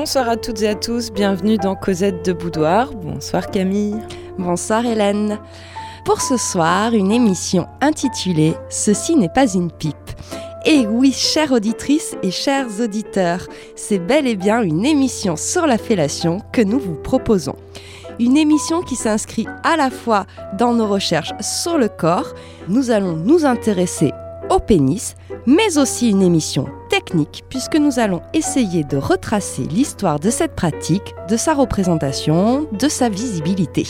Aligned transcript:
Bonsoir 0.00 0.30
à 0.30 0.38
toutes 0.38 0.62
et 0.62 0.68
à 0.68 0.74
tous, 0.74 1.12
bienvenue 1.12 1.58
dans 1.58 1.76
Cosette 1.76 2.24
de 2.24 2.32
Boudoir. 2.32 2.94
Bonsoir 2.94 3.50
Camille. 3.50 3.98
Bonsoir 4.38 4.86
Hélène. 4.86 5.38
Pour 6.06 6.22
ce 6.22 6.38
soir, 6.38 6.94
une 6.94 7.12
émission 7.12 7.68
intitulée 7.82 8.54
Ceci 8.70 9.14
n'est 9.14 9.28
pas 9.28 9.46
une 9.46 9.70
pipe. 9.70 9.94
Et 10.64 10.86
oui, 10.86 11.12
chères 11.12 11.52
auditrices 11.52 12.16
et 12.22 12.30
chers 12.30 12.80
auditeurs, 12.80 13.46
c'est 13.76 13.98
bel 13.98 14.26
et 14.26 14.36
bien 14.36 14.62
une 14.62 14.86
émission 14.86 15.36
sur 15.36 15.66
la 15.66 15.76
fellation 15.76 16.38
que 16.50 16.62
nous 16.62 16.78
vous 16.78 16.94
proposons. 16.94 17.56
Une 18.18 18.38
émission 18.38 18.80
qui 18.80 18.96
s'inscrit 18.96 19.46
à 19.64 19.76
la 19.76 19.90
fois 19.90 20.24
dans 20.56 20.72
nos 20.72 20.88
recherches 20.88 21.34
sur 21.42 21.76
le 21.76 21.88
corps, 21.88 22.32
nous 22.68 22.90
allons 22.90 23.16
nous 23.16 23.44
intéresser 23.44 24.12
au 24.48 24.60
pénis, 24.60 25.14
mais 25.44 25.76
aussi 25.76 26.08
une 26.08 26.22
émission 26.22 26.68
technique 27.00 27.44
puisque 27.48 27.76
nous 27.76 27.98
allons 27.98 28.20
essayer 28.34 28.84
de 28.84 28.96
retracer 28.96 29.62
l'histoire 29.62 30.20
de 30.20 30.28
cette 30.28 30.54
pratique, 30.54 31.14
de 31.28 31.36
sa 31.36 31.54
représentation, 31.54 32.68
de 32.72 32.88
sa 32.88 33.08
visibilité. 33.08 33.86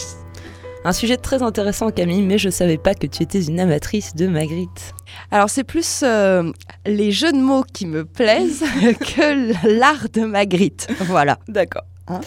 Un 0.85 0.93
sujet 0.93 1.17
très 1.17 1.43
intéressant 1.43 1.91
Camille, 1.91 2.23
mais 2.23 2.39
je 2.39 2.49
ne 2.49 2.53
savais 2.53 2.79
pas 2.79 2.95
que 2.95 3.07
tu 3.07 3.23
étais 3.23 3.43
une 3.43 3.59
amatrice 3.59 4.15
de 4.15 4.29
Magritte. 4.29 4.95
Alors 5.31 5.51
c'est 5.51 5.65
plus 5.65 6.01
euh, 6.05 6.53
les 6.87 7.11
jeux 7.11 7.33
de 7.33 7.39
mots 7.39 7.65
qui 7.65 7.87
me 7.87 8.05
plaisent 8.05 8.63
que 8.83 9.69
l'art 9.79 10.09
de 10.13 10.23
Magritte. 10.23 10.87
Voilà. 11.01 11.39
D'accord. 11.49 11.85
Hein. 12.07 12.21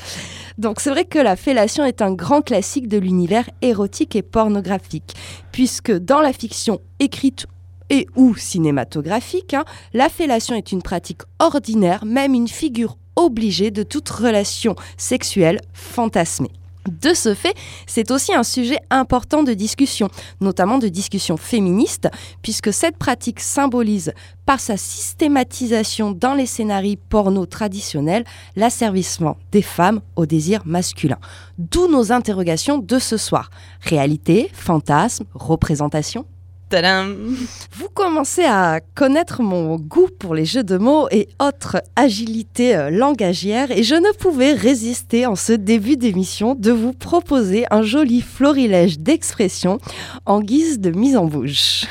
Donc 0.58 0.82
c'est 0.82 0.90
vrai 0.92 1.06
que 1.06 1.18
la 1.18 1.36
fellation 1.36 1.86
est 1.86 2.02
un 2.02 2.14
grand 2.14 2.42
classique 2.42 2.88
de 2.88 2.98
l'univers 2.98 3.50
érotique 3.62 4.16
et 4.16 4.22
pornographique, 4.22 5.16
puisque 5.52 5.92
dans 5.92 6.20
la 6.20 6.34
fiction 6.34 6.80
écrite 7.00 7.48
et 7.94 8.08
ou 8.16 8.36
cinématographique, 8.36 9.54
hein, 9.54 9.66
la 9.94 10.10
fellation 10.10 10.56
est 10.56 10.72
une 10.72 10.82
pratique 10.82 11.22
ordinaire, 11.38 12.06
même 12.06 12.34
une 12.34 12.48
figure 12.48 12.98
obligée 13.16 13.70
de 13.70 13.84
toute 13.84 14.10
relation 14.10 14.76
sexuelle 14.98 15.62
fantasmée. 15.74 16.50
De 16.90 17.14
ce 17.14 17.36
fait, 17.36 17.56
c'est 17.86 18.10
aussi 18.10 18.34
un 18.34 18.44
sujet 18.44 18.80
important 18.90 19.44
de 19.44 19.54
discussion, 19.54 20.10
notamment 20.42 20.80
de 20.80 20.88
discussion 20.90 21.38
féministe, 21.38 22.10
puisque 22.42 22.74
cette 22.74 22.98
pratique 22.98 23.40
symbolise, 23.40 24.12
par 24.48 24.60
sa 24.60 24.76
systématisation 24.76 26.12
dans 26.12 26.34
les 26.34 26.48
scénarios 26.48 26.98
porno 27.10 27.46
traditionnels, 27.46 28.26
l'asservissement 28.56 29.38
des 29.52 29.62
femmes 29.62 30.02
au 30.16 30.26
désir 30.26 30.64
masculin. 30.66 31.20
D'où 31.60 31.88
nos 31.88 32.12
interrogations 32.12 32.80
de 32.80 33.00
ce 33.00 33.18
soir. 33.18 33.52
Réalité, 33.82 34.50
fantasme, 34.52 35.26
représentation 35.36 36.26
vous 36.74 37.90
commencez 37.94 38.46
à 38.46 38.80
connaître 38.96 39.44
mon 39.44 39.76
goût 39.76 40.10
pour 40.20 40.34
les 40.34 40.46
jeux 40.46 40.64
de 40.64 40.78
mots 40.78 41.08
et 41.12 41.28
autres 41.40 41.84
agilités 41.96 42.76
euh, 42.76 42.90
langagières 42.90 43.70
et 43.70 43.84
je 43.84 43.94
ne 43.94 44.12
pouvais 44.18 44.54
résister 44.54 45.28
en 45.28 45.36
ce 45.36 45.54
début 45.54 45.98
d'émission 45.98 46.56
de 46.56 46.72
vous 46.72 46.94
proposer 46.94 47.66
un 47.70 47.84
joli 47.84 48.22
florilège 48.22 49.00
d'expressions 49.00 49.78
en 50.26 50.42
guise 50.42 50.80
de 50.80 50.90
mise 50.90 51.16
en 51.16 51.26
bouche. 51.26 51.86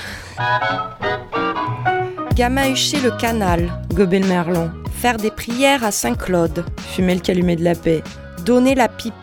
Gamahucher 2.35 3.01
le 3.01 3.17
canal, 3.19 3.71
gober 3.95 4.19
le 4.19 4.27
merlon, 4.27 4.71
faire 4.93 5.17
des 5.17 5.31
prières 5.31 5.85
à 5.85 5.93
Saint-Claude, 5.93 6.65
fumer 6.95 7.15
le 7.15 7.21
calumet 7.21 7.57
de 7.57 7.65
la 7.65 7.75
paix, 7.75 8.03
donner 8.45 8.75
la 8.75 8.89
pipe, 8.89 9.15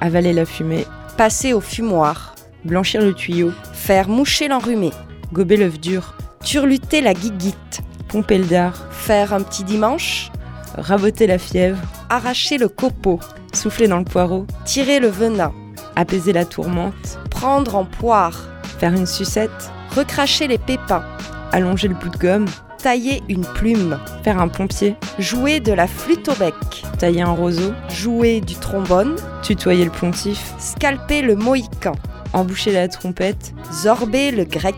avaler 0.00 0.32
la 0.32 0.44
fumée, 0.44 0.86
passer 1.16 1.52
au 1.52 1.60
fumoir, 1.60 2.34
blanchir 2.64 3.00
le 3.02 3.14
tuyau, 3.14 3.52
faire 3.72 4.08
moucher 4.08 4.48
l'enrhumé, 4.48 4.90
gober 5.32 5.56
l'œuf 5.56 5.78
dur, 5.80 6.14
turluter 6.44 7.00
la 7.00 7.14
guiguite, 7.14 7.80
pomper 8.08 8.38
le 8.38 8.46
dard, 8.46 8.86
faire 8.90 9.32
un 9.32 9.42
petit 9.42 9.64
dimanche, 9.64 10.30
raboter 10.76 11.26
la 11.26 11.38
fièvre, 11.38 11.78
arracher 12.08 12.58
le 12.58 12.68
copeau, 12.68 13.20
souffler 13.52 13.88
dans 13.88 13.98
le 13.98 14.04
poireau, 14.04 14.46
tirer 14.64 15.00
le 15.00 15.08
venin, 15.08 15.52
apaiser 15.96 16.32
la 16.32 16.44
tourmente, 16.44 17.18
prendre 17.30 17.76
en 17.76 17.84
poire, 17.84 18.48
faire 18.78 18.92
une 18.92 19.06
sucette, 19.06 19.70
recracher 19.94 20.46
les 20.46 20.58
pépins, 20.58 21.04
allonger 21.52 21.88
le 21.88 21.94
bout 21.94 22.10
de 22.10 22.18
gomme, 22.18 22.46
tailler 22.78 23.22
une 23.28 23.44
plume, 23.44 23.98
faire 24.22 24.40
un 24.40 24.48
pompier, 24.48 24.96
jouer 25.18 25.60
de 25.60 25.72
la 25.72 25.86
flûte 25.86 26.28
au 26.28 26.34
bec, 26.34 26.54
tailler 26.98 27.22
un 27.22 27.32
roseau, 27.32 27.72
jouer 27.90 28.40
du 28.40 28.54
trombone, 28.54 29.16
tutoyer 29.42 29.84
le 29.84 29.90
pontif, 29.90 30.54
scalper 30.58 31.22
le 31.22 31.34
mohican, 31.34 31.94
emboucher 32.32 32.72
la 32.72 32.88
trompette, 32.88 33.52
zorber 33.72 34.30
le 34.30 34.44
grec, 34.44 34.76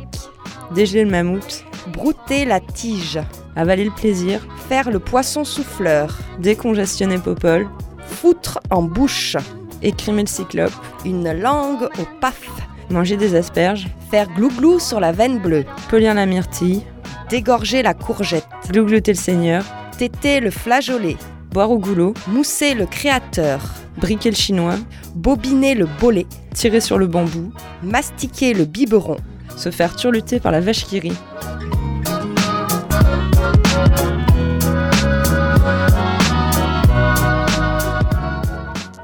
dégeler 0.74 1.04
le 1.04 1.10
mammouth, 1.10 1.64
brouter 1.92 2.44
la 2.44 2.60
tige, 2.60 3.18
avaler 3.56 3.84
le 3.84 3.90
plaisir, 3.90 4.46
faire 4.68 4.90
le 4.90 4.98
poisson 4.98 5.44
souffleur, 5.44 6.16
décongestionner 6.38 7.18
Popol, 7.18 7.68
foutre 8.06 8.60
en 8.70 8.82
bouche, 8.82 9.36
écrimer 9.82 10.22
le 10.22 10.28
cyclope, 10.28 10.72
une 11.04 11.32
langue 11.32 11.84
au 11.98 12.06
paf, 12.20 12.48
manger 12.90 13.16
des 13.16 13.34
asperges, 13.34 13.88
faire 14.10 14.28
glouglou 14.34 14.78
sur 14.78 15.00
la 15.00 15.12
veine 15.12 15.38
bleue, 15.38 15.64
polir 15.88 16.14
la 16.14 16.26
myrtille, 16.26 16.82
dégorger 17.28 17.82
la 17.82 17.94
courgette, 17.94 18.46
glouglouter 18.70 19.12
le 19.12 19.18
seigneur, 19.18 19.64
téter 19.96 20.40
le 20.40 20.50
flageolet, 20.50 21.16
boire 21.52 21.70
au 21.70 21.78
goulot, 21.78 22.14
mousser 22.26 22.74
le 22.74 22.86
créateur, 22.86 23.60
briquer 23.96 24.30
le 24.30 24.36
chinois, 24.36 24.76
bobiner 25.14 25.74
le 25.74 25.86
bolet, 25.86 26.26
tirer 26.54 26.80
sur 26.80 26.98
le 26.98 27.06
bambou, 27.06 27.52
mastiquer 27.82 28.54
le 28.54 28.64
biberon, 28.64 29.16
se 29.56 29.70
faire 29.70 29.96
turluter 29.96 30.40
par 30.40 30.52
la 30.52 30.60
vache 30.60 30.84
qui 30.84 31.00
rit. 31.00 31.12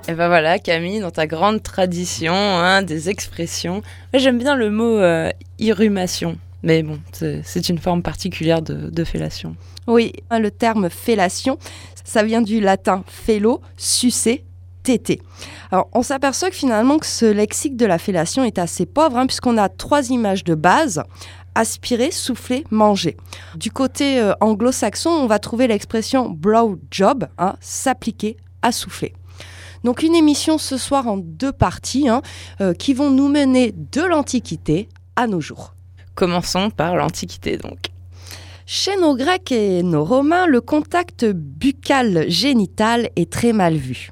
Et 0.08 0.14
ben 0.14 0.28
voilà, 0.28 0.60
Camille, 0.60 1.00
dans 1.00 1.10
ta 1.10 1.26
grande 1.26 1.64
tradition 1.64 2.32
hein, 2.32 2.82
des 2.82 3.10
expressions, 3.10 3.82
j'aime 4.14 4.38
bien 4.38 4.54
le 4.54 4.70
mot 4.70 4.98
euh, 4.98 5.30
irrumation. 5.58 6.38
Mais 6.66 6.82
bon, 6.82 6.98
c'est 7.12 7.68
une 7.68 7.78
forme 7.78 8.02
particulière 8.02 8.60
de, 8.60 9.04
fellation. 9.04 9.54
Oui, 9.86 10.12
le 10.32 10.50
terme 10.50 10.90
fellation, 10.90 11.58
ça 12.02 12.24
vient 12.24 12.42
du 12.42 12.60
latin 12.60 13.04
fello, 13.06 13.60
sucer, 13.76 14.44
téter. 14.82 15.22
Alors, 15.70 15.88
on 15.92 16.02
s'aperçoit 16.02 16.50
que 16.50 16.56
finalement 16.56 16.98
que 16.98 17.06
ce 17.06 17.24
lexique 17.24 17.76
de 17.76 17.86
la 17.86 17.98
fellation 17.98 18.42
est 18.42 18.58
assez 18.58 18.84
pauvre, 18.84 19.16
hein, 19.16 19.28
puisqu'on 19.28 19.58
a 19.58 19.68
trois 19.68 20.10
images 20.10 20.42
de 20.42 20.56
base 20.56 21.04
aspirer, 21.54 22.10
souffler, 22.10 22.64
manger. 22.72 23.16
Du 23.54 23.70
côté 23.70 24.18
euh, 24.18 24.32
anglo-saxon, 24.40 25.08
on 25.08 25.26
va 25.28 25.38
trouver 25.38 25.68
l'expression 25.68 26.28
blow 26.28 26.80
job, 26.90 27.28
hein, 27.38 27.54
s'appliquer 27.60 28.36
à 28.62 28.72
souffler. 28.72 29.14
Donc 29.84 30.02
une 30.02 30.16
émission 30.16 30.58
ce 30.58 30.76
soir 30.78 31.06
en 31.06 31.16
deux 31.16 31.52
parties 31.52 32.08
hein, 32.08 32.22
euh, 32.60 32.74
qui 32.74 32.92
vont 32.92 33.10
nous 33.10 33.28
mener 33.28 33.72
de 33.72 34.02
l'Antiquité 34.02 34.88
à 35.14 35.28
nos 35.28 35.40
jours. 35.40 35.75
Commençons 36.16 36.70
par 36.70 36.96
l'Antiquité 36.96 37.58
donc. 37.58 37.78
Chez 38.64 38.96
nos 38.96 39.14
Grecs 39.14 39.52
et 39.52 39.84
nos 39.84 40.04
Romains, 40.04 40.46
le 40.48 40.60
contact 40.60 41.24
buccal 41.24 42.24
génital 42.28 43.10
est 43.14 43.30
très 43.30 43.52
mal 43.52 43.76
vu. 43.76 44.10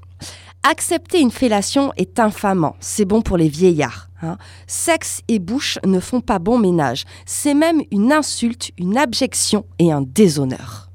Accepter 0.63 1.21
une 1.21 1.31
fellation 1.31 1.93
est 1.97 2.21
infamant, 2.21 2.77
c'est 2.79 3.05
bon 3.05 3.21
pour 3.21 3.37
les 3.37 3.49
vieillards. 3.49 4.11
Hein. 4.23 4.37
Sexe 4.67 5.23
et 5.29 5.39
bouche 5.39 5.79
ne 5.85 5.99
font 5.99 6.21
pas 6.21 6.39
bon 6.39 6.59
ménage, 6.59 7.05
c'est 7.27 7.55
même 7.55 7.83
une 7.91 8.13
insulte, 8.13 8.71
une 8.79 8.97
abjection 8.97 9.65
et 9.79 9.91
un 9.91 10.03
déshonneur. 10.03 10.91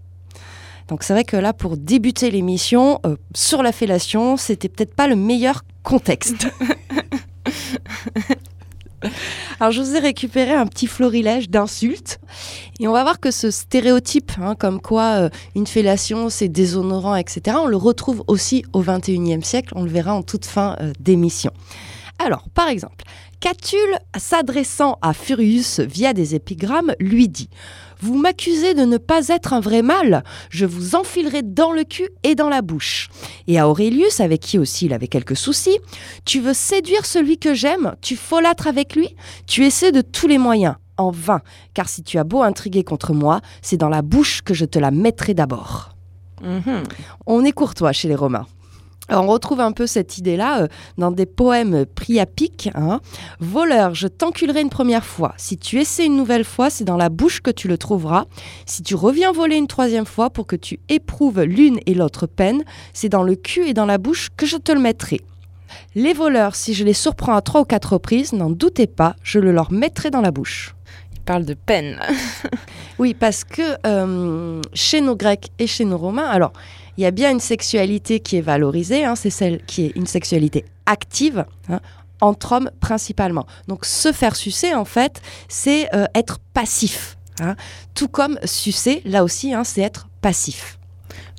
Donc 0.88 1.03
c'est 1.03 1.14
vrai 1.14 1.24
que 1.24 1.38
là, 1.38 1.53
pour 1.53 1.75
débuter 1.75 2.31
l'émission 2.31 3.00
euh, 3.06 3.16
sur 3.36 3.62
la 3.62 3.72
fellation, 3.72 4.38
c'était 4.38 4.69
peut-être 4.69 4.96
pas 4.96 5.08
le 5.08 5.16
meilleur 5.16 5.64
contexte. 5.84 6.48
Alors 9.60 9.72
je 9.72 9.81
vous 9.81 9.96
ai 9.96 10.00
récupéré 10.00 10.54
un 10.54 10.66
petit 10.66 10.88
florilège 10.88 11.50
d'insultes 11.50 12.19
et 12.80 12.88
on 12.88 12.92
va 12.92 13.04
voir 13.04 13.19
que 13.19 13.31
ce 13.31 13.51
stéréotype, 13.51 14.31
hein, 14.42 14.56
comme 14.56 14.81
quoi 14.81 15.22
euh, 15.22 15.30
une 15.56 15.68
fellation 15.68 16.30
c'est 16.30 16.50
déshonorant, 16.50 17.16
etc., 17.16 17.57
on 17.62 17.68
le 17.68 17.78
retrouve 17.78 18.24
aussi 18.28 18.63
au 18.74 18.81
XXIe 18.81 19.44
siècle, 19.44 19.74
on 19.75 19.84
le 19.84 19.90
verra 19.90 20.13
en 20.13 20.24
toute 20.24 20.46
fin 20.46 20.75
euh, 20.81 20.94
d'émission. 21.00 21.51
Alors 22.19 22.50
par 22.54 22.68
exemple, 22.68 23.06
Catulle, 23.39 23.98
s'adressant 24.18 24.98
à 25.01 25.13
Furius 25.13 25.80
via 25.80 26.12
des 26.12 26.36
épigrammes, 26.36 26.94
lui 27.00 27.30
dit 27.30 27.50
Vous 28.01 28.18
m'accusez 28.18 28.74
de 28.74 28.83
ne 28.83 28.98
pas 28.98 29.30
être 29.30 29.54
un 29.54 29.62
vrai 29.62 29.81
mâle, 29.81 30.24
je 30.50 30.66
vous 30.66 30.95
enfilerai 30.95 31.42
dans 31.42 31.71
le 31.71 31.86
cul 31.86 32.10
et 32.24 32.36
dans 32.36 32.50
la 32.50 32.62
bouche. 32.62 33.10
Et 33.48 33.57
à 33.57 33.69
Aurelius, 33.69 34.19
avec 34.19 34.42
qui 34.42 34.60
aussi 34.60 34.88
il 34.88 34.94
avait 34.94 35.07
quelques 35.07 35.38
soucis 35.38 35.80
Tu 36.25 36.42
veux 36.42 36.54
séduire 36.54 37.06
celui 37.06 37.38
que 37.38 37.54
j'aime, 37.54 37.95
tu 38.01 38.18
folâtres 38.18 38.68
avec 38.68 38.98
lui, 38.98 39.16
tu 39.48 39.66
essaies 39.66 39.94
de 39.94 40.01
tous 40.01 40.27
les 40.27 40.38
moyens. 40.38 40.75
En 40.98 41.12
vain, 41.12 41.39
car 41.74 41.88
si 41.88 42.04
tu 42.04 42.18
as 42.18 42.25
beau 42.25 42.42
intriguer 42.42 42.83
contre 42.83 43.13
moi, 43.13 43.39
c'est 43.62 43.77
dans 43.77 43.88
la 43.88 44.01
bouche 44.01 44.42
que 44.42 44.54
je 44.54 44.66
te 44.66 44.77
la 44.77 44.92
mettrai 44.92 45.33
d'abord. 45.33 45.95
Mhm. 46.42 46.83
On 47.25 47.45
est 47.45 47.54
courtois 47.54 47.94
chez 47.94 48.10
les 48.10 48.16
Romains. 48.16 48.48
On 49.17 49.27
retrouve 49.27 49.59
un 49.59 49.71
peu 49.71 49.88
cette 49.88 50.17
idée-là 50.17 50.61
euh, 50.61 50.67
dans 50.97 51.11
des 51.11 51.25
poèmes 51.25 51.85
priapiques. 51.85 52.69
Hein. 52.75 53.00
Voleur, 53.39 53.95
je 53.95 54.07
t'enculerai 54.07 54.61
une 54.61 54.69
première 54.69 55.06
fois. 55.06 55.33
Si 55.38 55.57
tu 55.57 55.79
essaies 55.79 56.06
une 56.06 56.17
nouvelle 56.17 56.44
fois, 56.44 56.69
c'est 56.69 56.83
dans 56.83 56.97
la 56.97 57.09
bouche 57.09 57.41
que 57.41 57.51
tu 57.51 57.67
le 57.67 57.77
trouveras. 57.77 58.25
Si 58.65 58.83
tu 58.83 58.95
reviens 58.95 59.31
voler 59.31 59.57
une 59.57 59.67
troisième 59.67 60.06
fois 60.06 60.29
pour 60.29 60.47
que 60.47 60.56
tu 60.56 60.79
éprouves 60.89 61.41
l'une 61.41 61.79
et 61.85 61.94
l'autre 61.94 62.27
peine, 62.27 62.63
c'est 62.94 63.09
dans 63.09 63.23
le 63.23 63.35
cul 63.35 63.67
et 63.67 63.73
dans 63.73 63.85
la 63.85 63.97
bouche 63.97 64.29
que 64.35 64.45
je 64.45 64.57
te 64.57 64.71
le 64.71 64.79
mettrai. 64.79 65.21
Les 65.95 66.13
voleurs, 66.13 66.56
si 66.56 66.73
je 66.73 66.83
les 66.83 66.94
surprends 66.94 67.35
à 67.35 67.41
trois 67.41 67.61
ou 67.61 67.65
quatre 67.65 67.94
reprises, 67.94 68.33
n'en 68.33 68.50
doutez 68.50 68.88
pas, 68.88 69.15
je 69.23 69.39
le 69.39 69.51
leur 69.51 69.71
mettrai 69.71 70.09
dans 70.09 70.21
la 70.21 70.31
bouche. 70.31 70.75
Il 71.13 71.21
parle 71.21 71.45
de 71.45 71.53
peine. 71.53 72.00
oui, 73.00 73.13
parce 73.13 73.44
que 73.44 73.75
euh, 73.85 74.61
chez 74.73 75.01
nos 75.01 75.15
Grecs 75.15 75.50
et 75.59 75.67
chez 75.67 75.85
nos 75.85 75.97
Romains, 75.97 76.27
alors 76.27 76.53
il 77.00 77.04
y 77.04 77.06
a 77.06 77.12
bien 77.12 77.31
une 77.31 77.40
sexualité 77.40 78.19
qui 78.19 78.36
est 78.36 78.42
valorisée, 78.42 79.06
hein, 79.06 79.16
c'est 79.16 79.30
celle 79.30 79.63
qui 79.63 79.86
est 79.86 79.94
une 79.96 80.06
sexualité 80.06 80.66
active, 80.86 81.46
hein, 81.69 81.80
entre 82.19 82.51
hommes 82.51 82.72
principalement. 82.81 83.46
Donc 83.69 83.86
se 83.86 84.12
faire 84.12 84.36
sucer, 84.36 84.75
en 84.75 84.84
fait, 84.84 85.22
c'est 85.48 85.88
euh, 85.96 86.07
être 86.13 86.40
passif. 86.54 87.16
Hein. 87.40 87.56
Tout 87.96 88.10
comme 88.10 88.38
sucer, 88.44 89.01
là 89.06 89.24
aussi, 89.24 89.54
c'est 89.63 89.80
être 89.80 90.10
passif. 90.19 90.79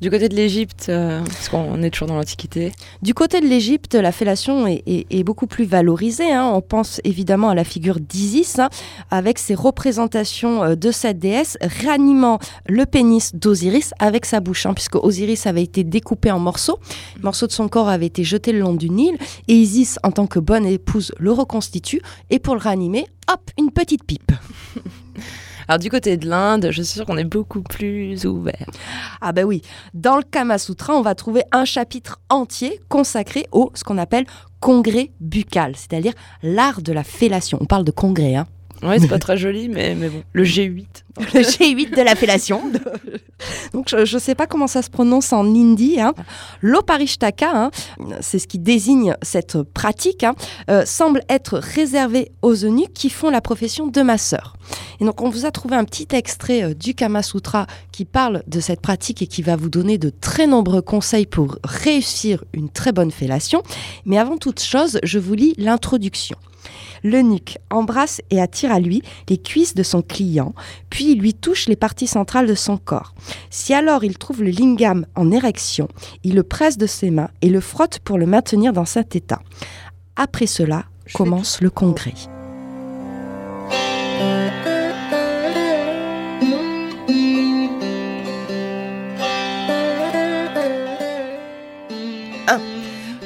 Du 0.00 0.11
côté 0.11 0.28
de 0.28 0.34
l'Égypte, 0.34 0.87
euh, 0.88 1.20
parce 1.22 1.49
qu'on 1.50 1.82
est 1.82 1.90
toujours 1.90 2.08
dans 2.08 2.17
l'Antiquité. 2.17 2.72
Du 3.02 3.12
côté 3.12 3.40
de 3.40 3.46
l'Égypte, 3.46 3.94
la 3.94 4.12
fellation 4.12 4.67
est, 4.67 5.25
beaucoup 5.25 5.46
plus 5.46 5.64
valorisée. 5.64 6.32
Hein. 6.32 6.50
On 6.55 6.62
pense 6.62 7.00
évidemment 7.05 7.50
à 7.50 7.55
la 7.55 7.64
figure 7.64 8.00
d'Isis, 8.00 8.58
hein, 8.58 8.70
avec 9.11 9.38
ses 9.38 9.55
représentations 9.55 10.64
euh, 10.64 10.75
de 10.75 10.90
cette 10.90 11.19
déesse 11.19 11.58
réanimant 11.61 12.38
le 12.67 12.87
pénis 12.87 13.34
d'Osiris 13.34 13.93
avec 13.99 14.25
sa 14.25 14.40
bouche, 14.40 14.64
hein, 14.64 14.72
puisque 14.72 14.96
Osiris 14.96 15.46
avait 15.46 15.62
été 15.62 15.84
découpé 15.84 16.31
en 16.31 16.38
morceaux. 16.38 16.78
Le 17.17 17.22
morceau 17.22 17.46
de 17.46 17.52
son 17.52 17.69
corps 17.69 17.88
avait 17.88 18.06
été 18.06 18.25
jeté 18.25 18.52
le 18.52 18.61
long 18.61 18.75
du 18.75 18.88
Nil, 18.88 19.19
et 19.49 19.55
Isis, 19.55 19.99
en 20.02 20.11
tant 20.12 20.26
que 20.26 20.38
bonne 20.38 20.64
épouse, 20.64 21.12
le 21.19 21.32
reconstitue, 21.32 22.00
et 22.31 22.38
pour 22.38 22.55
le 22.55 22.61
réanimer, 22.61 23.06
hop, 23.31 23.50
une 23.58 23.70
petite 23.70 24.05
pipe. 24.05 24.32
Alors 25.70 25.78
du 25.78 25.88
côté 25.88 26.17
de 26.17 26.28
l'Inde, 26.28 26.70
je 26.72 26.82
suis 26.82 26.94
sûre 26.94 27.06
qu'on 27.06 27.17
est 27.17 27.22
beaucoup 27.22 27.62
plus 27.62 28.26
ouvert. 28.26 28.67
Ah 29.20 29.31
ben 29.31 29.44
oui, 29.44 29.62
dans 29.94 30.17
le 30.17 30.25
Kama 30.25 30.58
Sutra, 30.58 30.94
on 30.94 31.00
va 31.00 31.14
trouver 31.14 31.44
un 31.52 31.64
chapitre 31.64 32.19
entier 32.28 32.81
consacré 32.88 33.46
au 33.52 33.70
ce 33.75 33.84
qu'on 33.84 33.96
appelle 33.96 34.26
congrès 34.58 35.12
buccal, 35.20 35.76
c'est-à-dire 35.76 36.14
l'art 36.43 36.82
de 36.82 36.93
la 36.93 37.05
fellation. 37.05 37.56
On 37.61 37.67
parle 37.67 37.84
de 37.84 37.93
congrès, 37.93 38.34
hein. 38.34 38.49
Ouais, 38.82 38.99
c'est 38.99 39.09
pas 39.09 39.19
très 39.19 39.37
joli, 39.37 39.69
mais, 39.69 39.94
mais 39.94 40.09
bon. 40.09 40.23
Le 40.32 40.44
G8. 40.44 40.87
Le 41.35 41.41
G8 41.43 41.97
de 41.97 42.03
la 42.03 42.15
fellation. 42.15 42.62
Donc, 43.73 43.88
je 43.91 44.15
ne 44.15 44.21
sais 44.21 44.35
pas 44.35 44.47
comment 44.47 44.67
ça 44.67 44.82
se 44.82 44.91
prononce 44.91 45.32
en 45.32 45.44
hindi. 45.44 46.00
Hein. 46.00 46.15
L'oparishtaka, 46.61 47.50
hein, 47.53 47.71
c'est 48.21 48.38
ce 48.38 48.47
qui 48.47 48.59
désigne 48.59 49.15
cette 49.23 49.62
pratique, 49.62 50.25
hein, 50.25 50.35
euh, 50.71 50.85
semble 50.87 51.23
être 51.29 51.59
réservé 51.59 52.32
aux 52.43 52.55
eunuques 52.55 52.94
qui 52.94 53.11
font 53.11 53.31
la 53.31 53.41
profession 53.41 53.87
de 53.87 54.03
masseur. 54.03 54.56
Et 55.00 55.05
donc, 55.05 55.21
on 55.21 55.29
vous 55.29 55.47
a 55.47 55.50
trouvé 55.50 55.77
un 55.77 55.85
petit 55.85 56.09
extrait 56.12 56.62
euh, 56.62 56.75
du 56.75 56.94
Kama 56.94 57.23
Sutra 57.23 57.67
qui 57.93 58.05
parle 58.05 58.43
de 58.47 58.61
cette 58.61 58.81
pratique 58.81 59.23
et 59.23 59.27
qui 59.27 59.43
va 59.43 59.56
vous 59.56 59.71
donner 59.71 59.99
de 59.99 60.11
très 60.11 60.47
nombreux 60.47 60.82
conseils 60.82 61.27
pour 61.27 61.59
réussir 61.65 62.44
une 62.53 62.71
très 62.71 62.93
bonne 62.93 63.11
fellation. 63.11 63.62
Mais 64.06 64.19
avant 64.19 64.37
toute 64.37 64.61
chose, 64.61 64.99
je 65.03 65.19
vous 65.19 65.35
lis 65.35 65.55
l'introduction. 65.59 66.37
L'eunuque 67.02 67.58
embrasse 67.70 68.20
et 68.31 68.41
attire 68.41 68.73
à 68.73 68.81
lui 68.81 69.02
les 69.29 69.38
cuisses 69.38 69.75
de 69.75 69.82
son 69.82 70.02
client, 70.02 70.55
puis 70.91 71.14
lui 71.14 71.35
touche 71.35 71.67
les 71.69 71.76
parties 71.76 72.06
centrales 72.06 72.47
de 72.47 72.55
son 72.55 72.76
corps. 72.76 73.14
Si 73.50 73.75
alors 73.75 74.05
il 74.05 74.19
trouve 74.19 74.43
le 74.43 74.50
lingam 74.50 75.06
en 75.14 75.31
érection, 75.31 75.88
il 76.25 76.35
le 76.35 76.43
presse 76.43 76.79
de 76.79 76.87
ses 76.87 77.11
mains 77.11 77.31
et 77.43 77.49
le 77.49 77.61
frotte 77.61 78.00
pour 78.00 78.19
le 78.19 78.26
maintenir 78.26 78.73
dans 78.73 78.85
cet 78.85 79.17
état. 79.17 79.41
Après 80.17 80.47
cela 80.47 80.85
commence 81.14 81.61
le 81.61 81.70
congrès. 81.70 82.14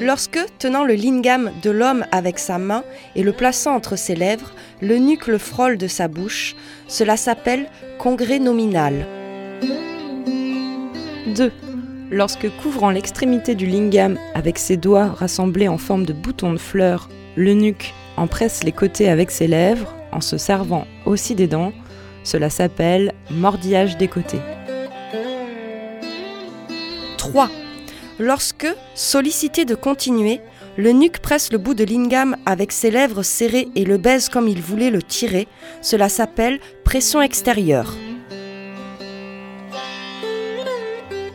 Lorsque, 0.05 0.37
tenant 0.59 0.83
le 0.83 0.93
lingam 0.93 1.49
de 1.63 1.71
l'homme 1.71 2.05
avec 2.11 2.37
sa 2.37 2.59
main 2.59 2.83
et 3.15 3.23
le 3.23 3.31
plaçant 3.31 3.73
entre 3.73 3.95
ses 3.95 4.13
lèvres, 4.13 4.51
l'eunuque 4.79 5.25
le 5.25 5.39
frôle 5.39 5.79
de 5.79 5.87
sa 5.87 6.07
bouche, 6.07 6.55
cela 6.87 7.17
s'appelle 7.17 7.65
congrès 7.97 8.37
nominal. 8.37 9.07
2. 11.35 11.51
Lorsque, 12.11 12.47
couvrant 12.57 12.91
l'extrémité 12.91 13.55
du 13.55 13.65
lingam 13.65 14.19
avec 14.35 14.59
ses 14.59 14.77
doigts 14.77 15.07
rassemblés 15.07 15.67
en 15.67 15.79
forme 15.79 16.05
de 16.05 16.13
boutons 16.13 16.53
de 16.53 16.59
fleurs, 16.59 17.09
l'eunuque 17.35 17.95
en 18.15 18.27
presse 18.27 18.63
les 18.63 18.71
côtés 18.71 19.09
avec 19.09 19.31
ses 19.31 19.47
lèvres, 19.47 19.95
en 20.11 20.21
se 20.21 20.37
servant 20.37 20.85
aussi 21.07 21.33
des 21.33 21.47
dents, 21.47 21.73
cela 22.23 22.51
s'appelle 22.51 23.11
mordillage 23.31 23.97
des 23.97 24.07
côtés. 24.07 24.41
3. 27.17 27.49
Lorsque, 28.19 28.67
sollicité 28.93 29.65
de 29.65 29.75
continuer, 29.75 30.39
le 30.77 30.91
nuque 30.91 31.19
presse 31.19 31.51
le 31.51 31.57
bout 31.57 31.73
de 31.73 31.83
lingam 31.83 32.37
avec 32.45 32.71
ses 32.71 32.89
lèvres 32.89 33.23
serrées 33.23 33.67
et 33.75 33.83
le 33.83 33.97
baise 33.97 34.29
comme 34.29 34.47
il 34.47 34.61
voulait 34.61 34.89
le 34.89 35.03
tirer, 35.03 35.47
cela 35.81 36.07
s'appelle 36.07 36.59
pression 36.85 37.21
extérieure. 37.21 37.93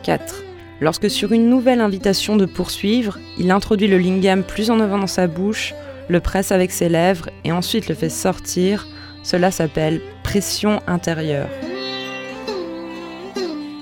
4. 0.03 0.43
Lorsque 0.79 1.11
sur 1.11 1.31
une 1.31 1.49
nouvelle 1.49 1.81
invitation 1.81 2.35
de 2.35 2.47
poursuivre, 2.47 3.19
il 3.37 3.51
introduit 3.51 3.87
le 3.87 3.99
lingam 3.99 4.43
plus 4.43 4.71
en 4.71 4.79
avant 4.79 4.97
dans 4.97 5.05
sa 5.05 5.27
bouche, 5.27 5.75
le 6.09 6.19
presse 6.19 6.51
avec 6.51 6.71
ses 6.71 6.89
lèvres 6.89 7.29
et 7.43 7.51
ensuite 7.51 7.87
le 7.87 7.95
fait 7.95 8.09
sortir, 8.09 8.87
cela 9.21 9.51
s'appelle 9.51 10.01
pression 10.23 10.81
intérieure. 10.87 11.49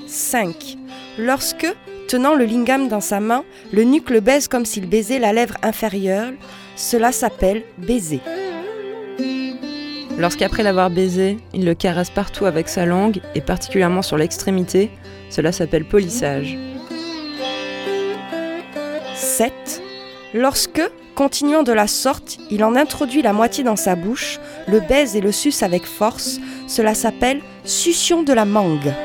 5. 0.07 0.77
Lorsque, 1.17 1.73
Tenant 2.09 2.33
le 2.33 2.45
lingam 2.45 2.87
dans 2.87 3.01
sa 3.01 3.19
main, 3.19 3.43
le 3.71 3.83
nuque 3.83 4.09
le 4.09 4.19
baise 4.19 4.47
comme 4.47 4.65
s'il 4.65 4.89
baisait 4.89 5.19
la 5.19 5.31
lèvre 5.31 5.57
inférieure. 5.61 6.31
Cela 6.75 7.11
s'appelle 7.11 7.61
baiser. 7.77 8.19
Lorsqu'après 10.17 10.63
l'avoir 10.63 10.89
baisé, 10.89 11.37
il 11.53 11.65
le 11.65 11.75
caresse 11.75 12.09
partout 12.09 12.47
avec 12.47 12.67
sa 12.67 12.87
langue 12.87 13.21
et 13.35 13.41
particulièrement 13.41 14.01
sur 14.01 14.17
l'extrémité, 14.17 14.89
cela 15.29 15.51
s'appelle 15.51 15.85
polissage. 15.85 16.57
7. 19.13 19.53
Lorsque, 20.33 20.81
continuant 21.13 21.61
de 21.61 21.73
la 21.73 21.85
sorte, 21.85 22.39
il 22.49 22.63
en 22.63 22.75
introduit 22.75 23.21
la 23.21 23.33
moitié 23.33 23.63
dans 23.63 23.75
sa 23.75 23.95
bouche, 23.95 24.39
le 24.67 24.79
baise 24.79 25.15
et 25.15 25.21
le 25.21 25.31
suce 25.31 25.61
avec 25.61 25.85
force, 25.85 26.39
cela 26.65 26.95
s'appelle 26.95 27.41
succion 27.65 28.23
de 28.23 28.33
la 28.33 28.45
mangue. 28.45 28.95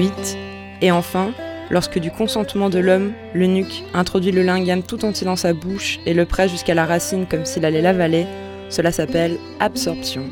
8. 0.00 0.38
Et 0.80 0.90
enfin, 0.90 1.34
lorsque 1.68 1.98
du 1.98 2.10
consentement 2.10 2.70
de 2.70 2.78
l'homme, 2.78 3.12
l'eunuque 3.34 3.84
introduit 3.92 4.32
le 4.32 4.42
lingam 4.42 4.82
tout 4.82 5.04
entier 5.04 5.26
dans 5.26 5.36
sa 5.36 5.52
bouche 5.52 6.00
et 6.06 6.14
le 6.14 6.24
presse 6.24 6.50
jusqu'à 6.50 6.72
la 6.72 6.86
racine 6.86 7.26
comme 7.26 7.44
s'il 7.44 7.66
allait 7.66 7.82
l'avaler, 7.82 8.26
cela 8.70 8.92
s'appelle 8.92 9.36
absorption. 9.58 10.24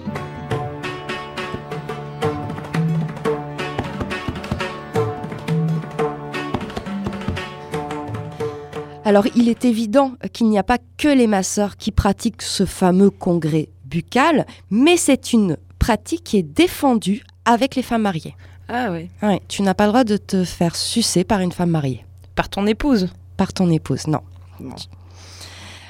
Alors 9.04 9.26
il 9.36 9.50
est 9.50 9.66
évident 9.66 10.12
qu'il 10.32 10.48
n'y 10.48 10.58
a 10.58 10.62
pas 10.62 10.78
que 10.96 11.08
les 11.08 11.26
masseurs 11.26 11.76
qui 11.76 11.92
pratiquent 11.92 12.40
ce 12.40 12.64
fameux 12.64 13.10
congrès 13.10 13.68
buccal, 13.84 14.46
mais 14.70 14.96
c'est 14.96 15.34
une 15.34 15.58
pratique 15.78 16.24
qui 16.24 16.38
est 16.38 16.42
défendue 16.42 17.22
avec 17.44 17.74
les 17.74 17.82
femmes 17.82 18.02
mariées. 18.02 18.34
Ah 18.68 18.90
oui. 18.90 19.08
tu 19.48 19.62
n'as 19.62 19.74
pas 19.74 19.86
le 19.86 19.92
droit 19.92 20.04
de 20.04 20.16
te 20.16 20.44
faire 20.44 20.76
sucer 20.76 21.24
par 21.24 21.40
une 21.40 21.52
femme 21.52 21.70
mariée. 21.70 22.04
Par 22.34 22.48
ton 22.48 22.66
épouse 22.66 23.08
Par 23.36 23.52
ton 23.52 23.70
épouse, 23.70 24.06
non. 24.06 24.20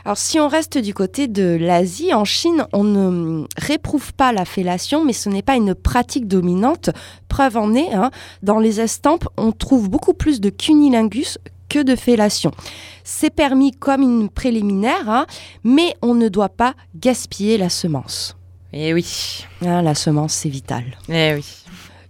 Alors 0.04 0.16
si 0.16 0.40
on 0.40 0.48
reste 0.48 0.78
du 0.78 0.94
côté 0.94 1.28
de 1.28 1.58
l'Asie, 1.60 2.14
en 2.14 2.24
Chine, 2.24 2.66
on 2.72 2.84
ne 2.84 3.44
réprouve 3.58 4.14
pas 4.14 4.32
la 4.32 4.44
fellation, 4.44 5.04
mais 5.04 5.12
ce 5.12 5.28
n'est 5.28 5.42
pas 5.42 5.56
une 5.56 5.74
pratique 5.74 6.28
dominante. 6.28 6.90
Preuve 7.28 7.56
en 7.56 7.74
est, 7.74 7.92
hein, 7.92 8.10
dans 8.42 8.58
les 8.58 8.80
estampes, 8.80 9.28
on 9.36 9.52
trouve 9.52 9.90
beaucoup 9.90 10.14
plus 10.14 10.40
de 10.40 10.48
cunilingus 10.48 11.38
que 11.68 11.82
de 11.82 11.96
fellation. 11.96 12.52
C'est 13.04 13.28
permis 13.28 13.72
comme 13.72 14.00
une 14.00 14.30
préliminaire, 14.30 15.10
hein, 15.10 15.26
mais 15.64 15.94
on 16.00 16.14
ne 16.14 16.28
doit 16.28 16.48
pas 16.48 16.74
gaspiller 16.96 17.58
la 17.58 17.68
semence. 17.68 18.36
Eh 18.72 18.94
oui. 18.94 19.44
Hein, 19.62 19.82
la 19.82 19.94
semence, 19.94 20.32
c'est 20.32 20.48
vital. 20.48 20.84
Eh 21.08 21.34
oui. 21.34 21.44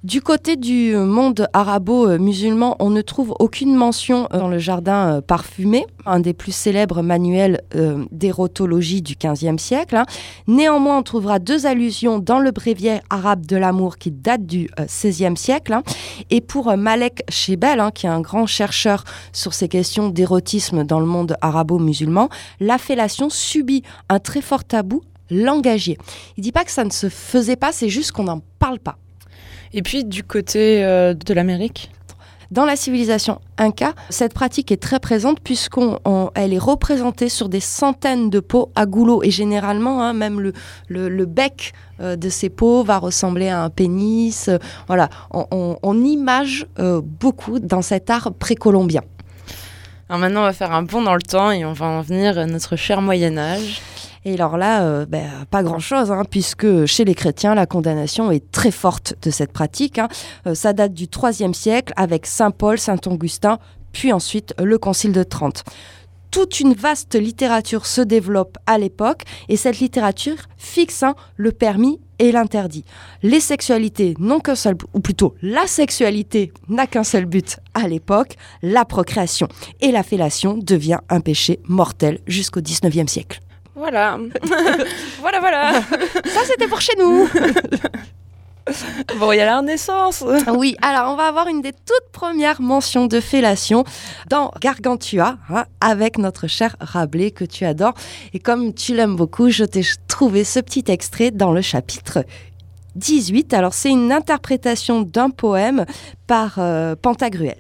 Du 0.09 0.23
côté 0.23 0.57
du 0.57 0.97
monde 0.97 1.49
arabo-musulman, 1.53 2.77
on 2.79 2.89
ne 2.89 3.03
trouve 3.03 3.35
aucune 3.41 3.75
mention 3.75 4.27
dans 4.33 4.49
le 4.49 4.59
jardin 4.59 5.17
euh, 5.17 5.21
parfumé, 5.21 5.85
un 6.07 6.19
des 6.19 6.33
plus 6.33 6.53
célèbres 6.53 7.03
manuels 7.03 7.61
euh, 7.75 8.07
d'érotologie 8.11 9.03
du 9.03 9.17
XVe 9.23 9.59
siècle. 9.59 9.97
Hein. 9.97 10.07
Néanmoins, 10.47 10.97
on 10.97 11.03
trouvera 11.03 11.39
deux 11.39 11.67
allusions 11.67 12.21
dans 12.21 12.39
le 12.39 12.53
bréviaire 12.53 13.03
arabe 13.11 13.45
de 13.45 13.59
l'amour 13.59 13.99
qui 13.99 14.11
date 14.11 14.47
du 14.47 14.71
XVIe 14.81 15.37
siècle. 15.37 15.75
Hein. 15.75 15.83
Et 16.31 16.41
pour 16.41 16.75
Malek 16.75 17.23
Shebel, 17.29 17.79
hein, 17.79 17.91
qui 17.91 18.07
est 18.07 18.09
un 18.09 18.23
grand 18.23 18.47
chercheur 18.47 19.05
sur 19.35 19.53
ces 19.53 19.69
questions 19.69 20.09
d'érotisme 20.09 20.85
dans 20.85 21.01
le 21.01 21.07
monde 21.07 21.37
arabo-musulman, 21.43 22.31
la 22.61 22.79
fellation 22.79 23.29
subit 23.29 23.83
un 24.09 24.21
très 24.21 24.41
fort 24.41 24.65
tabou 24.65 25.03
langagier. 25.31 25.99
Il 26.39 26.45
dit 26.45 26.53
pas 26.53 26.65
que 26.65 26.71
ça 26.71 26.85
ne 26.85 26.91
se 26.91 27.11
faisait 27.11 27.57
pas, 27.57 27.73
c'est 27.73 27.91
juste 27.91 28.13
qu'on 28.13 28.25
n'en 28.25 28.41
parle 28.59 28.79
pas. 28.79 28.97
Et 29.73 29.83
puis 29.83 30.05
du 30.05 30.25
côté 30.25 30.85
euh, 30.85 31.15
de 31.15 31.35
l'Amérique? 31.35 31.91
Dans 32.51 32.65
la 32.65 32.77
civilisation 32.77 33.43
inca, 33.59 33.93
cette 34.09 34.33
pratique 34.33 34.73
est 34.73 34.83
très 34.83 35.01
présente 35.01 35.39
puisqu'elle 35.41 36.55
est 36.55 36.59
représentée 36.59 37.29
sur 37.29 37.51
des 37.51 37.61
centaines 37.61 38.31
de 38.31 38.41
peaux 38.41 38.71
à 38.75 38.87
goulot 38.87 39.23
et 39.23 39.31
généralement 39.31 40.03
hein, 40.03 40.15
même 40.15 40.41
le, 40.41 40.55
le, 40.89 41.27
bec 41.27 41.75
euh, 42.01 42.17
de 42.17 42.31
ces 42.31 42.49
peaux 42.49 42.83
va 42.85 42.97
ressembler 42.97 43.51
à 43.51 43.63
un 43.63 43.69
pénis. 43.69 44.49
Euh, 44.49 44.57
voilà, 44.87 45.11
on, 45.31 46.03
image 46.03 46.67
beaucoup 47.03 47.59
dans 47.59 47.83
cet 47.83 48.09
art 48.09 48.33
précolombien. 48.33 49.03
Alors 50.09 50.21
maintenant, 50.21 50.41
on 50.41 50.45
va 50.45 50.55
faire 50.55 50.73
un 50.73 50.85
bond 50.85 51.03
dans 51.03 51.15
le 51.15 51.21
temps 51.21 51.51
et 51.51 51.67
on 51.67 51.75
va 51.75 51.85
en 51.85 52.01
venir 52.01 52.39
à 52.39 52.47
notre 52.47 52.77
cher 52.77 53.03
Moyen 53.03 53.37
Âge. 53.37 53.83
Et 54.29 54.35
alors 54.35 54.59
là, 54.59 54.83
euh, 54.83 55.07
ben, 55.07 55.27
pas 55.51 55.63
grand-chose, 55.63 56.13
hein, 56.13 56.23
puisque 56.31 56.85
chez 56.85 57.07
les 57.07 57.15
chrétiens, 57.15 57.55
la 57.55 57.65
condamnation 57.65 58.31
est 58.31 58.53
très 58.53 58.71
forte 58.71 59.15
de 59.23 59.31
cette 59.31 59.53
pratique. 59.53 59.99
Hein. 59.99 60.09
Euh, 60.47 60.55
ça 60.55 60.75
date 60.75 60.93
du 60.93 61.07
IIIe 61.07 61.55
siècle 61.55 61.95
avec 61.97 62.27
Saint 62.27 62.51
Paul, 62.51 62.79
Saint 62.79 63.01
Augustin, 63.07 63.59
puis 63.93 64.13
ensuite 64.13 64.55
le 64.63 64.77
Concile 64.77 65.13
de 65.13 65.23
Trente 65.23 65.65
toute 66.31 66.61
une 66.61 66.75
vaste 66.75 67.15
littérature 67.15 67.87
se 67.87 68.03
développe 68.03 68.59
à 68.67 68.77
l'époque 68.77 69.23
et 69.49 69.57
cette 69.57 69.81
littérature 69.81 70.37
fixe 70.59 71.03
hein, 71.03 71.15
le 71.37 71.53
permis 71.53 72.01
et 72.19 72.33
l'interdit. 72.33 72.85
Les 73.23 73.41
sexualités 73.41 74.15
n'ont 74.19 74.39
qu'un 74.39 74.55
seul, 74.55 74.77
ou 74.93 75.01
plutôt 75.01 75.37
la 75.41 75.67
sexualité 75.67 76.53
n'a 76.69 76.87
qu'un 76.87 77.03
seul 77.03 77.25
but 77.25 77.61
à 77.73 77.89
l'époque, 77.89 78.37
la 78.61 78.85
procréation. 78.85 79.49
Et 79.81 79.91
la 79.91 80.03
fellation 80.03 80.59
devient 80.59 80.99
un 81.09 81.21
péché 81.21 81.61
mortel 81.67 82.19
jusqu'au 82.27 82.61
19e 82.61 83.09
siècle. 83.09 83.41
Voilà. 83.79 84.19
voilà, 85.21 85.41
voilà. 85.41 85.73
Ça, 86.25 86.41
c'était 86.45 86.67
pour 86.67 86.81
chez 86.81 86.95
nous. 86.99 87.29
bon, 89.19 89.33
il 89.33 89.37
y 89.37 89.41
a 89.41 89.47
la 89.47 89.59
Renaissance. 89.59 90.25
oui, 90.55 90.77
alors 90.83 91.13
on 91.13 91.17
va 91.17 91.29
avoir 91.29 91.49
une 91.49 91.63
des 91.63 91.73
toutes 91.73 92.11
premières 92.13 92.61
mentions 92.61 93.07
de 93.07 93.21
fellation 93.21 93.85
dans 94.29 94.51
Gargantua, 94.61 95.39
hein, 95.49 95.65
avec 95.81 96.19
notre 96.19 96.49
cher 96.49 96.77
Rabelais 96.81 97.31
que 97.31 97.45
tu 97.45 97.65
adores. 97.65 97.95
Et 98.35 98.41
comme 98.41 98.75
tu 98.75 98.95
l'aimes 98.95 99.17
beaucoup, 99.17 99.49
je 99.49 99.65
t'ai 99.65 99.83
trouvé 100.09 100.45
ce 100.45 100.61
petit 100.61 100.85
extrait 100.89 101.31
dans 101.31 101.53
le 101.53 101.63
chapitre 101.63 102.25
18. 102.97 103.55
Alors, 103.55 103.75
c'est 103.75 103.91
une 103.91 104.13
interprétation 104.13 105.03
d'un 105.03 105.31
poème 105.31 105.87
par 106.27 106.57
euh, 106.59 106.97
Pantagruel. 107.01 107.59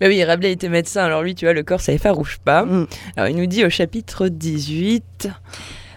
Bah 0.00 0.06
oui, 0.08 0.22
Rabelais 0.24 0.52
était 0.52 0.68
médecin, 0.68 1.04
alors 1.04 1.22
lui, 1.22 1.34
tu 1.34 1.44
vois, 1.44 1.54
le 1.54 1.62
corps, 1.62 1.80
ça 1.80 1.92
effarouche 1.92 2.38
pas. 2.38 2.64
Mm. 2.64 2.86
Alors 3.16 3.28
il 3.28 3.36
nous 3.36 3.46
dit 3.46 3.64
au 3.64 3.70
chapitre 3.70 4.28
18... 4.28 5.28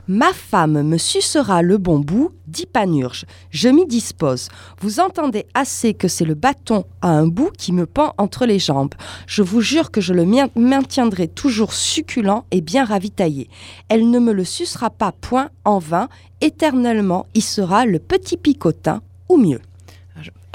Ma 0.10 0.32
femme 0.32 0.84
me 0.84 0.98
sucera 0.98 1.62
le 1.62 1.78
bon 1.78 2.00
bout, 2.00 2.32
dit 2.48 2.66
Panurge. 2.66 3.26
Je 3.50 3.68
m'y 3.68 3.86
dispose. 3.86 4.48
Vous 4.80 5.02
entendez 5.02 5.46
assez 5.54 5.94
que 5.94 6.08
c'est 6.08 6.24
le 6.24 6.34
bâton 6.34 6.86
à 7.02 7.10
un 7.10 7.28
bout 7.28 7.52
qui 7.58 7.74
me 7.74 7.86
pend 7.86 8.14
entre 8.18 8.46
les 8.46 8.58
jambes. 8.58 8.94
Je 9.28 9.42
vous 9.42 9.60
jure 9.60 9.92
que 9.92 10.00
je 10.00 10.14
le 10.14 10.24
maintiendrai 10.56 11.28
toujours 11.28 11.74
succulent 11.74 12.46
et 12.52 12.62
bien 12.62 12.86
ravitaillé. 12.86 13.50
Elle 13.90 14.10
ne 14.10 14.20
me 14.20 14.32
le 14.32 14.46
sucera 14.46 14.90
pas 14.90 15.12
point 15.12 15.50
en 15.66 15.80
vain. 15.80 16.08
Éternellement, 16.40 17.26
il 17.34 17.44
sera 17.44 17.86
le 17.86 18.00
petit 18.00 18.38
picotin, 18.38 19.02
ou 19.28 19.36
mieux. 19.36 19.60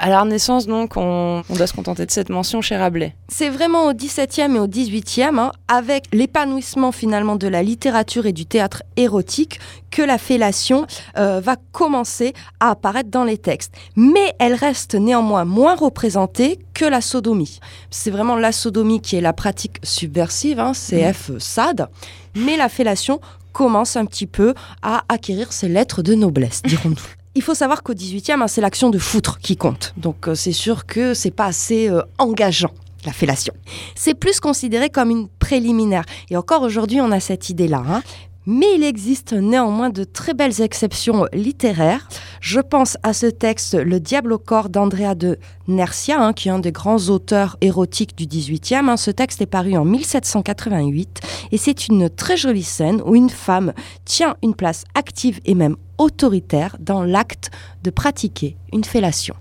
À 0.02 0.08
la 0.08 0.20
Renaissance, 0.20 0.66
donc, 0.66 0.96
on, 0.96 1.44
doit 1.48 1.68
se 1.68 1.74
contenter 1.74 2.04
de 2.04 2.10
cette 2.10 2.28
mention 2.28 2.60
chez 2.60 2.76
Rabelais. 2.76 3.14
C'est 3.28 3.48
vraiment 3.48 3.86
au 3.86 3.94
XVIIe 3.94 4.56
et 4.56 4.58
au 4.58 4.66
XVIIIe, 4.66 5.38
hein, 5.38 5.52
avec 5.68 6.06
l'épanouissement 6.12 6.90
finalement 6.90 7.36
de 7.36 7.46
la 7.46 7.62
littérature 7.62 8.26
et 8.26 8.32
du 8.32 8.44
théâtre 8.44 8.82
érotique, 8.96 9.60
que 9.92 10.02
la 10.02 10.18
fellation 10.18 10.88
euh, 11.18 11.40
va 11.40 11.54
commencer 11.70 12.32
à 12.58 12.70
apparaître 12.70 13.10
dans 13.10 13.22
les 13.22 13.38
textes. 13.38 13.74
Mais 13.94 14.34
elle 14.40 14.54
reste 14.54 14.96
néanmoins 14.96 15.44
moins 15.44 15.76
représentée 15.76 16.58
que 16.74 16.84
la 16.84 17.00
sodomie. 17.00 17.60
C'est 17.90 18.10
vraiment 18.10 18.34
la 18.34 18.50
sodomie 18.50 19.00
qui 19.00 19.14
est 19.14 19.20
la 19.20 19.32
pratique 19.32 19.78
subversive, 19.84 20.58
hein, 20.58 20.72
CF 20.72 21.28
mmh. 21.28 21.38
SAD, 21.38 21.88
mais 22.34 22.56
la 22.56 22.68
fellation 22.68 23.20
commence 23.52 23.94
un 23.96 24.06
petit 24.06 24.26
peu 24.26 24.54
à 24.82 25.04
acquérir 25.08 25.52
ses 25.52 25.68
lettres 25.68 26.02
de 26.02 26.16
noblesse, 26.16 26.60
dirons-nous. 26.62 26.96
Il 27.34 27.42
faut 27.42 27.54
savoir 27.54 27.82
qu'au 27.82 27.94
18e, 27.94 28.42
hein, 28.42 28.48
c'est 28.48 28.60
l'action 28.60 28.90
de 28.90 28.98
foutre 28.98 29.38
qui 29.38 29.56
compte. 29.56 29.94
Donc 29.96 30.28
euh, 30.28 30.34
c'est 30.34 30.52
sûr 30.52 30.84
que 30.84 31.14
c'est 31.14 31.30
pas 31.30 31.46
assez 31.46 31.88
euh, 31.88 32.02
engageant 32.18 32.72
la 33.06 33.12
fellation. 33.12 33.54
C'est 33.94 34.14
plus 34.14 34.38
considéré 34.38 34.90
comme 34.90 35.10
une 35.10 35.28
préliminaire. 35.28 36.04
Et 36.30 36.36
encore 36.36 36.62
aujourd'hui, 36.62 37.00
on 37.00 37.10
a 37.10 37.20
cette 37.20 37.48
idée-là. 37.48 37.82
Hein. 37.88 38.02
Mais 38.44 38.74
il 38.74 38.82
existe 38.82 39.32
néanmoins 39.32 39.88
de 39.88 40.02
très 40.02 40.34
belles 40.34 40.60
exceptions 40.60 41.26
littéraires. 41.32 42.08
Je 42.40 42.58
pense 42.58 42.98
à 43.04 43.12
ce 43.12 43.26
texte 43.26 43.74
Le 43.74 44.00
diable 44.00 44.32
au 44.32 44.38
corps 44.38 44.68
d'Andrea 44.68 45.14
de 45.14 45.38
Nercia, 45.68 46.20
hein, 46.20 46.32
qui 46.32 46.48
est 46.48 46.52
un 46.52 46.58
des 46.58 46.72
grands 46.72 47.08
auteurs 47.08 47.56
érotiques 47.60 48.16
du 48.16 48.26
XVIIIe. 48.26 48.88
Hein. 48.88 48.96
Ce 48.96 49.12
texte 49.12 49.40
est 49.40 49.46
paru 49.46 49.76
en 49.76 49.84
1788 49.84 51.20
et 51.52 51.56
c'est 51.56 51.86
une 51.86 52.10
très 52.10 52.36
jolie 52.36 52.64
scène 52.64 53.00
où 53.06 53.14
une 53.14 53.30
femme 53.30 53.72
tient 54.04 54.34
une 54.42 54.54
place 54.54 54.84
active 54.94 55.40
et 55.44 55.54
même 55.54 55.76
autoritaire 56.02 56.76
dans 56.80 57.02
l'acte 57.02 57.50
de 57.82 57.90
pratiquer 57.90 58.56
une 58.72 58.84
fellation. 58.84 59.34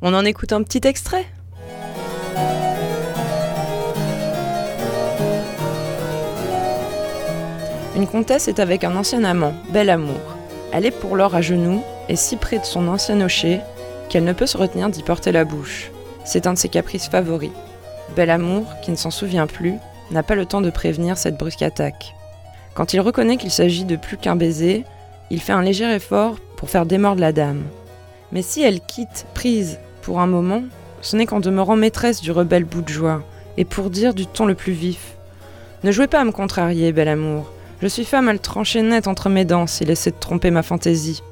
On 0.00 0.14
en 0.14 0.24
écoute 0.24 0.52
un 0.52 0.62
petit 0.62 0.86
extrait 0.86 1.26
Une 7.96 8.06
comtesse 8.06 8.46
est 8.46 8.60
avec 8.60 8.84
un 8.84 8.94
ancien 8.94 9.24
amant, 9.24 9.54
bel 9.70 9.90
amour. 9.90 10.36
Elle 10.72 10.86
est 10.86 10.92
pour 10.92 11.16
l'or 11.16 11.34
à 11.34 11.40
genoux 11.40 11.82
et 12.08 12.14
si 12.14 12.36
près 12.36 12.60
de 12.60 12.64
son 12.64 12.86
ancien 12.86 13.16
nocher 13.16 13.60
qu'elle 14.08 14.24
ne 14.24 14.32
peut 14.32 14.46
se 14.46 14.56
retenir 14.56 14.88
d'y 14.88 15.02
porter 15.02 15.32
la 15.32 15.44
bouche. 15.44 15.90
C'est 16.24 16.46
un 16.46 16.52
de 16.52 16.58
ses 16.58 16.68
caprices 16.68 17.08
favoris. 17.08 17.50
Bel 18.14 18.30
amour, 18.30 18.64
qui 18.82 18.92
ne 18.92 18.96
s'en 18.96 19.10
souvient 19.10 19.48
plus, 19.48 19.74
n'a 20.10 20.22
pas 20.22 20.36
le 20.36 20.46
temps 20.46 20.60
de 20.60 20.70
prévenir 20.70 21.18
cette 21.18 21.36
brusque 21.36 21.62
attaque. 21.62 22.14
Quand 22.74 22.94
il 22.94 23.00
reconnaît 23.00 23.36
qu'il 23.36 23.50
s'agit 23.50 23.84
de 23.84 23.96
plus 23.96 24.16
qu'un 24.16 24.36
baiser, 24.36 24.84
il 25.30 25.40
fait 25.40 25.52
un 25.52 25.62
léger 25.62 25.90
effort 25.92 26.36
pour 26.56 26.70
faire 26.70 26.86
démordre 26.86 27.20
la 27.20 27.32
dame. 27.32 27.62
Mais 28.32 28.42
si 28.42 28.62
elle 28.62 28.80
quitte, 28.80 29.26
prise, 29.34 29.78
pour 30.02 30.20
un 30.20 30.26
moment, 30.26 30.62
ce 31.00 31.16
n'est 31.16 31.26
qu'en 31.26 31.40
demeurant 31.40 31.76
maîtresse 31.76 32.20
du 32.20 32.32
rebelle 32.32 32.64
bout 32.64 32.82
de 32.82 32.88
joie, 32.88 33.22
et 33.56 33.64
pour 33.64 33.90
dire 33.90 34.14
du 34.14 34.26
ton 34.26 34.46
le 34.46 34.54
plus 34.54 34.72
vif. 34.72 35.16
Ne 35.84 35.92
jouez 35.92 36.06
pas 36.06 36.20
à 36.20 36.24
me 36.24 36.32
contrarier, 36.32 36.92
bel 36.92 37.08
amour. 37.08 37.50
Je 37.80 37.86
suis 37.86 38.04
femme 38.04 38.28
à 38.28 38.32
le 38.32 38.38
trancher 38.38 38.82
net 38.82 39.06
entre 39.06 39.28
mes 39.28 39.44
dents 39.44 39.66
s'il 39.66 39.90
essaie 39.90 40.10
de 40.10 40.16
tromper 40.18 40.50
ma 40.50 40.62
fantaisie. 40.62 41.22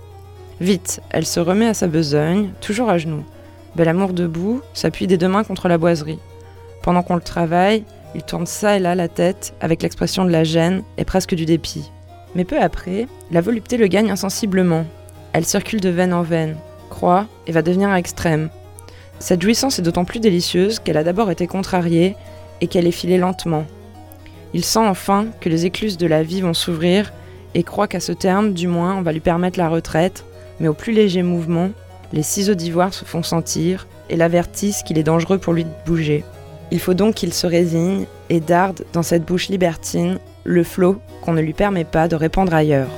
Vite, 0.60 1.00
elle 1.10 1.26
se 1.26 1.40
remet 1.40 1.66
à 1.66 1.74
sa 1.74 1.88
besogne, 1.88 2.50
toujours 2.60 2.88
à 2.88 2.98
genoux. 2.98 3.24
Bel 3.74 3.88
amour 3.88 4.12
debout, 4.12 4.62
s'appuie 4.72 5.06
des 5.06 5.18
deux 5.18 5.28
mains 5.28 5.44
contre 5.44 5.68
la 5.68 5.78
boiserie. 5.78 6.20
Pendant 6.82 7.02
qu'on 7.02 7.16
le 7.16 7.20
travaille, 7.20 7.84
il 8.14 8.22
tourne 8.22 8.46
ça 8.46 8.76
et 8.76 8.78
là 8.78 8.94
la 8.94 9.08
tête 9.08 9.54
avec 9.60 9.82
l'expression 9.82 10.24
de 10.24 10.30
la 10.30 10.44
gêne 10.44 10.82
et 10.96 11.04
presque 11.04 11.34
du 11.34 11.44
dépit. 11.44 11.90
Mais 12.36 12.44
peu 12.44 12.60
après, 12.60 13.08
la 13.32 13.40
volupté 13.40 13.76
le 13.76 13.88
gagne 13.88 14.12
insensiblement. 14.12 14.84
Elle 15.32 15.44
circule 15.44 15.80
de 15.80 15.88
veine 15.88 16.14
en 16.14 16.22
veine, 16.22 16.56
croît 16.88 17.26
et 17.48 17.52
va 17.52 17.62
devenir 17.62 17.92
extrême. 17.92 18.50
Cette 19.18 19.42
jouissance 19.42 19.80
est 19.80 19.82
d'autant 19.82 20.04
plus 20.04 20.20
délicieuse 20.20 20.78
qu'elle 20.78 20.98
a 20.98 21.04
d'abord 21.04 21.32
été 21.32 21.48
contrariée 21.48 22.14
et 22.60 22.68
qu'elle 22.68 22.86
est 22.86 22.92
filée 22.92 23.18
lentement, 23.18 23.66
il 24.56 24.64
sent 24.64 24.78
enfin 24.78 25.26
que 25.40 25.50
les 25.50 25.66
écluses 25.66 25.98
de 25.98 26.06
la 26.06 26.22
vie 26.22 26.40
vont 26.40 26.54
s'ouvrir 26.54 27.12
et 27.54 27.62
croit 27.62 27.88
qu'à 27.88 28.00
ce 28.00 28.12
terme, 28.12 28.54
du 28.54 28.68
moins, 28.68 28.96
on 28.96 29.02
va 29.02 29.12
lui 29.12 29.20
permettre 29.20 29.58
la 29.58 29.68
retraite, 29.68 30.24
mais 30.60 30.68
au 30.68 30.72
plus 30.72 30.94
léger 30.94 31.22
mouvement, 31.22 31.70
les 32.14 32.22
ciseaux 32.22 32.54
d'ivoire 32.54 32.94
se 32.94 33.04
font 33.04 33.22
sentir 33.22 33.86
et 34.08 34.16
l'avertissent 34.16 34.82
qu'il 34.82 34.96
est 34.96 35.02
dangereux 35.02 35.36
pour 35.36 35.52
lui 35.52 35.64
de 35.64 35.70
bouger. 35.84 36.24
Il 36.70 36.80
faut 36.80 36.94
donc 36.94 37.16
qu'il 37.16 37.34
se 37.34 37.46
résigne 37.46 38.06
et 38.30 38.40
darde 38.40 38.84
dans 38.94 39.02
cette 39.02 39.26
bouche 39.26 39.48
libertine 39.48 40.18
le 40.46 40.62
flot 40.62 41.00
qu'on 41.22 41.32
ne 41.32 41.42
lui 41.42 41.52
permet 41.52 41.84
pas 41.84 42.08
de 42.08 42.16
répandre 42.16 42.54
ailleurs. 42.54 42.88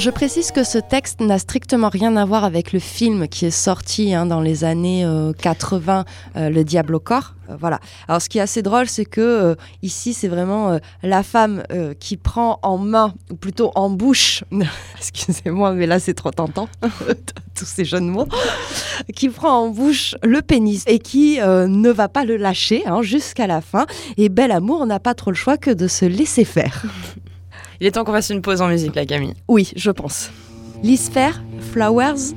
Je 0.00 0.08
précise 0.08 0.50
que 0.50 0.64
ce 0.64 0.78
texte 0.78 1.20
n'a 1.20 1.38
strictement 1.38 1.90
rien 1.90 2.16
à 2.16 2.24
voir 2.24 2.44
avec 2.44 2.72
le 2.72 2.78
film 2.78 3.28
qui 3.28 3.44
est 3.44 3.50
sorti 3.50 4.14
hein, 4.14 4.24
dans 4.24 4.40
les 4.40 4.64
années 4.64 5.06
80, 5.42 6.06
euh, 6.36 6.40
euh, 6.40 6.48
Le 6.48 6.64
Diable 6.64 6.94
au 6.94 7.00
corps. 7.00 7.34
Euh, 7.50 7.56
voilà. 7.60 7.80
Alors, 8.08 8.22
ce 8.22 8.30
qui 8.30 8.38
est 8.38 8.40
assez 8.40 8.62
drôle, 8.62 8.88
c'est 8.88 9.04
que 9.04 9.58
ici, 9.82 10.14
c'est 10.14 10.28
vraiment 10.28 10.78
la 11.02 11.22
femme 11.22 11.64
qui 11.98 12.16
prend 12.16 12.60
en 12.62 12.78
main, 12.78 13.12
ou 13.30 13.34
plutôt 13.34 13.72
en 13.74 13.90
bouche, 13.90 14.42
excusez-moi, 14.96 15.72
mais 15.72 15.84
là, 15.84 16.00
c'est 16.00 16.14
trop 16.14 16.30
tentant, 16.30 16.70
tous 17.54 17.66
ces 17.66 17.84
jeunes 17.84 18.08
mots, 18.08 18.26
qui 19.14 19.28
prend 19.28 19.64
en 19.64 19.68
bouche 19.68 20.14
le 20.22 20.40
pénis 20.40 20.82
et 20.86 20.98
qui 20.98 21.40
ne 21.40 21.90
va 21.90 22.08
pas 22.08 22.24
le 22.24 22.38
lâcher 22.38 22.84
hein, 22.86 23.02
jusqu'à 23.02 23.46
la 23.46 23.60
fin. 23.60 23.84
Et 24.16 24.30
Bel 24.30 24.50
Amour 24.50 24.86
n'a 24.86 24.98
pas 24.98 25.12
trop 25.12 25.30
le 25.30 25.36
choix 25.36 25.58
que 25.58 25.70
de 25.70 25.88
se 25.88 26.06
laisser 26.06 26.46
faire. 26.46 26.86
Il 27.80 27.86
est 27.86 27.92
temps 27.92 28.04
qu'on 28.04 28.12
fasse 28.12 28.28
une 28.28 28.42
pause 28.42 28.60
en 28.60 28.68
musique, 28.68 28.94
la 28.94 29.06
Camille. 29.06 29.34
Oui, 29.48 29.72
je 29.74 29.90
pense. 29.90 30.30
L'Isphère, 30.82 31.42
Flowers. 31.72 32.34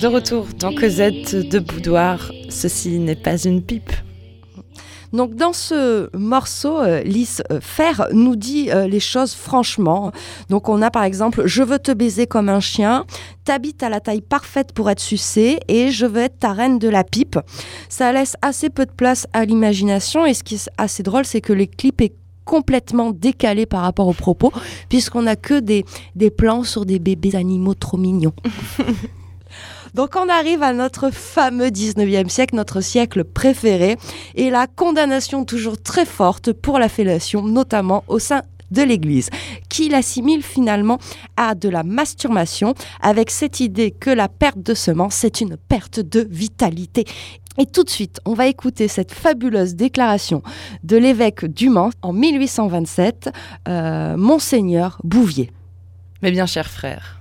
De 0.00 0.06
retour 0.06 0.46
dans 0.58 0.72
Cosette 0.72 1.34
de 1.34 1.58
Boudoir, 1.58 2.30
ceci 2.48 2.98
n'est 2.98 3.16
pas 3.16 3.36
une 3.36 3.62
pipe. 3.62 3.90
Donc 5.12 5.34
dans 5.34 5.52
ce 5.52 6.14
morceau, 6.16 6.78
euh, 6.78 7.02
Lys 7.02 7.42
euh, 7.50 7.60
Fer 7.60 8.06
nous 8.12 8.36
dit 8.36 8.70
euh, 8.70 8.86
les 8.86 9.00
choses 9.00 9.34
franchement. 9.34 10.12
Donc 10.50 10.68
on 10.68 10.82
a 10.82 10.90
par 10.90 11.04
exemple 11.04 11.42
Je 11.46 11.62
veux 11.62 11.78
te 11.78 11.92
baiser 11.92 12.26
comme 12.26 12.48
un 12.48 12.60
chien, 12.60 13.06
t'habites 13.44 13.82
à 13.82 13.88
la 13.88 14.00
taille 14.00 14.20
parfaite 14.20 14.72
pour 14.72 14.90
être 14.90 15.00
sucé 15.00 15.60
et 15.68 15.90
je 15.90 16.06
veux 16.06 16.20
être 16.22 16.38
ta 16.38 16.52
reine 16.52 16.78
de 16.78 16.88
la 16.88 17.04
pipe. 17.04 17.38
Ça 17.88 18.12
laisse 18.12 18.36
assez 18.42 18.70
peu 18.70 18.84
de 18.84 18.92
place 18.92 19.26
à 19.32 19.44
l'imagination 19.44 20.26
et 20.26 20.34
ce 20.34 20.42
qui 20.42 20.56
est 20.56 20.70
assez 20.76 21.02
drôle 21.02 21.24
c'est 21.24 21.40
que 21.40 21.52
les 21.52 21.66
clips 21.66 22.02
complètement 22.48 23.10
décalé 23.10 23.66
par 23.66 23.82
rapport 23.82 24.08
aux 24.08 24.14
propos, 24.14 24.50
puisqu'on 24.88 25.22
n'a 25.22 25.36
que 25.36 25.60
des, 25.60 25.84
des 26.14 26.30
plans 26.30 26.64
sur 26.64 26.86
des 26.86 26.98
bébés 26.98 27.36
animaux 27.36 27.74
trop 27.74 27.98
mignons. 27.98 28.32
Donc 29.94 30.16
on 30.16 30.30
arrive 30.30 30.62
à 30.62 30.72
notre 30.72 31.10
fameux 31.10 31.68
19e 31.68 32.30
siècle, 32.30 32.56
notre 32.56 32.80
siècle 32.80 33.24
préféré, 33.24 33.98
et 34.34 34.48
la 34.48 34.66
condamnation 34.66 35.44
toujours 35.44 35.80
très 35.80 36.06
forte 36.06 36.54
pour 36.54 36.78
la 36.78 36.88
fellation, 36.88 37.42
notamment 37.42 38.02
au 38.08 38.18
sein 38.18 38.40
de 38.70 38.82
l'Église, 38.82 39.28
qui 39.68 39.90
l'assimile 39.90 40.42
finalement 40.42 40.98
à 41.36 41.54
de 41.54 41.68
la 41.68 41.82
masturbation, 41.82 42.74
avec 43.02 43.30
cette 43.30 43.60
idée 43.60 43.90
que 43.90 44.10
la 44.10 44.28
perte 44.28 44.62
de 44.62 44.74
semence, 44.74 45.16
c'est 45.16 45.42
une 45.42 45.56
perte 45.56 46.00
de 46.00 46.26
vitalité. 46.30 47.04
Et 47.60 47.66
tout 47.66 47.82
de 47.82 47.90
suite, 47.90 48.20
on 48.24 48.34
va 48.34 48.46
écouter 48.46 48.86
cette 48.86 49.12
fabuleuse 49.12 49.74
déclaration 49.74 50.42
de 50.84 50.96
l'évêque 50.96 51.44
du 51.44 51.70
Mans 51.70 51.90
en 52.02 52.12
1827, 52.12 53.30
euh, 53.66 54.16
Monseigneur 54.16 55.00
Bouvier. 55.02 55.50
Mais 56.22 56.30
bien 56.30 56.46
cher 56.46 56.68
frère, 56.68 57.20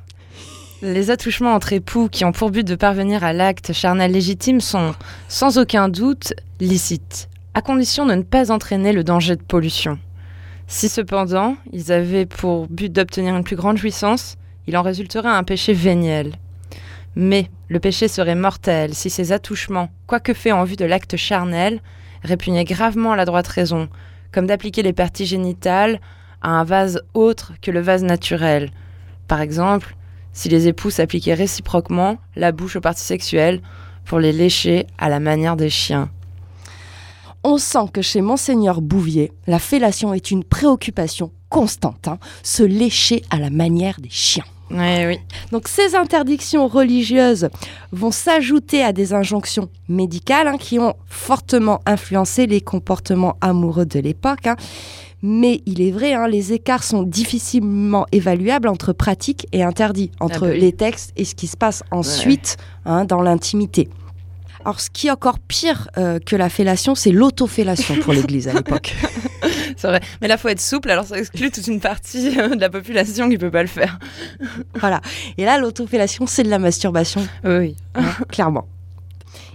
les 0.83 1.09
attouchements 1.09 1.55
entre 1.55 1.73
époux 1.73 2.07
qui 2.07 2.23
ont 2.23 2.31
pour 2.31 2.51
but 2.51 2.65
de 2.65 2.75
parvenir 2.75 3.23
à 3.23 3.33
l'acte 3.33 3.73
charnel 3.73 4.11
légitime 4.11 4.61
sont, 4.61 4.93
sans 5.27 5.57
aucun 5.57 5.89
doute, 5.89 6.35
licites, 6.59 7.29
à 7.55 7.61
condition 7.63 8.05
de 8.05 8.13
ne 8.13 8.21
pas 8.21 8.51
entraîner 8.51 8.93
le 8.93 9.03
danger 9.03 9.35
de 9.35 9.41
pollution. 9.41 9.97
Si 10.67 10.87
cependant 10.87 11.55
ils 11.73 11.91
avaient 11.91 12.27
pour 12.27 12.67
but 12.67 12.91
d'obtenir 12.91 13.35
une 13.35 13.43
plus 13.43 13.55
grande 13.55 13.77
jouissance, 13.77 14.35
il 14.67 14.77
en 14.77 14.83
résulterait 14.83 15.29
un 15.29 15.43
péché 15.43 15.73
véniel. 15.73 16.33
Mais 17.19 17.49
le 17.67 17.79
péché 17.79 18.07
serait 18.07 18.35
mortel 18.35 18.93
si 18.93 19.09
ces 19.09 19.31
attouchements, 19.31 19.89
quoique 20.05 20.35
faits 20.35 20.53
en 20.53 20.65
vue 20.65 20.75
de 20.75 20.85
l'acte 20.85 21.17
charnel, 21.17 21.81
répugnaient 22.21 22.63
gravement 22.63 23.15
la 23.15 23.25
droite 23.25 23.47
raison, 23.47 23.89
comme 24.31 24.45
d'appliquer 24.45 24.83
les 24.83 24.93
parties 24.93 25.25
génitales 25.25 25.99
à 26.43 26.51
un 26.51 26.63
vase 26.63 27.01
autre 27.15 27.53
que 27.59 27.71
le 27.71 27.79
vase 27.79 28.03
naturel. 28.03 28.69
Par 29.27 29.41
exemple, 29.41 29.95
si 30.31 30.47
les 30.47 30.67
époux 30.67 30.91
s'appliquaient 30.91 31.33
réciproquement 31.33 32.19
la 32.35 32.51
bouche 32.51 32.75
aux 32.75 32.81
parties 32.81 33.01
sexuelles 33.01 33.63
pour 34.05 34.19
les 34.19 34.31
lécher 34.31 34.85
à 34.99 35.09
la 35.09 35.19
manière 35.19 35.55
des 35.55 35.71
chiens. 35.71 36.11
On 37.43 37.57
sent 37.57 37.89
que 37.91 38.03
chez 38.03 38.21
Monseigneur 38.21 38.79
Bouvier, 38.79 39.31
la 39.47 39.57
fellation 39.57 40.13
est 40.13 40.29
une 40.29 40.43
préoccupation 40.43 41.31
constante, 41.49 42.07
hein, 42.07 42.19
se 42.43 42.61
lécher 42.61 43.23
à 43.31 43.39
la 43.39 43.49
manière 43.49 43.99
des 43.99 44.11
chiens. 44.11 44.45
Oui, 44.69 45.05
oui. 45.05 45.19
Donc 45.51 45.67
ces 45.67 45.95
interdictions 45.95 46.67
religieuses 46.67 47.49
vont 47.91 48.11
s'ajouter 48.11 48.83
à 48.83 48.91
des 48.91 49.13
injonctions 49.13 49.69
médicales 49.87 50.47
hein, 50.47 50.57
qui 50.57 50.77
ont 50.79 50.95
fortement 51.07 51.81
influencé 51.85 52.47
les 52.47 52.61
comportements 52.61 53.37
amoureux 53.41 53.85
de 53.85 53.99
l'époque. 53.99 54.47
Hein. 54.47 54.55
Mais 55.23 55.61
il 55.65 55.81
est 55.81 55.91
vrai, 55.91 56.13
hein, 56.13 56.27
les 56.27 56.53
écarts 56.53 56.83
sont 56.83 57.03
difficilement 57.03 58.05
évaluables 58.11 58.67
entre 58.67 58.93
pratique 58.93 59.47
et 59.51 59.63
interdit, 59.63 60.11
entre 60.19 60.45
ah 60.45 60.49
bah 60.49 60.53
les 60.53 60.73
textes 60.73 61.11
et 61.17 61.25
ce 61.25 61.33
qui 61.33 61.47
se 61.47 61.57
passe 61.57 61.83
ensuite 61.91 62.57
dans 62.85 63.21
l'intimité. 63.21 63.89
Alors, 64.63 64.81
ce 64.81 64.89
qui 64.89 65.07
est 65.07 65.11
encore 65.11 65.39
pire 65.39 65.89
euh, 65.97 66.19
que 66.19 66.35
la 66.35 66.49
fellation, 66.49 66.93
c'est 66.93 67.11
l'autofellation 67.11 67.95
pour 68.01 68.11
l'Église 68.13 68.47
à 68.49 68.53
l'époque. 68.53 68.95
c'est 69.77 69.87
vrai. 69.87 70.01
Mais 70.21 70.27
là, 70.27 70.35
il 70.35 70.37
faut 70.37 70.49
être 70.49 70.59
souple, 70.59 70.89
alors 70.91 71.05
ça 71.05 71.17
exclut 71.17 71.51
toute 71.51 71.67
une 71.67 71.79
partie 71.79 72.37
euh, 72.37 72.55
de 72.55 72.61
la 72.61 72.69
population 72.69 73.29
qui 73.29 73.35
ne 73.35 73.39
peut 73.39 73.51
pas 73.51 73.61
le 73.61 73.67
faire. 73.67 73.99
voilà. 74.75 75.01
Et 75.37 75.45
là, 75.45 75.57
l'autofellation, 75.57 76.27
c'est 76.27 76.43
de 76.43 76.49
la 76.49 76.59
masturbation. 76.59 77.25
Oui. 77.45 77.75
Hein, 77.95 78.03
clairement. 78.29 78.67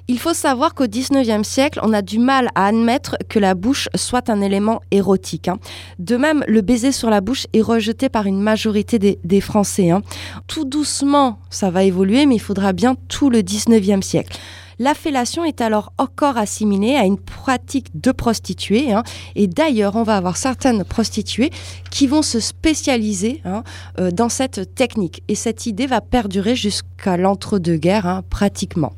Il 0.09 0.19
faut 0.19 0.35
savoir 0.35 0.75
qu'au 0.75 0.87
XIXe 0.87 1.47
siècle, 1.47 1.79
on 1.83 1.93
a 1.93 2.03
du 2.03 2.19
mal 2.19 2.49
à 2.55 2.67
admettre 2.67 3.17
que 3.29 3.39
la 3.39 3.55
bouche 3.55 3.89
soit 3.95 4.31
un 4.31 4.41
élément 4.41 4.81
érotique. 4.91 5.47
Hein. 5.49 5.59
De 6.01 6.17
même, 6.17 6.45
le 6.49 6.61
baiser 6.61 6.91
sur 6.91 7.09
la 7.09 7.21
bouche 7.21 7.47
est 7.53 7.61
rejeté 7.61 8.09
par 8.09 8.27
une 8.27 8.41
majorité 8.41 8.99
des, 8.99 9.41
Français. 9.41 9.91
Hein. 9.91 10.03
Tout 10.49 10.65
doucement, 10.65 11.39
ça 11.51 11.71
va 11.71 11.85
évoluer, 11.85 12.27
mais 12.27 12.35
il 12.35 12.41
faudra 12.41 12.73
bien 12.73 12.97
tout 13.09 13.31
le 13.31 13.43
XIXe 13.43 14.05
siècle. 14.05 14.39
La 14.79 14.95
fellation 14.95 15.45
est 15.45 15.61
alors 15.61 15.93
encore 15.99 16.39
assimilée 16.39 16.95
à 16.95 17.05
une 17.05 17.19
pratique 17.19 17.89
de 18.01 18.13
prostituée. 18.13 18.93
hein. 18.93 19.03
et 19.35 19.47
d'ailleurs, 19.47 19.97
on 19.97 20.03
va 20.03 20.17
avoir 20.17 20.37
certaines 20.37 20.85
prostituées 20.85 21.51
qui 21.91 22.07
vont 22.07 22.23
se 22.23 22.41
spécialiser 22.41 23.41
hein, 23.45 23.63
euh, 23.99 24.11
dans 24.11 24.29
cette 24.29 24.75
technique. 24.75 25.23
Et 25.29 25.35
cette 25.35 25.67
idée 25.67 25.87
va 25.87 26.01
perdurer 26.01 26.57
jusqu'à 26.57 27.17
l'entre-deux-guerres, 27.17 28.07
hein, 28.07 28.23
pratiquement. 28.29 28.93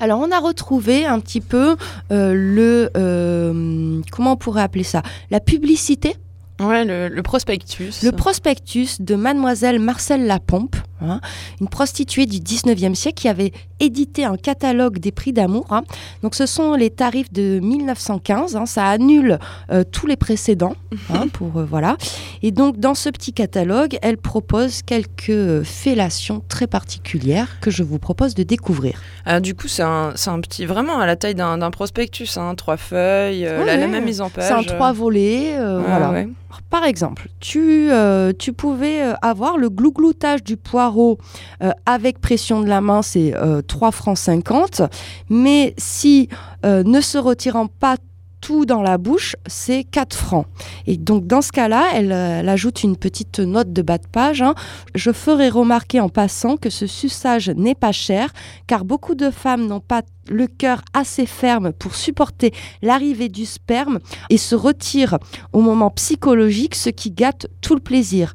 Alors, 0.00 0.18
on 0.20 0.30
a 0.32 0.40
retrouvé 0.40 1.06
un 1.06 1.20
petit 1.20 1.40
peu 1.40 1.76
euh, 2.10 2.34
le. 2.34 2.90
euh, 2.96 4.00
comment 4.10 4.32
on 4.32 4.36
pourrait 4.36 4.62
appeler 4.62 4.84
ça? 4.84 5.02
La 5.30 5.40
publicité 5.40 6.16
Ouais, 6.60 6.84
le, 6.84 7.08
le 7.08 7.22
prospectus. 7.22 8.02
le 8.04 8.12
prospectus 8.12 9.00
de 9.00 9.16
mademoiselle 9.16 9.80
Marcelle 9.80 10.26
Lapompe, 10.26 10.76
hein, 11.00 11.20
une 11.60 11.66
prostituée 11.68 12.26
du 12.26 12.38
19e 12.38 12.94
siècle 12.94 13.20
qui 13.22 13.28
avait 13.28 13.52
édité 13.80 14.24
un 14.24 14.36
catalogue 14.36 14.98
des 14.98 15.10
prix 15.10 15.32
d'amour. 15.32 15.66
hein. 15.70 15.82
Donc 16.22 16.36
ce 16.36 16.46
sont 16.46 16.74
les 16.74 16.90
tarifs 16.90 17.32
de 17.32 17.58
1915, 17.60 18.54
hein, 18.54 18.66
ça 18.66 18.86
annule 18.86 19.40
euh, 19.72 19.82
tous 19.82 20.06
les 20.06 20.14
précédents. 20.16 20.76
hein, 21.12 21.26
pour, 21.32 21.58
euh, 21.58 21.64
voilà. 21.68 21.96
Et 22.42 22.52
donc 22.52 22.78
dans 22.78 22.94
ce 22.94 23.08
petit 23.08 23.32
catalogue, 23.32 23.98
elle 24.00 24.16
propose 24.16 24.82
quelques 24.82 25.62
fellations 25.64 26.40
très 26.48 26.68
particulières 26.68 27.58
que 27.60 27.72
je 27.72 27.82
vous 27.82 27.98
propose 27.98 28.34
de 28.34 28.44
découvrir. 28.44 29.00
Ah, 29.26 29.40
du 29.40 29.54
coup, 29.56 29.66
c'est 29.66 29.82
un, 29.82 30.12
petit, 30.40 30.66
vraiment 30.66 30.98
à 31.00 31.06
la 31.06 31.16
taille 31.16 31.34
d'un 31.34 31.70
prospectus, 31.72 32.38
trois 32.56 32.76
feuilles, 32.76 33.44
euh, 33.44 33.58
Ouais, 33.64 33.76
la, 33.76 33.86
même 33.88 34.04
mise 34.04 34.20
en 34.20 34.30
page. 34.30 34.44
C'est 34.46 34.52
un 34.52 34.62
trois 34.62 34.92
volets. 34.92 35.58
Ouais, 35.58 35.82
voilà. 35.84 36.10
ouais. 36.12 36.28
Par 36.70 36.84
exemple, 36.84 37.28
tu, 37.40 37.90
euh, 37.90 38.32
pouvais 38.56 39.02
euh, 39.02 39.14
avoir 39.22 39.58
le 39.58 39.70
glougloutage 39.70 40.42
du 40.42 40.56
poireau 40.56 41.18
euh, 41.62 41.70
avec 41.86 42.20
pression 42.20 42.60
de 42.60 42.68
la 42.68 42.80
main, 42.80 43.02
c'est 43.02 43.34
euh, 43.34 43.62
3 43.62 43.90
francs 43.90 44.18
50. 44.18 44.82
Mais 45.30 45.74
si 45.78 46.28
ne 46.64 47.00
se 47.02 47.18
retirant 47.18 47.66
pas 47.66 47.96
tout 48.44 48.66
dans 48.66 48.82
la 48.82 48.98
bouche, 48.98 49.36
c'est 49.46 49.84
4 49.84 50.14
francs. 50.14 50.46
Et 50.86 50.98
donc 50.98 51.26
dans 51.26 51.40
ce 51.40 51.50
cas-là, 51.50 51.86
elle, 51.94 52.12
euh, 52.12 52.40
elle 52.40 52.48
ajoute 52.50 52.82
une 52.82 52.94
petite 52.94 53.38
note 53.38 53.72
de 53.72 53.80
bas 53.80 53.96
de 53.96 54.06
page. 54.06 54.42
hein. 54.42 54.54
Je 54.94 55.12
ferai 55.12 55.48
remarquer 55.48 55.98
en 56.00 56.10
passant 56.10 56.58
que 56.58 56.68
ce 56.68 56.86
suçage 56.86 57.48
n'est 57.48 57.74
pas 57.74 57.92
cher, 57.92 58.34
car 58.66 58.84
beaucoup 58.84 59.14
de 59.14 59.30
femmes 59.30 59.66
n'ont 59.66 59.80
pas 59.80 60.02
le 60.28 60.46
cœur 60.46 60.82
assez 60.92 61.24
ferme 61.24 61.72
pour 61.72 61.94
supporter 61.94 62.52
l'arrivée 62.82 63.30
du 63.30 63.46
sperme 63.46 63.98
et 64.28 64.36
se 64.36 64.54
retirent 64.54 65.18
au 65.54 65.62
moment 65.62 65.88
psychologique, 65.88 66.74
ce 66.74 66.90
qui 66.90 67.12
gâte 67.12 67.46
tout 67.62 67.74
le 67.74 67.80
plaisir. 67.80 68.34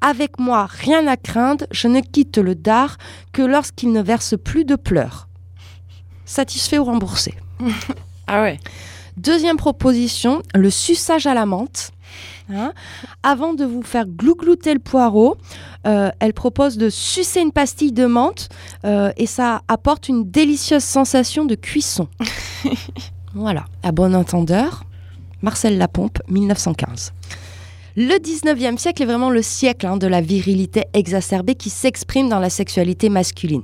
Avec 0.00 0.38
moi, 0.38 0.66
rien 0.70 1.06
à 1.06 1.18
craindre, 1.18 1.66
je 1.70 1.86
ne 1.86 2.00
quitte 2.00 2.38
le 2.38 2.54
dard 2.54 2.96
que 3.34 3.42
lorsqu'il 3.42 3.92
ne 3.92 4.00
verse 4.00 4.36
plus 4.42 4.64
de 4.64 4.76
pleurs. 4.76 5.28
Satisfait 6.24 6.78
ou 6.78 6.84
remboursé? 6.84 7.34
Ah 8.26 8.40
ouais. 8.40 8.58
Deuxième 9.16 9.56
proposition, 9.56 10.42
le 10.54 10.70
suçage 10.70 11.26
à 11.26 11.34
la 11.34 11.46
menthe. 11.46 11.90
Hein. 12.52 12.72
Avant 13.22 13.54
de 13.54 13.64
vous 13.64 13.82
faire 13.82 14.06
glouglouter 14.06 14.74
le 14.74 14.80
poireau, 14.80 15.36
euh, 15.86 16.10
elle 16.18 16.32
propose 16.32 16.76
de 16.78 16.90
sucer 16.90 17.40
une 17.40 17.52
pastille 17.52 17.92
de 17.92 18.06
menthe 18.06 18.48
euh, 18.84 19.12
et 19.16 19.26
ça 19.26 19.62
apporte 19.68 20.08
une 20.08 20.28
délicieuse 20.28 20.84
sensation 20.84 21.44
de 21.44 21.54
cuisson. 21.54 22.08
voilà, 23.34 23.64
à 23.82 23.92
bon 23.92 24.14
entendeur, 24.14 24.84
Marcel 25.42 25.78
Lapompe, 25.78 26.18
1915. 26.28 27.12
Le 27.96 28.14
19e 28.18 28.78
siècle 28.78 29.02
est 29.02 29.06
vraiment 29.06 29.30
le 29.30 29.42
siècle 29.42 29.86
hein, 29.86 29.96
de 29.96 30.06
la 30.06 30.20
virilité 30.20 30.84
exacerbée 30.94 31.56
qui 31.56 31.70
s'exprime 31.70 32.28
dans 32.28 32.38
la 32.38 32.50
sexualité 32.50 33.08
masculine. 33.08 33.62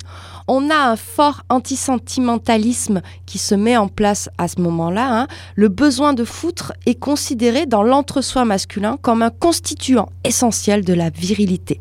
On 0.48 0.70
a 0.70 0.76
un 0.76 0.96
fort 0.96 1.42
antisentimentalisme 1.48 3.02
qui 3.26 3.38
se 3.38 3.54
met 3.54 3.76
en 3.76 3.88
place 3.88 4.28
à 4.38 4.48
ce 4.48 4.60
moment-là. 4.60 5.22
hein. 5.22 5.26
Le 5.54 5.68
besoin 5.68 6.14
de 6.14 6.24
foutre 6.24 6.72
est 6.86 6.94
considéré 6.94 7.66
dans 7.66 7.82
l'entre-soi 7.82 8.44
masculin 8.44 8.96
comme 9.02 9.22
un 9.22 9.30
constituant 9.30 10.08
essentiel 10.24 10.84
de 10.84 10.94
la 10.94 11.10
virilité. 11.10 11.80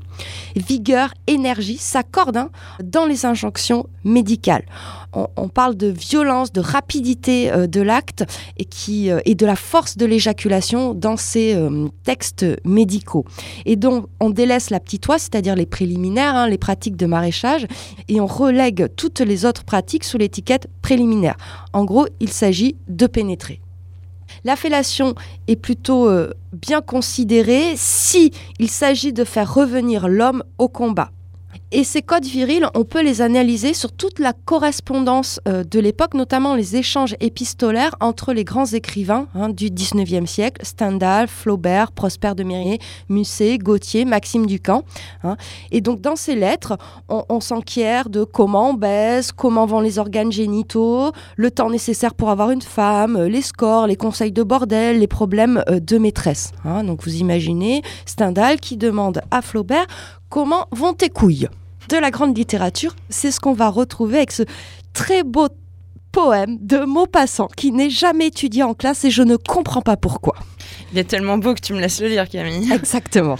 Vigueur, 0.55 1.13
énergie 1.27 1.77
s'accordent 1.77 2.37
hein, 2.37 2.49
dans 2.83 3.05
les 3.05 3.25
injonctions 3.25 3.87
médicales. 4.03 4.65
On, 5.37 5.47
parle 5.47 5.75
de 5.75 5.87
violence, 5.87 6.51
de 6.51 6.59
rapidité 6.59 7.49
euh, 7.49 7.67
de 7.67 7.79
l'acte 7.79 8.25
euh, 8.59 9.19
et 9.25 9.35
de 9.35 9.45
la 9.45 9.55
force 9.55 9.95
de 9.95 10.05
l'éjaculation 10.05 10.93
dans 10.93 11.15
ces 11.15 11.55
euh, 11.55 11.87
textes 12.03 12.45
médicaux. 12.65 13.23
Et 13.65 13.77
donc, 13.77 14.07
on 14.19 14.29
délaisse 14.29 14.69
la 14.71 14.81
petite 14.81 15.07
oie, 15.07 15.17
c'est-à-dire 15.17 15.55
les 15.55 15.65
préliminaires, 15.65 16.35
hein, 16.35 16.49
les 16.49 16.57
pratiques 16.57 16.97
de 16.97 17.05
maraîchage, 17.05 17.65
et 18.09 18.19
on 18.19 18.27
relègue 18.55 18.87
toutes 18.95 19.19
les 19.19 19.45
autres 19.45 19.65
pratiques 19.65 20.05
sous 20.05 20.17
l'étiquette 20.17 20.67
préliminaire. 20.81 21.35
En 21.73 21.83
gros, 21.83 22.07
il 22.21 22.31
s'agit 22.31 22.77
de 22.87 23.05
pénétrer. 23.05 23.59
La 24.45 24.55
fellation 24.55 25.13
est 25.47 25.55
plutôt 25.55 26.07
euh, 26.09 26.33
bien 26.53 26.81
considérée 26.81 27.73
si 27.75 28.31
il 28.59 28.69
s'agit 28.69 29.11
de 29.11 29.23
faire 29.23 29.53
revenir 29.53 30.07
l'homme 30.07 30.43
au 30.57 30.69
combat. 30.69 31.11
Et 31.71 31.83
ces 31.83 32.01
codes 32.01 32.25
virils, 32.25 32.67
on 32.75 32.83
peut 32.85 33.01
les 33.03 33.21
analyser 33.21 33.73
sur 33.73 33.91
toute 33.91 34.19
la 34.19 34.33
correspondance 34.33 35.39
euh, 35.47 35.63
de 35.63 35.79
l'époque, 35.79 36.13
notamment 36.13 36.55
les 36.55 36.75
échanges 36.75 37.15
épistolaires 37.19 37.95
entre 37.99 38.33
les 38.33 38.43
grands 38.43 38.67
écrivains 38.67 39.27
hein, 39.33 39.49
du 39.49 39.69
19e 39.71 40.25
siècle, 40.27 40.63
Stendhal, 40.63 41.27
Flaubert, 41.27 41.91
Prosper 41.91 42.33
de 42.35 42.43
Mérier, 42.43 42.79
Musset, 43.09 43.57
Gautier, 43.57 44.05
Maxime 44.05 44.45
Ducamp. 44.45 44.83
hein. 45.23 45.35
Et 45.71 45.81
donc 45.81 46.01
dans 46.01 46.15
ces 46.15 46.35
lettres, 46.35 46.77
on, 47.09 47.23
on 47.29 47.39
s'enquiert 47.39 48.09
de 48.09 48.23
comment 48.23 48.69
on 48.69 48.73
baise, 48.75 49.31
comment 49.31 49.65
vont 49.65 49.81
les 49.81 49.97
organes 49.99 50.31
génitaux, 50.31 51.11
le 51.35 51.51
temps 51.51 51.69
nécessaire 51.71 52.13
pour 52.13 52.29
avoir 52.29 52.51
une 52.51 52.61
femme, 52.61 53.15
euh, 53.15 53.27
les 53.27 53.41
scores, 53.41 53.87
les 53.87 53.95
conseils 53.97 54.31
de 54.31 54.43
bordel, 54.43 54.99
les 54.99 55.07
problèmes 55.07 55.63
euh, 55.69 55.79
de 55.79 55.97
maîtresse. 55.97 56.51
hein. 56.63 56.83
Donc 56.83 57.03
vous 57.03 57.15
imaginez 57.15 57.81
Stendhal 58.05 58.59
qui 58.59 58.77
demande 58.77 59.21
à 59.31 59.41
Flaubert 59.41 59.87
comment 60.35 60.67
vont 60.73 60.91
tes 60.91 61.09
couilles 61.09 61.47
de 61.87 61.95
la 61.95 62.11
grande 62.11 62.37
littérature, 62.37 62.93
c'est 63.07 63.31
ce 63.31 63.39
qu'on 63.39 63.53
va 63.53 63.69
retrouver 63.69 64.17
avec 64.17 64.33
ce 64.33 64.43
très 64.91 65.23
beau 65.23 65.47
poème 66.11 66.57
de 66.59 66.79
Maupassant 66.79 67.47
qui 67.55 67.71
n'est 67.71 67.89
jamais 67.89 68.27
étudié 68.27 68.61
en 68.61 68.73
classe 68.73 69.05
et 69.05 69.11
je 69.11 69.23
ne 69.23 69.37
comprends 69.37 69.81
pas 69.81 69.95
pourquoi. 69.95 70.35
Il 70.91 70.97
est 70.97 71.05
tellement 71.05 71.37
beau 71.37 71.53
que 71.53 71.61
tu 71.61 71.71
me 71.71 71.79
laisses 71.79 72.01
le 72.01 72.09
lire, 72.09 72.27
Camille. 72.27 72.69
Exactement. 72.73 73.37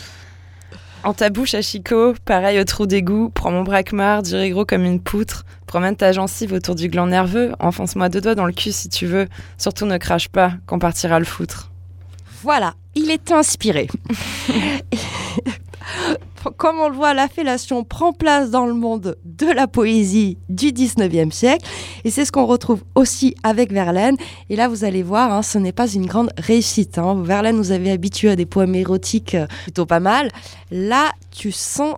En 1.04 1.14
ta 1.14 1.30
bouche 1.30 1.54
à 1.54 1.60
pareil 2.24 2.62
au 2.62 2.64
trou 2.64 2.86
d'égout, 2.86 3.30
prends 3.30 3.52
mon 3.52 3.64
braquemar, 3.64 4.22
dirai 4.22 4.52
gros 4.52 4.64
comme 4.64 4.86
une 4.86 5.02
poutre, 5.02 5.44
promène 5.68 5.98
ta 5.98 6.14
gencive 6.14 6.54
autour 6.54 6.76
du 6.76 6.88
gland 6.88 7.08
nerveux, 7.08 7.52
enfonce-moi 7.60 8.08
deux 8.08 8.22
doigts 8.22 8.36
dans 8.36 8.46
le 8.46 8.54
cul 8.54 8.72
si 8.72 8.88
tu 8.88 9.06
veux, 9.06 9.28
surtout 9.58 9.86
ne 9.86 9.98
crache 9.98 10.30
pas, 10.30 10.54
qu'on 10.66 10.80
partira 10.80 11.20
le 11.20 11.26
foutre. 11.26 11.72
Voilà, 12.42 12.74
il 12.96 13.12
est 13.12 13.34
inspiré. 13.34 13.90
Comme 16.52 16.80
on 16.80 16.90
le 16.90 16.96
voit, 16.96 17.14
la 17.14 17.28
fellation 17.28 17.84
prend 17.84 18.14
place 18.14 18.52
dans 18.52 18.66
le 18.66 18.74
monde 18.74 19.18
de 19.26 19.48
la 19.48 19.68
poésie 19.68 20.38
du 20.50 20.68
19e 20.68 21.32
siècle. 21.32 21.66
Et 22.04 22.12
c'est 22.12 22.26
ce 22.26 22.32
qu'on 22.32 22.46
retrouve 22.46 22.84
aussi 22.96 23.36
avec 23.44 23.72
Verlaine. 23.72 24.16
Et 24.50 24.56
là, 24.56 24.68
vous 24.68 24.84
allez 24.84 25.04
voir, 25.04 25.32
hein, 25.32 25.42
ce 25.42 25.58
n'est 25.58 25.72
pas 25.72 25.88
une 25.88 26.06
grande 26.06 26.32
réussite. 26.38 26.98
hein. 26.98 27.22
Verlaine 27.24 27.58
nous 27.58 27.72
avait 27.72 27.92
habitués 27.92 28.30
à 28.30 28.36
des 28.36 28.46
poèmes 28.46 28.76
érotiques 28.76 29.36
euh, 29.36 29.48
plutôt 29.64 29.86
pas 29.86 30.00
mal. 30.00 30.30
Là, 30.72 31.12
tu 31.32 31.52
sens 31.52 31.96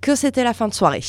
que 0.00 0.14
c'était 0.14 0.44
la 0.44 0.54
fin 0.54 0.68
de 0.68 0.74
soirée. 0.74 1.04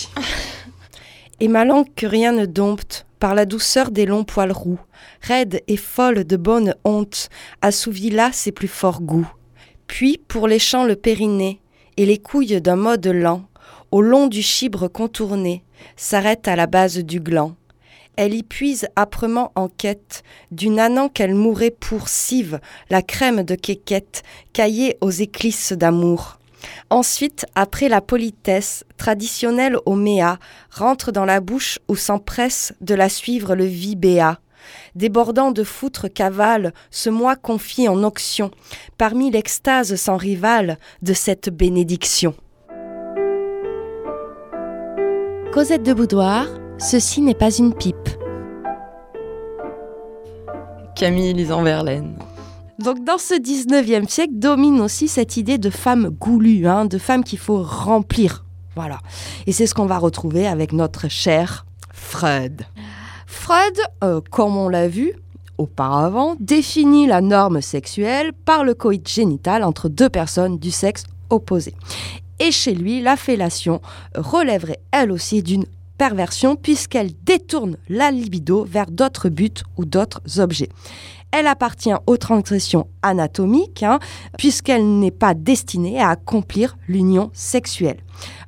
Et 1.40 1.48
ma 1.48 1.64
langue 1.66 1.88
que 1.96 2.06
rien 2.08 2.32
ne 2.32 2.46
dompte 2.46 3.06
par 3.20 3.36
la 3.36 3.46
douceur 3.46 3.92
des 3.92 4.06
longs 4.06 4.24
poils 4.24 4.52
roux, 4.52 4.80
raide 5.22 5.62
et 5.68 5.78
folle 5.78 6.24
de 6.24 6.38
bonne 6.38 6.74
honte, 6.86 7.30
assouvit 7.62 8.10
là 8.10 8.32
ses 8.32 8.52
plus 8.52 8.68
forts 8.68 9.02
goûts. 9.02 9.30
Puis, 9.88 10.22
pour 10.28 10.48
les 10.48 10.60
champs 10.60 10.86
le 10.86 10.96
périnée, 10.96 11.60
et 12.00 12.06
les 12.06 12.18
couilles 12.18 12.62
d'un 12.62 12.78
mode 12.78 13.08
lent, 13.08 13.44
au 13.92 14.02
long 14.02 14.28
du 14.28 14.42
chibre 14.42 14.88
contourné, 14.88 15.66
s'arrête 15.98 16.48
à 16.48 16.56
la 16.56 16.66
base 16.66 17.00
du 17.00 17.20
gland. 17.20 17.56
Elle 18.16 18.34
y 18.34 18.42
puise 18.42 18.88
âprement 18.96 19.52
en 19.56 19.68
quête 19.68 20.24
d'une 20.50 20.80
anan 20.80 21.10
qu'elle 21.10 21.36
mourait 21.36 21.76
pour 21.78 22.08
cive, 22.08 22.62
la 22.90 23.02
crème 23.02 23.44
de 23.44 23.54
quéquette, 23.54 24.24
caillée 24.54 24.98
aux 25.02 25.10
éclisses 25.10 25.74
d'amour. 25.74 26.40
Ensuite, 26.90 27.46
après 27.54 27.90
la 27.90 28.00
politesse, 28.00 28.86
traditionnelle 28.96 29.76
au 29.86 29.96
méa, 29.96 30.40
rentre 30.72 31.12
dans 31.12 31.26
la 31.26 31.42
bouche 31.42 31.80
où 31.90 31.98
s'empresse 31.98 32.72
de 32.80 32.96
la 32.96 33.10
suivre 33.10 33.56
le 33.56 33.66
vibéa. 33.66 34.40
Débordant 34.96 35.52
de 35.52 35.64
foutre 35.64 36.08
cavale, 36.12 36.74
ce 36.92 37.10
moi 37.10 37.36
confie 37.36 37.88
en 37.88 38.04
onction, 38.04 38.52
parmi 38.98 39.32
l'extase 39.32 39.96
sans 39.96 40.18
rivale 40.18 40.78
de 41.02 41.14
cette 41.14 41.50
bénédiction. 41.50 42.36
Cosette 45.52 45.84
de 45.84 45.94
Boudoir, 45.94 46.46
ceci 46.78 47.22
n'est 47.22 47.34
pas 47.34 47.52
une 47.52 47.74
pipe. 47.74 48.10
Camille 50.96 51.34
lisant 51.34 51.64
Verlaine. 51.64 52.18
Donc 52.80 53.04
dans 53.04 53.18
ce 53.18 53.34
19e 53.34 54.08
siècle 54.08 54.34
domine 54.36 54.80
aussi 54.80 55.08
cette 55.08 55.38
idée 55.38 55.58
de 55.58 55.70
femme 55.70 56.10
goulue, 56.10 56.66
hein, 56.66 56.86
de 56.86 56.98
femme 56.98 57.24
qu'il 57.24 57.40
faut 57.40 57.62
remplir. 57.62 58.46
Voilà. 58.76 59.00
Et 59.48 59.52
c'est 59.52 59.68
ce 59.68 59.74
qu'on 59.74 59.86
va 59.86 59.98
retrouver 59.98 60.48
avec 60.48 60.72
notre 60.72 61.10
cher 61.10 61.66
Freud. 61.92 62.62
Freud, 63.32 63.80
euh, 64.04 64.22
comme 64.32 64.58
on 64.58 64.70
l'a 64.70 64.88
vu 64.88 65.14
auparavant, 65.60 66.36
définit 66.40 67.06
la 67.06 67.22
norme 67.22 67.62
sexuelle 67.62 68.34
par 68.34 68.64
le 68.64 68.74
coït 68.74 69.08
génital 69.08 69.64
entre 69.64 69.88
deux 69.88 70.10
personnes 70.10 70.58
du 70.58 70.72
sexe 70.72 71.04
opposé. 71.30 71.76
Et 72.40 72.50
chez 72.52 72.74
lui, 72.74 73.02
la 73.02 73.16
fellation 73.16 73.82
relèverait 74.16 74.80
elle 74.92 75.12
aussi 75.12 75.44
d'une 75.44 75.66
perversion 76.00 76.56
puisqu'elle 76.56 77.12
détourne 77.24 77.78
la 77.88 78.10
libido 78.10 78.66
vers 78.66 78.90
d'autres 78.90 79.30
buts 79.30 79.62
ou 79.78 79.86
d'autres 79.86 80.40
objets. 80.40 80.70
Elle 81.32 81.48
appartient 81.48 81.94
aux 82.08 82.18
transgressions 82.18 82.88
anatomiques, 83.04 83.84
hein, 83.84 84.00
puisqu'elle 84.38 85.00
n'est 85.00 85.12
pas 85.12 85.34
destinée 85.34 86.02
à 86.02 86.10
accomplir 86.10 86.78
l'union 86.88 87.30
sexuelle. 87.34 87.98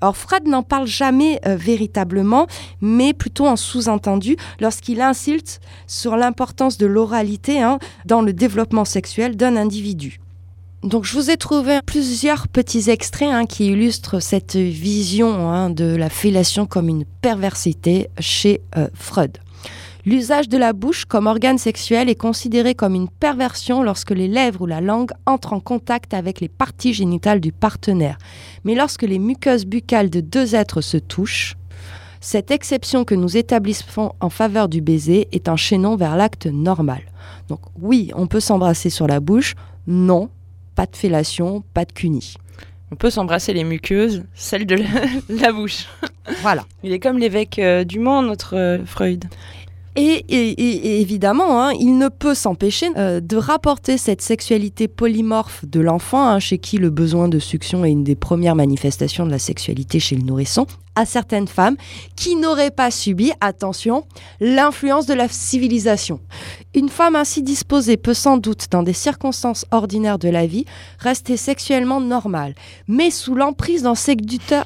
Alors 0.02 0.17
Freud 0.17 0.48
n'en 0.48 0.63
parle 0.63 0.88
jamais 0.88 1.39
euh, 1.46 1.56
véritablement, 1.56 2.48
mais 2.82 3.13
plutôt 3.13 3.48
en 3.48 3.56
sous-entendu 3.56 4.36
lorsqu'il 4.60 5.02
insulte 5.02 5.60
sur 5.88 6.17
l'importance 6.17 6.78
de 6.78 6.88
l'oralité 6.88 7.62
hein, 7.62 7.80
dans 8.06 8.22
le 8.22 8.34
développement 8.34 8.86
sexuel 8.86 9.38
d'un 9.38 9.56
individu. 9.56 10.20
Donc 10.84 11.06
je 11.06 11.13
vous 11.13 11.30
ai 11.30 11.38
trouvé 11.38 11.80
plusieurs 11.86 12.48
petits 12.48 12.89
extraits 12.89 13.30
hein, 13.32 13.46
qui 13.46 13.67
illustrent 13.67 14.20
cette 14.20 14.56
vision 14.56 15.70
de 15.70 15.96
la 15.96 16.10
fellation 16.10 16.65
comme 16.65 16.89
une 16.89 17.06
perversité 17.22 18.10
chez 18.20 18.62
euh, 18.78 18.88
Freud. 18.96 19.38
L'usage 20.04 20.50
de 20.50 20.58
la 20.58 20.74
bouche 20.74 21.06
comme 21.06 21.28
organe 21.28 21.60
sexuel 21.60 22.10
est 22.10 22.16
considéré 22.16 22.74
comme 22.74 22.96
une 22.96 23.10
perversion 23.10 23.84
lorsque 23.84 24.12
les 24.12 24.28
lèvres 24.28 24.62
ou 24.62 24.66
la 24.66 24.82
langue 24.82 25.12
entrent 25.28 25.54
en 25.54 25.60
contact 25.60 26.16
avec 26.16 26.42
les 26.42 26.50
parties 26.50 26.94
génitales 26.94 27.40
du 27.40 27.52
partenaire. 27.52 28.18
Mais 28.64 28.74
lorsque 28.74 29.04
les 29.04 29.20
muqueuses 29.20 29.66
buccales 29.66 30.10
de 30.10 30.20
deux 30.20 30.56
êtres 30.56 30.82
se 30.82 30.98
touchent, 30.98 31.56
cette 32.20 32.50
exception 32.50 33.04
que 33.04 33.16
nous 33.16 33.38
établissons 33.38 34.14
en 34.20 34.30
faveur 34.30 34.70
du 34.70 34.82
baiser 34.82 35.28
est 35.32 35.50
un 35.50 35.56
chaînon 35.56 35.96
vers 35.96 36.16
l'acte 36.16 36.48
normal. 36.48 37.02
Donc 37.48 37.60
oui, 37.80 38.12
on 38.16 38.26
peut 38.26 38.40
s'embrasser 38.40 38.90
sur 38.90 39.08
la 39.08 39.20
bouche, 39.20 39.54
non, 39.86 40.30
pas 40.76 40.88
de 40.88 40.96
fellation, 40.96 41.64
pas 41.74 41.86
de 41.86 41.92
cunie. 41.92 42.36
On 42.92 42.96
peut 42.96 43.10
s'embrasser 43.10 43.54
les 43.54 43.64
muqueuses, 43.64 44.24
celle 44.34 44.66
de 44.66 44.76
la, 45.30 45.54
bouche. 45.54 45.88
Voilà. 46.42 46.66
Il 46.84 46.92
est 46.92 47.00
comme 47.00 47.18
l'évêque 47.18 47.58
euh, 47.58 47.86
du 47.86 48.00
Mans, 48.00 48.22
notre 48.22 48.58
euh, 48.58 48.86
Freud. 48.86 49.26
Et, 49.98 51.02
évidemment, 51.02 51.62
hein, 51.62 51.74
il 51.74 51.98
ne 51.98 52.08
peut 52.08 52.34
s'empêcher 52.34 52.90
euh, 52.98 53.20
de 53.20 53.36
rapporter 53.36 53.98
cette 53.98 54.22
sexualité 54.22 54.88
polymorphe 54.88 55.66
de 55.66 55.82
l'enfant, 55.82 56.26
hein, 56.28 56.40
chez 56.40 56.60
qui 56.60 56.78
le 56.78 56.90
besoin 56.90 57.28
de 57.28 57.40
succion 57.40 57.84
est 57.84 57.92
une 57.92 58.06
des 58.06 58.16
premières 58.16 58.56
manifestations 58.56 59.26
de 59.26 59.32
la 59.32 59.40
sexualité 59.40 60.00
chez 60.00 60.16
le 60.16 60.24
nourrisson, 60.24 60.66
à 60.96 61.06
certaines 61.06 61.48
femmes 61.48 61.76
qui 62.16 62.38
n'auraient 62.38 62.72
pas 62.72 62.90
subi, 62.90 63.34
attention, 63.42 64.06
l'influence 64.40 65.08
de 65.08 65.14
la 65.14 65.28
civilisation. 65.28 66.22
Une 66.74 66.90
femme 66.90 67.18
ainsi 67.18 67.44
disposée 67.44 67.98
peut 67.98 68.14
sans 68.14 68.38
doute, 68.38 68.68
dans 68.72 68.84
des 68.84 68.94
circonstances 68.94 69.66
ordinaires 69.72 70.20
de 70.20 70.30
la 70.30 70.46
vie, 70.46 70.66
rester 71.00 71.36
sexuellement 71.36 72.00
normale, 72.00 72.56
mais 72.88 73.12
sous 73.12 73.36
l'emprise 73.36 73.84
d'un 73.84 73.96
séducteur 73.96 74.66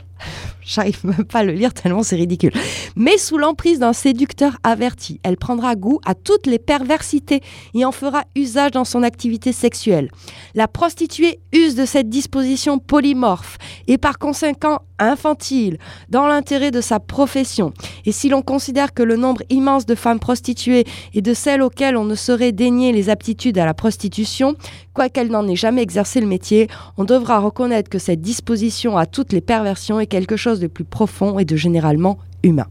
J'arrive 0.65 1.05
même 1.05 1.25
pas 1.25 1.39
à 1.39 1.43
le 1.43 1.53
lire 1.53 1.73
tellement 1.73 2.01
c'est 2.01 2.15
ridicule. 2.15 2.51
Mais 2.95 3.17
sous 3.17 3.37
l'emprise 3.37 3.79
d'un 3.79 3.93
séducteur 3.93 4.57
averti, 4.63 5.19
elle 5.23 5.37
prendra 5.37 5.75
goût 5.75 5.99
à 6.05 6.15
toutes 6.15 6.47
les 6.47 6.57
perversités 6.57 7.41
et 7.75 7.85
en 7.85 7.91
fera 7.91 8.23
usage 8.35 8.71
dans 8.71 8.83
son 8.83 9.03
activité 9.03 9.51
sexuelle. 9.51 10.09
La 10.55 10.67
prostituée 10.67 11.39
use 11.53 11.75
de 11.75 11.85
cette 11.85 12.09
disposition 12.09 12.79
polymorphe 12.79 13.57
et 13.87 13.99
par 13.99 14.17
conséquent 14.17 14.79
infantile 14.97 15.77
dans 16.09 16.25
l'intérêt 16.25 16.71
de 16.71 16.81
sa 16.81 16.99
profession. 16.99 17.73
Et 18.05 18.11
si 18.11 18.29
l'on 18.29 18.41
considère 18.41 18.93
que 18.93 19.03
le 19.03 19.17
nombre 19.17 19.43
immense 19.49 19.85
de 19.85 19.95
femmes 19.95 20.19
prostituées 20.19 20.85
et 21.13 21.21
de 21.21 21.33
celles 21.33 21.61
auxquelles 21.61 21.97
on 21.97 22.05
ne 22.05 22.15
saurait 22.15 22.53
dénier 22.53 22.91
les 22.91 23.09
aptitudes 23.09 23.57
à 23.57 23.65
la 23.65 23.73
prostitution, 23.73 24.55
quoiqu'elle 24.93 25.29
n'en 25.29 25.47
ait 25.47 25.55
jamais 25.55 25.81
exercé 25.81 26.21
le 26.21 26.27
métier, 26.27 26.69
on 26.97 27.03
devra 27.03 27.39
reconnaître 27.39 27.89
que 27.89 27.99
cette 27.99 28.21
disposition 28.21 28.97
à 28.97 29.05
toutes 29.05 29.33
les 29.33 29.41
perversions 29.41 29.99
est 29.99 30.07
quelque 30.07 30.37
chose 30.37 30.54
de 30.59 30.67
plus 30.67 30.83
profond 30.83 31.39
et 31.39 31.45
de 31.45 31.55
généralement 31.55 32.17
humain. 32.43 32.67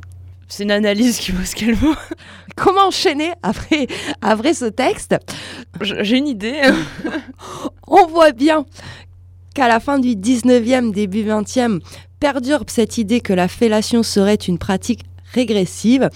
C'est 0.49 0.65
une 0.65 0.71
analyse 0.71 1.19
qui 1.19 1.33
vaut 1.33 1.45
ce 1.45 1.55
qu'elle 1.55 1.75
vaut. 1.75 1.95
Comment 2.57 2.89
enchaîner 2.89 3.33
après, 3.43 3.87
après 4.21 4.55
ce 4.55 4.67
texte? 4.67 5.17
J'ai 5.81 6.19
une 6.19 6.29
idée. 6.29 6.61
on 7.89 8.07
voit 8.07 8.33
bien 8.33 8.65
qu'à 9.55 9.69
la 9.69 9.81
fin 9.81 9.99
du 9.99 10.11
19e, 10.11 10.93
début 10.93 11.25
20e, 11.25 11.81
perdure 12.21 12.65
cette 12.69 12.99
idée 12.99 13.21
que 13.21 13.33
la 13.33 13.49
fellation 13.49 14.03
serait 14.03 14.35
une 14.35 14.59
pratique 14.59 15.05
régressive. 15.33 16.09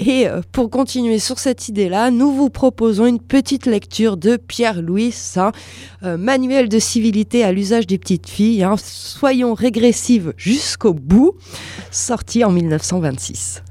Et 0.00 0.28
euh, 0.28 0.40
pour 0.52 0.70
continuer 0.70 1.18
sur 1.18 1.38
cette 1.38 1.68
idée-là, 1.68 2.10
nous 2.10 2.32
vous 2.32 2.50
proposons 2.50 3.06
une 3.06 3.20
petite 3.20 3.66
lecture 3.66 4.16
de 4.16 4.36
Pierre-Louis 4.36 5.10
Saint, 5.10 5.52
euh, 6.04 6.16
manuel 6.16 6.68
de 6.68 6.78
civilité 6.78 7.42
à 7.42 7.52
l'usage 7.52 7.86
des 7.86 7.98
petites 7.98 8.28
filles, 8.28 8.62
hein. 8.62 8.76
Soyons 8.78 9.54
régressives 9.54 10.32
jusqu'au 10.36 10.94
bout, 10.94 11.34
sorti 11.90 12.44
en 12.44 12.52
1926. 12.52 13.62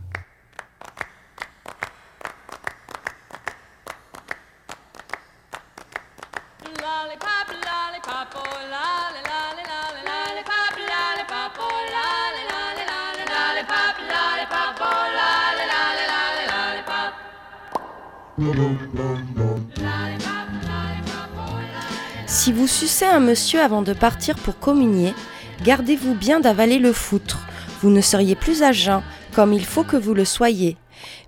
Si 22.27 22.51
vous 22.51 22.67
sucez 22.67 23.05
un 23.05 23.19
monsieur 23.19 23.59
avant 23.59 23.81
de 23.81 23.93
partir 23.93 24.35
pour 24.35 24.59
communier, 24.59 25.15
gardez-vous 25.63 26.13
bien 26.13 26.39
d'avaler 26.39 26.77
le 26.77 26.93
foutre. 26.93 27.39
Vous 27.81 27.89
ne 27.89 27.99
seriez 27.99 28.35
plus 28.35 28.61
à 28.61 28.71
jeun, 28.71 29.01
comme 29.33 29.53
il 29.53 29.65
faut 29.65 29.83
que 29.83 29.97
vous 29.97 30.13
le 30.13 30.23
soyez. 30.23 30.77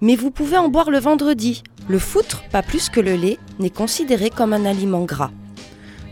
Mais 0.02 0.16
vous 0.16 0.30
pouvez 0.30 0.58
en 0.58 0.68
boire 0.70 0.92
le 0.92 1.00
vendredi. 1.00 1.64
Le 1.88 1.98
foutre, 1.98 2.44
pas 2.52 2.62
plus 2.62 2.90
que 2.90 3.00
le 3.00 3.16
lait, 3.16 3.40
n'est 3.58 3.72
considéré 3.72 4.30
comme 4.30 4.54
un 4.54 4.66
aliment 4.66 5.06
gras. 5.06 5.32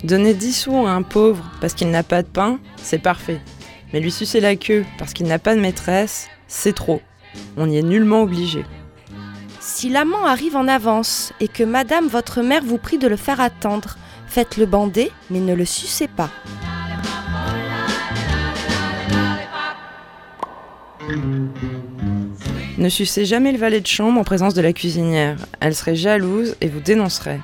Donner 0.04 0.34
10 0.34 0.54
sous 0.54 0.88
à 0.88 0.90
un 0.90 1.04
pauvre 1.04 1.44
parce 1.62 1.76
qu'il 1.76 1.92
n'a 1.92 2.02
pas 2.02 2.24
de 2.24 2.28
pain, 2.28 2.60
c'est 2.78 3.02
parfait. 3.02 3.42
Mais 3.94 4.00
lui 4.00 4.12
sucer 4.12 4.40
la 4.40 4.56
queue 4.56 4.84
parce 4.98 5.14
qu'il 5.14 5.28
n'a 5.28 5.38
pas 5.38 5.54
de 5.54 5.62
maîtresse, 5.62 6.28
c'est 6.48 6.74
trop. 6.74 7.02
On 7.56 7.68
n'y 7.68 7.78
est 7.78 7.84
nullement 7.84 8.24
obligé. 8.24 8.66
Si 9.68 9.90
l'amant 9.90 10.26
arrive 10.26 10.56
en 10.56 10.66
avance 10.70 11.34
et 11.42 11.50
que 11.50 11.64
madame 11.64 12.08
votre 12.08 12.42
mère 12.42 12.64
vous 12.64 12.78
prie 12.78 12.98
de 12.98 13.08
le 13.08 13.18
faire 13.18 13.42
attendre, 13.42 13.98
faites-le 14.26 14.66
bander, 14.66 15.12
mais 15.30 15.42
ne 15.42 15.54
le 15.54 15.66
sucez 15.66 16.08
pas. 16.08 16.30
Ne 22.78 22.88
sucez 22.88 23.26
jamais 23.26 23.52
le 23.52 23.58
valet 23.58 23.82
de 23.82 23.88
chambre 23.88 24.22
en 24.22 24.24
présence 24.24 24.54
de 24.54 24.62
la 24.62 24.72
cuisinière. 24.72 25.36
Elle 25.60 25.76
serait 25.76 25.98
jalouse 25.98 26.56
et 26.62 26.70
vous 26.70 26.80
dénoncerait. 26.80 27.42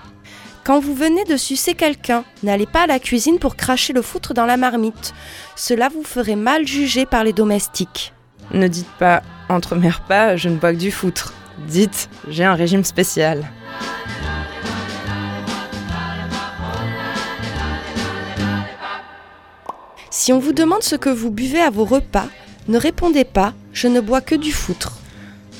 Quand 0.63 0.79
vous 0.79 0.95
venez 0.95 1.25
de 1.25 1.35
sucer 1.35 1.73
quelqu'un, 1.73 2.23
n'allez 2.41 2.67
pas 2.67 2.83
à 2.83 2.87
la 2.87 2.99
cuisine 2.99 3.37
pour 3.37 3.57
cracher 3.57 3.91
le 3.91 4.01
foutre 4.01 4.33
dans 4.33 4.45
la 4.45 4.55
marmite. 4.55 5.13
Cela 5.57 5.89
vous 5.89 6.03
ferait 6.03 6.37
mal 6.37 6.65
juger 6.65 7.05
par 7.05 7.25
les 7.25 7.33
domestiques. 7.33 8.13
Ne 8.51 8.69
dites 8.69 8.91
pas 8.97 9.21
entre 9.49 9.75
mes 9.75 9.89
repas, 9.89 10.37
je 10.37 10.47
ne 10.47 10.55
bois 10.55 10.71
que 10.71 10.79
du 10.79 10.89
foutre. 10.89 11.33
Dites, 11.67 12.09
j'ai 12.27 12.43
un 12.43 12.55
régime 12.55 12.83
spécial. 12.83 13.49
Si 20.09 20.31
on 20.31 20.39
vous 20.39 20.53
demande 20.53 20.83
ce 20.83 20.95
que 20.95 21.09
vous 21.09 21.31
buvez 21.31 21.61
à 21.61 21.69
vos 21.69 21.85
repas, 21.85 22.27
ne 22.67 22.77
répondez 22.77 23.25
pas 23.25 23.53
je 23.73 23.87
ne 23.87 23.99
bois 23.99 24.21
que 24.21 24.35
du 24.35 24.51
foutre. 24.51 24.99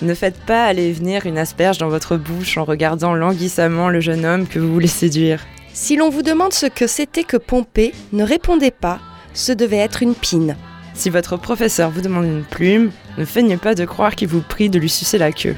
Ne 0.01 0.13
faites 0.13 0.39
pas 0.45 0.65
aller 0.65 0.91
venir 0.91 1.25
une 1.25 1.38
asperge 1.38 1.77
dans 1.77 1.89
votre 1.89 2.17
bouche 2.17 2.58
en 2.58 2.63
regardant 2.63 3.13
languissamment 3.13 3.89
le 3.89 3.99
jeune 3.99 4.25
homme 4.25 4.47
que 4.47 4.60
vous 4.60 4.71
voulez 4.71 4.88
séduire. 4.88 5.41
Si 5.73 5.95
l'on 5.95 6.10
vous 6.10 6.21
demande 6.21 6.53
ce 6.53 6.67
que 6.67 6.88
c'était 6.88 7.23
que 7.23 7.38
pomper, 7.38 7.93
ne 8.12 8.23
répondez 8.23 8.71
pas 8.71 8.99
ce 9.34 9.51
devait 9.51 9.77
être 9.77 10.03
une 10.03 10.15
pine. 10.15 10.56
Si 10.93 11.10
votre 11.10 11.38
professeur 11.38 11.89
vous 11.89 12.01
demande 12.01 12.25
une 12.25 12.43
plume, 12.43 12.91
ne 13.17 13.25
feignez 13.25 13.58
pas 13.58 13.75
de 13.75 13.86
croire 13.86 14.15
qu'il 14.15 14.27
vous 14.27 14.41
prie 14.41 14.69
de 14.69 14.79
lui 14.79 14.89
sucer 14.89 15.17
la 15.17 15.32
queue. 15.32 15.56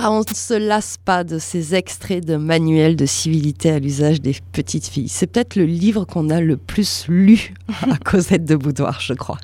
Ah, 0.00 0.12
on 0.12 0.20
ne 0.20 0.24
se 0.32 0.54
lasse 0.54 0.96
pas 1.04 1.24
de 1.24 1.40
ces 1.40 1.74
extraits 1.74 2.24
de 2.24 2.36
manuels 2.36 2.94
de 2.94 3.04
civilité 3.04 3.72
à 3.72 3.80
l'usage 3.80 4.20
des 4.20 4.36
petites 4.52 4.86
filles. 4.86 5.08
C'est 5.08 5.26
peut-être 5.26 5.56
le 5.56 5.64
livre 5.64 6.04
qu'on 6.04 6.30
a 6.30 6.40
le 6.40 6.56
plus 6.56 7.06
lu 7.08 7.52
à 7.82 7.96
Cosette 8.04 8.44
de 8.44 8.54
Boudoir, 8.54 9.00
je 9.00 9.12
crois. 9.14 9.38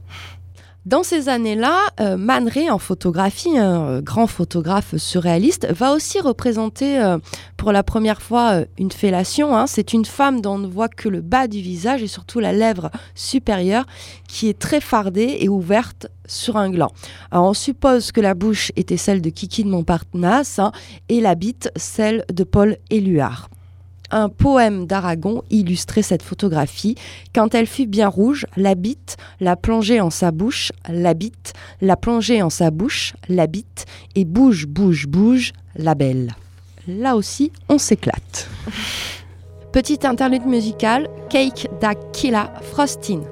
Dans 0.86 1.02
ces 1.02 1.30
années-là, 1.30 1.78
euh, 2.00 2.18
en 2.70 2.78
photographie, 2.78 3.56
un 3.56 3.86
euh, 3.86 4.00
grand 4.02 4.26
photographe 4.26 4.96
surréaliste, 4.98 5.66
va 5.72 5.94
aussi 5.94 6.20
représenter 6.20 7.00
euh, 7.00 7.16
pour 7.56 7.72
la 7.72 7.82
première 7.82 8.20
fois 8.20 8.52
euh, 8.52 8.64
une 8.76 8.92
fellation. 8.92 9.56
hein. 9.56 9.66
C'est 9.66 9.94
une 9.94 10.04
femme 10.04 10.42
dont 10.42 10.56
on 10.56 10.58
ne 10.58 10.66
voit 10.66 10.90
que 10.90 11.08
le 11.08 11.22
bas 11.22 11.48
du 11.48 11.62
visage 11.62 12.02
et 12.02 12.06
surtout 12.06 12.38
la 12.38 12.52
lèvre 12.52 12.90
supérieure 13.14 13.86
qui 14.28 14.50
est 14.50 14.58
très 14.58 14.82
fardée 14.82 15.38
et 15.40 15.48
ouverte 15.48 16.08
sur 16.26 16.58
un 16.58 16.68
gland. 16.70 16.92
On 17.32 17.54
suppose 17.54 18.12
que 18.12 18.20
la 18.20 18.34
bouche 18.34 18.70
était 18.76 18.98
celle 18.98 19.22
de 19.22 19.30
Kiki 19.30 19.64
de 19.64 19.70
Montparnasse 19.70 20.58
hein, 20.58 20.72
et 21.08 21.22
la 21.22 21.34
bite 21.34 21.70
celle 21.76 22.26
de 22.30 22.44
Paul 22.44 22.76
Éluard. 22.90 23.48
Un 24.10 24.28
poème 24.28 24.86
d'Aragon 24.86 25.42
illustrait 25.50 26.02
cette 26.02 26.22
photographie. 26.22 26.94
Quand 27.34 27.54
elle 27.54 27.66
fut 27.66 27.86
bien 27.86 28.08
rouge, 28.08 28.46
la 28.56 28.74
bite 28.74 29.16
la 29.40 29.56
plongeait 29.56 30.00
en 30.00 30.10
sa 30.10 30.30
bouche, 30.30 30.72
la 30.88 31.14
bite 31.14 31.52
la 31.80 31.96
plongeait 31.96 32.42
en 32.42 32.50
sa 32.50 32.70
bouche, 32.70 33.14
la 33.28 33.46
bite, 33.46 33.86
et 34.14 34.24
bouge, 34.24 34.66
bouge, 34.66 35.06
bouge, 35.06 35.52
la 35.76 35.94
belle. 35.94 36.34
Là 36.86 37.16
aussi, 37.16 37.50
on 37.68 37.78
s'éclate. 37.78 38.48
Petite 39.72 40.04
interlude 40.04 40.46
musicale, 40.46 41.08
Cake 41.30 41.68
d'Aquila 41.80 42.52
Frostin. 42.62 43.22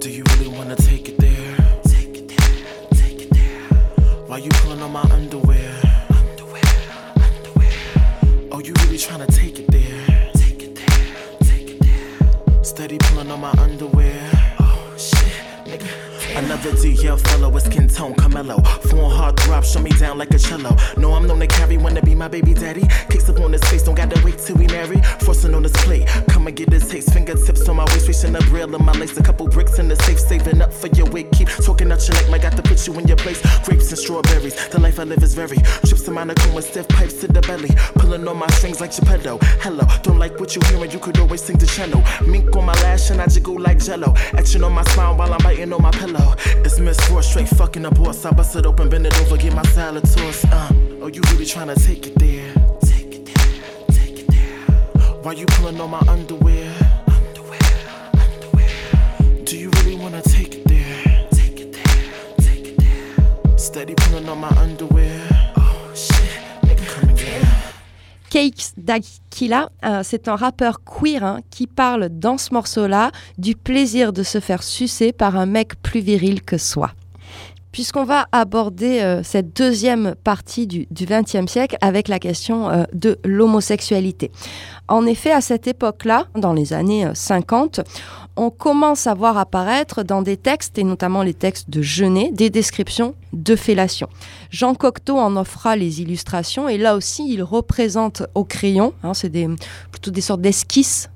Do 0.00 0.08
you 0.08 0.24
really 0.36 0.48
wanna 0.58 0.76
take 0.76 1.08
it 1.08 1.18
there? 1.18 1.56
Take 1.84 2.18
it 2.18 2.28
there, 2.28 2.88
take 2.90 3.22
it 3.22 3.30
there. 3.30 3.78
Why 4.26 4.38
you 4.38 4.50
pulling 4.62 4.82
on 4.82 4.92
my 4.92 5.02
underwear? 5.14 5.70
Underwear, 6.10 6.62
underwear. 7.16 7.72
Oh, 8.50 8.60
you 8.60 8.74
really 8.84 8.98
tryna 8.98 9.26
take 9.28 9.49
30 12.80 12.96
pulling 12.96 13.30
on 13.30 13.40
my 13.40 13.52
underwear. 13.58 14.09
Another 16.36 16.70
DL 16.72 17.20
fellow 17.20 17.48
with 17.48 17.64
skin 17.64 17.88
tone, 17.88 18.14
Carmelo. 18.14 18.60
Four 18.88 19.10
hard 19.10 19.36
drop, 19.36 19.64
show 19.64 19.80
me 19.80 19.90
down 19.90 20.18
like 20.18 20.30
a 20.30 20.38
cello. 20.38 20.76
No, 20.96 21.12
I'm 21.12 21.26
known 21.26 21.40
to 21.40 21.46
carry, 21.46 21.76
wanna 21.76 22.02
be 22.02 22.14
my 22.14 22.28
baby 22.28 22.54
daddy. 22.54 22.86
Kicks 23.10 23.28
up 23.28 23.40
on 23.40 23.52
his 23.52 23.62
face, 23.64 23.82
don't 23.82 23.94
gotta 23.94 24.20
wait 24.24 24.38
till 24.38 24.56
we 24.56 24.66
marry. 24.68 25.00
Forcing 25.20 25.54
on 25.54 25.64
his 25.64 25.72
plate, 25.72 26.06
come 26.28 26.46
and 26.46 26.56
get 26.56 26.72
his 26.72 26.88
taste. 26.88 27.12
Fingertips 27.12 27.68
on 27.68 27.76
my 27.76 27.84
waist, 27.86 28.08
reaching 28.08 28.32
the 28.32 28.40
braille 28.48 28.74
of 28.74 28.80
my 28.80 28.92
lace. 28.92 29.16
A 29.16 29.22
couple 29.22 29.48
bricks 29.48 29.78
in 29.78 29.88
the 29.88 29.96
safe, 29.96 30.20
saving 30.20 30.62
up 30.62 30.72
for 30.72 30.86
your 30.88 31.06
weight. 31.10 31.30
Keep 31.32 31.48
talking 31.64 31.90
out 31.90 32.06
your 32.06 32.16
neck, 32.16 32.30
might 32.30 32.42
got 32.42 32.56
to 32.56 32.62
put 32.62 32.86
you 32.86 32.98
in 32.98 33.08
your 33.08 33.16
place. 33.16 33.40
Grapes 33.64 33.90
and 33.90 33.98
strawberries, 33.98 34.54
the 34.68 34.80
life 34.80 34.98
I 35.00 35.04
live 35.04 35.22
is 35.22 35.34
very. 35.34 35.58
Trips 35.86 36.02
to 36.02 36.10
Monaco 36.10 36.54
and 36.54 36.64
stiff 36.64 36.88
pipes 36.88 37.14
to 37.20 37.26
the 37.26 37.40
belly. 37.42 37.70
Pulling 37.96 38.26
on 38.28 38.38
my 38.38 38.46
strings 38.58 38.80
like 38.80 38.94
Geppetto. 38.94 39.38
Hello, 39.60 39.84
don't 40.02 40.18
like 40.18 40.38
what 40.38 40.54
you 40.54 40.62
hearing, 40.66 40.90
you 40.90 41.00
could 41.00 41.18
always 41.18 41.42
sing 41.42 41.58
the 41.58 41.66
channel. 41.66 42.02
Mink 42.26 42.54
on 42.56 42.66
my 42.66 42.74
lash 42.84 43.10
and 43.10 43.20
I 43.20 43.26
jiggle 43.26 43.60
like 43.60 43.78
jello. 43.78 44.14
Action 44.38 44.62
on 44.64 44.72
my 44.72 44.84
spine 44.84 45.16
while 45.16 45.32
I'm 45.32 45.42
biting 45.42 45.72
on 45.72 45.82
my 45.82 45.90
pillow. 45.90 46.19
It's 46.64 46.78
Miss 46.78 46.98
Four 47.08 47.22
straight 47.22 47.48
fucking 47.48 47.84
up 47.84 47.96
boss. 47.96 48.24
I 48.24 48.30
bust 48.30 48.56
it 48.56 48.66
open, 48.66 48.88
bend 48.88 49.06
it 49.06 49.18
over, 49.20 49.36
get 49.36 49.54
my 49.54 49.62
salad 49.62 50.04
tossed. 50.04 50.46
Uh, 50.46 50.68
oh, 51.02 51.08
you 51.08 51.20
really 51.32 51.44
tryna 51.44 51.76
take 51.86 52.06
it 52.06 52.18
there? 52.18 52.52
Take 52.82 53.14
it 53.14 53.26
there, 53.26 53.86
take 53.88 54.18
it 54.20 54.26
there. 54.28 55.12
Why 55.22 55.32
you 55.32 55.46
pulling 55.46 55.80
on 55.80 55.90
my 55.90 56.00
underwear? 56.08 56.72
Underwear, 57.08 57.60
underwear. 58.14 59.44
Do 59.44 59.56
you 59.56 59.70
really 59.70 59.96
wanna 59.96 60.22
take 60.22 60.54
it 60.56 60.64
there? 60.66 61.28
Take 61.32 61.60
it 61.60 61.72
there, 61.72 62.34
take 62.38 62.66
it 62.68 62.76
there. 62.78 63.58
Steady 63.58 63.94
pulling 63.94 64.28
on 64.28 64.38
my 64.38 64.50
underwear. 64.58 65.09
Cakes 68.30 68.74
d'Aquila, 68.76 69.70
euh, 69.84 70.02
c'est 70.04 70.28
un 70.28 70.36
rappeur 70.36 70.82
queer 70.84 71.24
hein, 71.24 71.40
qui 71.50 71.66
parle 71.66 72.08
dans 72.08 72.38
ce 72.38 72.54
morceau-là 72.54 73.10
du 73.38 73.56
plaisir 73.56 74.12
de 74.12 74.22
se 74.22 74.38
faire 74.38 74.62
sucer 74.62 75.12
par 75.12 75.36
un 75.36 75.46
mec 75.46 75.74
plus 75.82 76.00
viril 76.00 76.40
que 76.42 76.56
soi. 76.56 76.92
Puisqu'on 77.72 78.04
va 78.04 78.26
aborder 78.32 79.00
euh, 79.00 79.22
cette 79.22 79.56
deuxième 79.56 80.14
partie 80.24 80.66
du 80.66 80.86
XXe 80.92 81.50
siècle 81.50 81.76
avec 81.80 82.08
la 82.08 82.18
question 82.18 82.68
euh, 82.68 82.84
de 82.92 83.18
l'homosexualité. 83.24 84.30
En 84.88 85.06
effet, 85.06 85.30
à 85.30 85.40
cette 85.40 85.68
époque-là, 85.68 86.26
dans 86.34 86.52
les 86.52 86.72
années 86.72 87.06
euh, 87.06 87.14
50, 87.14 87.80
on 88.36 88.50
commence 88.50 89.06
à 89.06 89.14
voir 89.14 89.38
apparaître 89.38 90.02
dans 90.02 90.22
des 90.22 90.36
textes, 90.36 90.78
et 90.78 90.84
notamment 90.84 91.22
les 91.22 91.34
textes 91.34 91.70
de 91.70 91.82
Genet, 91.82 92.30
des 92.32 92.50
descriptions 92.50 93.14
de 93.32 93.54
fellation. 93.54 94.08
Jean 94.50 94.74
Cocteau 94.74 95.18
en 95.18 95.36
offra 95.36 95.76
les 95.76 96.00
illustrations, 96.00 96.68
et 96.68 96.78
là 96.78 96.96
aussi, 96.96 97.30
il 97.32 97.42
représente 97.42 98.22
au 98.34 98.44
crayon, 98.44 98.94
hein, 99.02 99.14
c'est 99.14 99.28
des, 99.28 99.48
plutôt 99.90 100.10
des 100.10 100.20
sortes 100.20 100.40
d'esquisses, 100.40 101.10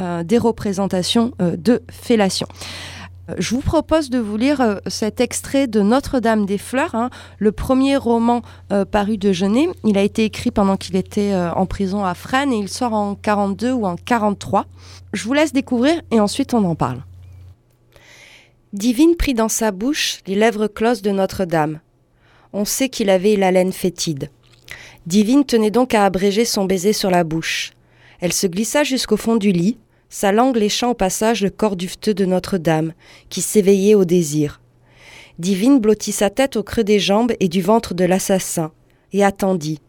euh, 0.00 0.24
des 0.24 0.38
représentations 0.38 1.32
euh, 1.40 1.56
de 1.56 1.82
fellation. 1.90 2.48
Je 3.36 3.54
vous 3.54 3.60
propose 3.60 4.08
de 4.08 4.18
vous 4.18 4.38
lire 4.38 4.62
euh, 4.62 4.76
cet 4.86 5.20
extrait 5.20 5.66
de 5.66 5.82
Notre-Dame 5.82 6.46
des 6.46 6.56
Fleurs, 6.56 6.94
hein, 6.94 7.10
le 7.38 7.52
premier 7.52 7.98
roman 7.98 8.40
euh, 8.72 8.86
paru 8.86 9.18
de 9.18 9.32
Genet. 9.32 9.68
Il 9.84 9.98
a 9.98 10.02
été 10.02 10.24
écrit 10.24 10.50
pendant 10.50 10.78
qu'il 10.78 10.96
était 10.96 11.32
euh, 11.34 11.52
en 11.52 11.66
prison 11.66 12.04
à 12.04 12.14
Fresnes 12.14 12.54
et 12.54 12.58
il 12.58 12.70
sort 12.70 12.94
en 12.94 13.14
42 13.14 13.72
ou 13.72 13.84
en 13.84 13.96
43. 13.96 14.64
Je 15.12 15.24
vous 15.24 15.34
laisse 15.34 15.52
découvrir 15.52 16.00
et 16.10 16.20
ensuite 16.20 16.54
on 16.54 16.64
en 16.64 16.74
parle. 16.74 17.02
Divine 18.72 19.14
prit 19.14 19.34
dans 19.34 19.48
sa 19.48 19.72
bouche 19.72 20.20
les 20.26 20.34
lèvres 20.34 20.66
closes 20.66 21.02
de 21.02 21.10
Notre-Dame. 21.10 21.80
On 22.54 22.64
sait 22.64 22.88
qu'il 22.88 23.10
avait 23.10 23.36
la 23.36 23.52
fétide. 23.72 24.30
Divine 25.06 25.44
tenait 25.44 25.70
donc 25.70 25.92
à 25.92 26.06
abréger 26.06 26.46
son 26.46 26.64
baiser 26.64 26.94
sur 26.94 27.10
la 27.10 27.24
bouche. 27.24 27.72
Elle 28.20 28.32
se 28.32 28.46
glissa 28.46 28.84
jusqu'au 28.84 29.16
fond 29.16 29.36
du 29.36 29.52
lit, 29.52 29.78
sa 30.08 30.32
langue 30.32 30.56
léchant 30.56 30.90
au 30.90 30.94
passage 30.94 31.42
le 31.42 31.50
corps 31.50 31.76
duveteux 31.76 32.14
de 32.14 32.24
Notre-Dame, 32.24 32.92
qui 33.28 33.42
s'éveillait 33.42 33.94
au 33.94 34.04
désir. 34.04 34.60
Divine 35.38 35.78
blottit 35.78 36.12
sa 36.12 36.30
tête 36.30 36.56
au 36.56 36.62
creux 36.62 36.84
des 36.84 36.98
jambes 36.98 37.32
et 37.40 37.48
du 37.48 37.62
ventre 37.62 37.94
de 37.94 38.04
l'assassin, 38.04 38.72
et 39.12 39.24
attendit. 39.24 39.80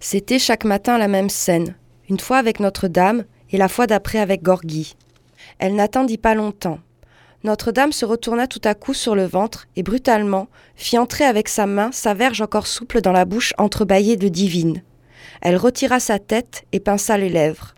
C'était 0.00 0.38
chaque 0.38 0.64
matin 0.64 0.96
la 0.96 1.08
même 1.08 1.28
scène, 1.28 1.74
une 2.08 2.20
fois 2.20 2.38
avec 2.38 2.60
Notre-Dame 2.60 3.24
et 3.50 3.58
la 3.58 3.68
fois 3.68 3.86
d'après 3.86 4.18
avec 4.18 4.42
Gorgy. 4.42 4.96
Elle 5.58 5.74
n'attendit 5.74 6.18
pas 6.18 6.34
longtemps. 6.34 6.78
Notre-Dame 7.44 7.92
se 7.92 8.04
retourna 8.04 8.46
tout 8.46 8.60
à 8.64 8.74
coup 8.74 8.94
sur 8.94 9.14
le 9.14 9.24
ventre 9.24 9.66
et 9.76 9.82
brutalement 9.82 10.48
fit 10.74 10.98
entrer 10.98 11.24
avec 11.24 11.48
sa 11.48 11.66
main 11.66 11.90
sa 11.92 12.14
verge 12.14 12.40
encore 12.40 12.66
souple 12.66 13.00
dans 13.00 13.12
la 13.12 13.24
bouche 13.24 13.54
entrebâillée 13.58 14.16
de 14.16 14.28
divine. 14.28 14.82
Elle 15.40 15.56
retira 15.56 16.00
sa 16.00 16.18
tête 16.18 16.64
et 16.72 16.80
pinça 16.80 17.16
les 17.16 17.28
lèvres. 17.28 17.74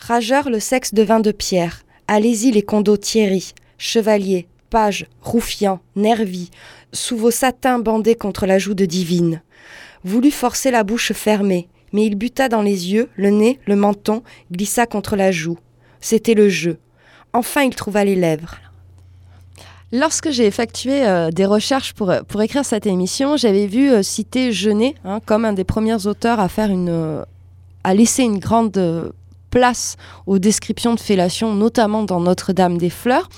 Rageur, 0.00 0.48
le 0.48 0.60
sexe 0.60 0.94
devint 0.94 1.20
de 1.20 1.30
pierre. 1.30 1.82
Allez-y 2.08 2.50
les 2.50 2.62
condottieri, 2.62 3.52
chevaliers, 3.78 4.48
pages, 4.70 5.06
roufiants, 5.22 5.80
nervis, 5.94 6.50
sous 6.92 7.16
vos 7.16 7.30
satins 7.30 7.78
bandés 7.78 8.14
contre 8.14 8.46
la 8.46 8.58
joue 8.58 8.74
de 8.74 8.86
divine. 8.86 9.42
Voulut 10.02 10.30
forcer 10.30 10.70
la 10.70 10.84
bouche 10.84 11.12
fermée, 11.12 11.68
mais 11.92 12.06
il 12.06 12.16
buta 12.16 12.48
dans 12.48 12.62
les 12.62 12.92
yeux, 12.92 13.10
le 13.16 13.28
nez, 13.28 13.60
le 13.66 13.76
menton, 13.76 14.22
glissa 14.50 14.86
contre 14.86 15.16
la 15.16 15.30
joue. 15.30 15.58
C'était 16.00 16.34
le 16.34 16.48
jeu. 16.48 16.78
Enfin, 17.34 17.62
il 17.62 17.74
trouva 17.76 18.04
les 18.04 18.16
lèvres. 18.16 18.56
Lorsque 19.92 20.30
j'ai 20.30 20.46
effectué 20.46 21.06
euh, 21.06 21.30
des 21.30 21.44
recherches 21.44 21.92
pour, 21.92 22.12
écrire 22.42 22.64
cette 22.64 22.86
émission, 22.86 23.36
j'avais 23.36 23.66
vu 23.66 23.90
euh, 23.90 24.02
citer 24.02 24.50
Genet 24.50 24.94
hein, 25.04 25.20
comme 25.26 25.44
un 25.44 25.52
des 25.52 25.64
premiers 25.64 26.06
auteurs 26.06 26.40
à 26.40 26.48
euh, 26.58 27.24
à 27.82 27.94
laisser 27.94 28.22
une 28.22 28.38
grande 28.38 29.12
place 29.50 29.96
aux 30.26 30.38
descriptions 30.38 30.94
de 30.94 31.00
fellation, 31.00 31.54
notamment 31.54 32.02
dans 32.02 32.20
Notre-Dame 32.20 32.78
des 32.78 32.90
Fleurs. 32.90 33.28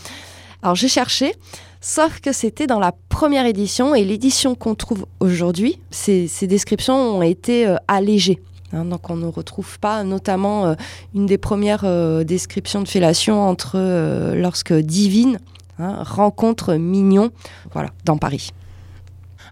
Alors 0.62 0.76
j'ai 0.76 0.88
cherché, 0.88 1.34
sauf 1.80 2.20
que 2.20 2.32
c'était 2.32 2.66
dans 2.66 2.78
la 2.78 2.92
première 3.08 3.46
édition 3.46 3.94
et 3.94 4.04
l'édition 4.04 4.54
qu'on 4.54 4.74
trouve 4.74 5.06
aujourd'hui, 5.20 5.80
ces, 5.90 6.28
descriptions 6.42 6.94
ont 6.94 7.22
été 7.22 7.66
euh, 7.66 7.76
allégées. 7.88 8.40
Hein, 8.72 8.84
donc 8.84 9.10
on 9.10 9.16
ne 9.16 9.26
retrouve 9.26 9.78
pas 9.80 10.04
notamment 10.04 10.66
euh, 10.66 10.74
une 11.14 11.26
des 11.26 11.38
premières 11.38 11.82
euh, 11.84 12.22
descriptions 12.24 12.80
de 12.80 12.88
fellation 12.88 13.42
entre 13.42 14.34
lorsque 14.34 14.72
Divine 14.72 15.38
hein, 15.78 16.02
rencontre 16.04 16.74
Mignon, 16.74 17.30
voilà, 17.72 17.90
dans 18.04 18.16
Paris. 18.16 18.50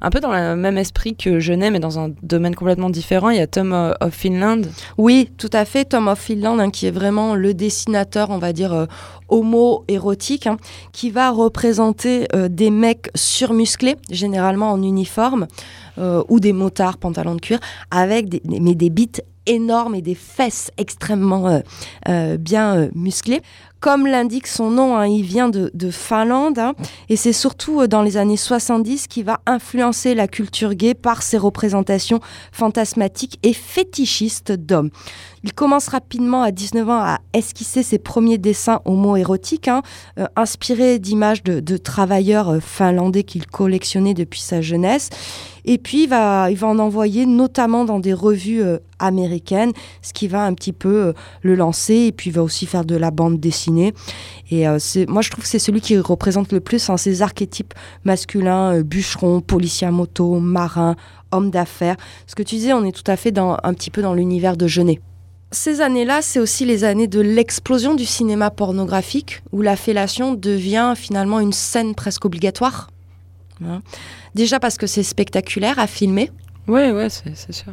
Un 0.01 0.11
peu 0.11 0.21
dans 0.21 0.33
le 0.33 0.57
même 0.57 0.79
esprit 0.79 1.15
que 1.15 1.41
Genet, 1.41 1.71
mais 1.71 1.81
dans 1.81 1.99
un 1.99 2.11
domaine 2.23 2.55
complètement 2.55 2.91
différent, 2.91 3.31
il 3.31 3.37
y 3.37 3.41
a 3.41 3.47
Tom 3.47 3.73
euh, 3.73 3.93
of 4.01 4.15
Finland. 4.15 4.63
Oui, 4.99 5.31
tout 5.39 5.51
à 5.53 5.65
fait. 5.65 5.85
Tom 5.85 6.09
of 6.09 6.19
Finland, 6.19 6.59
hein, 6.59 6.71
qui 6.71 6.87
est 6.87 6.91
vraiment 6.91 7.35
le 7.35 7.55
dessinateur, 7.55 8.31
on 8.31 8.39
va 8.39 8.53
dire, 8.53 8.73
euh, 8.73 8.87
homo-érotique, 9.29 10.47
hein, 10.47 10.57
qui 10.93 11.11
va 11.11 11.31
représenter 11.31 12.27
euh, 12.35 12.49
des 12.49 12.71
mecs 12.71 13.11
surmusclés, 13.15 13.97
généralement 14.11 14.73
en 14.73 14.83
uniforme, 14.83 15.47
ou 16.31 16.41
des 16.41 16.55
motards, 16.55 16.97
pantalons 16.97 17.35
de 17.35 17.43
cuir, 17.43 17.61
avec 17.91 18.31
des, 18.31 18.41
mais 18.47 18.75
des 18.75 18.89
bites 18.89 19.23
énormes 19.45 19.95
et 19.95 20.01
des 20.01 20.15
fesses 20.15 20.71
extrêmement 20.79 21.61
bien 22.39 22.89
musclées. 22.95 23.43
Comme 23.81 24.07
l'indique 24.07 24.47
son 24.47 24.71
nom, 24.71 24.97
hein, 24.97 25.07
il 25.07 25.23
vient 25.23 25.49
de, 25.49 25.71
de 25.73 25.91
Finlande 25.91 26.59
hein, 26.59 26.75
et 27.09 27.17
c'est 27.17 27.33
surtout 27.33 27.81
euh, 27.81 27.89
dans 27.89 28.03
les 28.03 28.19
années 28.19 28.37
70 28.37 29.07
qu'il 29.07 29.25
va 29.25 29.41
influencer 29.47 30.15
la 30.15 30.29
culture 30.29 30.75
gay 30.75 30.93
par 30.93 31.23
ses 31.23 31.39
représentations 31.39 32.21
fantasmatiques 32.53 33.39
et 33.43 33.55
fétichistes 33.55 34.53
d'hommes. 34.53 34.91
Il 35.43 35.55
commence 35.55 35.89
rapidement 35.89 36.43
à 36.43 36.51
19 36.51 36.89
ans 36.91 37.01
à 37.01 37.19
esquisser 37.33 37.83
ses 37.83 37.99
premiers 37.99 38.37
dessins 38.37 38.81
homo-érotiques, 38.85 39.69
hein, 39.69 39.83
euh, 40.19 40.27
inspirés 40.37 40.99
d'images 40.99 41.43
de, 41.43 41.77
travailleurs 41.79 42.51
euh, 42.51 42.61
finlandais 42.61 43.23
qu'il 43.23 43.47
collectionnait 43.47 44.13
depuis 44.13 44.41
sa 44.41 44.61
jeunesse. 44.61 45.09
Et 45.65 45.79
puis, 45.79 46.05
il 46.05 46.09
va, 46.09 46.49
en 46.63 46.79
envoyer 46.79 47.25
notamment 47.25 47.87
dans 47.87 48.01
des 48.01 48.13
revues 48.13 48.63
euh, 48.63 48.79
américaines, 48.99 49.73
ce 50.03 50.13
qui 50.13 50.29
va 50.29 50.45
un 50.45 50.53
petit 50.53 50.73
peu 50.73 51.15
le 51.43 51.55
lancer. 51.55 51.95
Et 51.95 52.13
puis, 52.13 52.29
il 52.29 52.35
va 52.35 52.43
aussi 52.43 52.67
faire 52.67 52.85
de 52.85 52.97
la 52.97 53.11
bande 53.11 53.41
dessinée. 53.41 53.95
Et 54.51 54.67
moi, 55.09 55.23
je 55.23 55.31
trouve 55.31 55.45
que 55.45 55.49
c'est 55.49 55.59
celui 55.59 55.81
qui 55.81 55.97
représente 55.97 56.53
le 56.53 56.61
plus 56.61 56.91
hein, 56.91 56.97
ces 56.97 57.23
archétypes 57.23 57.73
masculins, 58.05 58.81
bûcheron, 58.83 59.41
policier 59.41 59.87
à 59.87 59.91
moto, 59.91 60.39
marin, 60.39 60.97
homme 61.31 61.51
d'affaires. 61.51 61.97
Ce 62.27 62.35
que 62.35 62.43
tu 62.43 62.57
disais, 62.57 62.73
on 62.73 62.85
est 62.85 62.93
tout 62.93 63.09
à 63.11 63.17
fait 63.17 63.31
dans, 63.31 63.57
un 63.63 63.75
petit 63.75 63.91
peu 63.91 64.03
dans 64.03 64.13
l'univers 64.13 64.57
de 64.57 64.67
Genet. 64.67 65.01
Ces 65.53 65.81
années-là, 65.81 66.23
c'est 66.23 66.39
aussi 66.39 66.65
les 66.65 66.85
années 66.85 67.09
de 67.09 67.21
l'explosion 67.21 67.95
du 67.95 68.07
cinéma 68.07 68.51
pornographique, 68.51 69.43
où 69.51 69.63
la 69.63 69.75
fellation 69.75 70.35
devient 70.35 70.95
finalement 70.97 71.41
une 71.41 71.53
scène 71.53 71.95
presque 71.97 72.25
obligatoire. 72.25 72.89
Hein. 73.65 73.83
Déjà 74.35 74.61
parce 74.61 74.77
que 74.77 74.87
c'est 74.87 75.03
spectaculaire 75.03 75.79
à 75.79 75.87
filmer, 75.87 76.31
Ouais, 76.69 76.93
ouais, 76.93 77.09
c'est 77.11 77.35
c'est 77.35 77.53
sûr. 77.53 77.73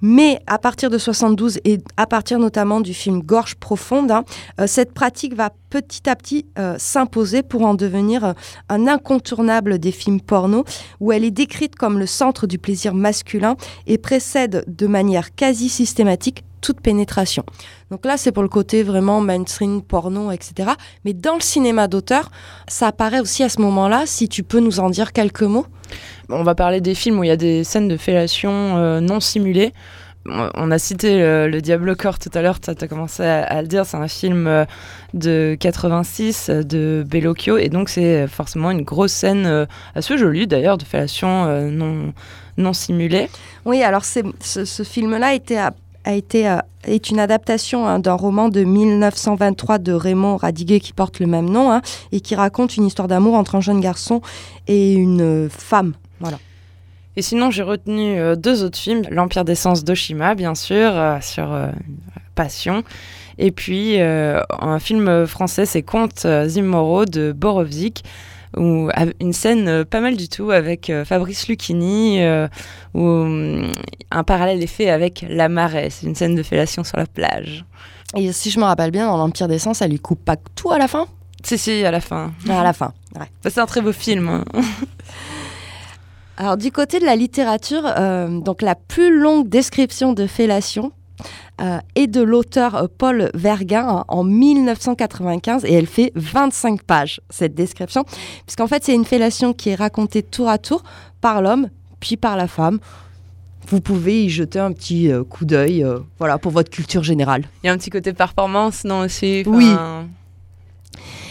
mais 0.00 0.40
à 0.48 0.58
partir 0.58 0.90
de 0.90 0.98
72 0.98 1.60
et 1.64 1.78
à 1.96 2.06
partir 2.06 2.40
notamment 2.40 2.80
du 2.80 2.92
film 2.92 3.20
Gorge 3.22 3.54
profonde, 3.54 4.10
hein, 4.10 4.24
euh, 4.58 4.66
cette 4.66 4.92
pratique 4.92 5.34
va 5.34 5.50
petit 5.70 6.08
à 6.08 6.16
petit 6.16 6.46
euh, 6.58 6.74
s'imposer 6.76 7.42
pour 7.44 7.62
en 7.62 7.74
devenir 7.74 8.24
euh, 8.24 8.32
un 8.68 8.88
incontournable 8.88 9.78
des 9.78 9.92
films 9.92 10.20
porno, 10.20 10.64
où 10.98 11.12
elle 11.12 11.24
est 11.24 11.30
décrite 11.30 11.76
comme 11.76 12.00
le 12.00 12.06
centre 12.06 12.48
du 12.48 12.58
plaisir 12.58 12.94
masculin 12.94 13.54
et 13.86 13.96
précède 13.98 14.64
de 14.66 14.86
manière 14.88 15.34
quasi 15.36 15.68
systématique 15.68 16.42
toute 16.62 16.80
pénétration. 16.80 17.44
Donc 17.90 18.06
là, 18.06 18.16
c'est 18.16 18.32
pour 18.32 18.42
le 18.42 18.48
côté 18.48 18.82
vraiment 18.82 19.20
mainstream, 19.20 19.82
porno, 19.82 20.30
etc. 20.30 20.70
Mais 21.04 21.12
dans 21.12 21.34
le 21.34 21.42
cinéma 21.42 21.88
d'auteur, 21.88 22.30
ça 22.68 22.86
apparaît 22.86 23.20
aussi 23.20 23.42
à 23.42 23.50
ce 23.50 23.60
moment-là, 23.60 24.04
si 24.06 24.30
tu 24.30 24.42
peux 24.42 24.60
nous 24.60 24.80
en 24.80 24.88
dire 24.88 25.12
quelques 25.12 25.42
mots. 25.42 25.66
On 26.30 26.42
va 26.42 26.54
parler 26.54 26.80
des 26.80 26.94
films 26.94 27.18
où 27.18 27.24
il 27.24 27.28
y 27.28 27.30
a 27.30 27.36
des 27.36 27.64
scènes 27.64 27.88
de 27.88 27.98
fellation 27.98 28.78
euh, 28.78 29.00
non 29.00 29.20
simulées. 29.20 29.74
On 30.24 30.70
a 30.70 30.78
cité 30.78 31.20
euh, 31.20 31.48
Le 31.48 31.60
Diable 31.60 31.96
Corps 31.96 32.18
tout 32.18 32.30
à 32.34 32.42
l'heure, 32.42 32.60
tu 32.60 32.70
as 32.70 32.88
commencé 32.88 33.24
à, 33.24 33.42
à 33.42 33.60
le 33.60 33.66
dire, 33.66 33.84
c'est 33.84 33.96
un 33.96 34.06
film 34.06 34.46
euh, 34.46 34.64
de 35.14 35.56
86 35.58 36.48
euh, 36.48 36.62
de 36.62 37.04
Bellocchio, 37.06 37.58
et 37.58 37.68
donc 37.68 37.88
c'est 37.88 38.28
forcément 38.28 38.70
une 38.70 38.82
grosse 38.82 39.12
scène 39.12 39.66
assez 39.94 40.16
jolie 40.16 40.46
d'ailleurs 40.46 40.78
de 40.78 40.84
fellation 40.84 41.70
non, 41.70 42.12
non 42.56 42.72
simulée. 42.72 43.28
Oui, 43.64 43.82
alors 43.82 44.04
ce, 44.04 44.20
ce 44.40 44.82
film-là 44.84 45.34
était, 45.34 45.56
a, 45.56 45.72
a 46.04 46.14
été, 46.14 46.48
euh, 46.48 46.58
est 46.84 47.10
une 47.10 47.18
adaptation 47.18 47.86
hein, 47.86 47.98
d'un 47.98 48.14
roman 48.14 48.48
de 48.48 48.64
1923 48.64 49.78
de 49.78 49.92
Raymond 49.92 50.36
Radiguet 50.36 50.80
qui 50.80 50.92
porte 50.92 51.20
le 51.20 51.26
même 51.26 51.48
nom 51.48 51.70
hein, 51.70 51.82
et 52.10 52.20
qui 52.20 52.34
raconte 52.34 52.76
une 52.76 52.86
histoire 52.86 53.08
d'amour 53.08 53.34
entre 53.34 53.54
un 53.54 53.60
jeune 53.60 53.80
garçon 53.80 54.20
et 54.68 54.94
une 54.94 55.48
femme. 55.50 55.94
Voilà. 56.20 56.38
Et 57.16 57.22
sinon, 57.22 57.50
j'ai 57.50 57.62
retenu 57.62 58.18
euh, 58.18 58.36
deux 58.36 58.64
autres 58.64 58.78
films. 58.78 59.02
L'Empire 59.10 59.44
d'essence 59.44 59.84
d'Oshima, 59.84 60.34
bien 60.34 60.54
sûr, 60.54 60.90
euh, 60.92 61.18
sur 61.20 61.54
Passion. 62.34 62.82
Et 63.38 63.50
puis, 63.50 63.98
un 63.98 64.78
film 64.78 65.26
français, 65.26 65.64
c'est 65.64 65.82
Contes 65.82 66.26
immoraux 66.54 67.06
de 67.06 67.32
Borovzik, 67.32 68.04
où 68.56 68.90
une 69.20 69.32
scène 69.32 69.68
euh, 69.68 69.84
pas 69.84 70.00
mal 70.00 70.16
du 70.16 70.28
tout 70.28 70.50
avec 70.50 70.90
euh, 70.90 71.04
Fabrice 71.04 71.48
Lucchini, 71.48 72.22
euh, 72.22 72.48
où 72.94 73.06
hum, 73.06 73.72
un 74.10 74.24
parallèle 74.24 74.62
est 74.62 74.66
fait 74.66 74.90
avec 74.90 75.24
La 75.28 75.48
Marée. 75.48 75.90
C'est 75.90 76.06
une 76.06 76.14
scène 76.14 76.34
de 76.34 76.42
fellation 76.42 76.84
sur 76.84 76.96
la 76.98 77.06
plage. 77.06 77.64
Et 78.16 78.30
si 78.32 78.50
je 78.50 78.58
me 78.58 78.64
rappelle 78.64 78.90
bien, 78.90 79.06
dans 79.06 79.16
l'Empire 79.16 79.48
des 79.48 79.58
Sens, 79.58 79.78
ça 79.78 79.86
lui 79.88 79.98
coupe 79.98 80.22
pas 80.24 80.36
tout 80.54 80.70
à 80.70 80.78
la 80.78 80.86
fin? 80.88 81.06
Si, 81.44 81.56
si, 81.58 81.84
à 81.84 81.90
la 81.90 82.00
fin. 82.00 82.32
Ah, 82.48 82.60
À 82.60 82.62
la 82.62 82.72
fin, 82.72 82.92
ouais. 83.18 83.26
C'est 83.42 83.58
un 83.58 83.66
très 83.66 83.80
beau 83.80 83.92
film. 83.92 84.28
hein. 84.28 84.44
Alors 86.36 86.56
du 86.56 86.72
côté 86.72 86.98
de 86.98 87.04
la 87.04 87.14
littérature, 87.16 87.82
euh, 87.98 88.40
donc 88.40 88.62
la 88.62 88.74
plus 88.74 89.16
longue 89.18 89.48
description 89.48 90.12
de 90.12 90.26
fellation 90.26 90.92
euh, 91.62 91.78
est 91.94 92.06
de 92.06 92.20
l'auteur 92.20 92.74
euh, 92.74 92.86
Paul 92.98 93.30
Verguin 93.34 93.86
hein, 93.88 94.04
en 94.08 94.24
1995 94.24 95.64
et 95.64 95.72
elle 95.72 95.86
fait 95.86 96.12
25 96.14 96.82
pages 96.82 97.20
cette 97.30 97.54
description, 97.54 98.04
puisqu'en 98.46 98.66
fait 98.66 98.84
c'est 98.84 98.94
une 98.94 99.04
fellation 99.04 99.52
qui 99.52 99.70
est 99.70 99.74
racontée 99.74 100.22
tour 100.22 100.48
à 100.48 100.58
tour 100.58 100.82
par 101.20 101.42
l'homme 101.42 101.68
puis 102.00 102.16
par 102.16 102.36
la 102.36 102.48
femme. 102.48 102.78
Vous 103.68 103.80
pouvez 103.80 104.24
y 104.24 104.28
jeter 104.28 104.58
un 104.58 104.72
petit 104.72 105.10
euh, 105.10 105.24
coup 105.24 105.44
d'œil, 105.44 105.84
euh, 105.84 106.00
voilà, 106.18 106.36
pour 106.36 106.52
votre 106.52 106.70
culture 106.70 107.02
générale. 107.02 107.44
Il 107.62 107.68
y 107.68 107.70
a 107.70 107.72
un 107.72 107.78
petit 107.78 107.90
côté 107.90 108.12
performance, 108.12 108.84
non 108.84 109.00
aussi 109.00 109.44
Oui. 109.46 109.72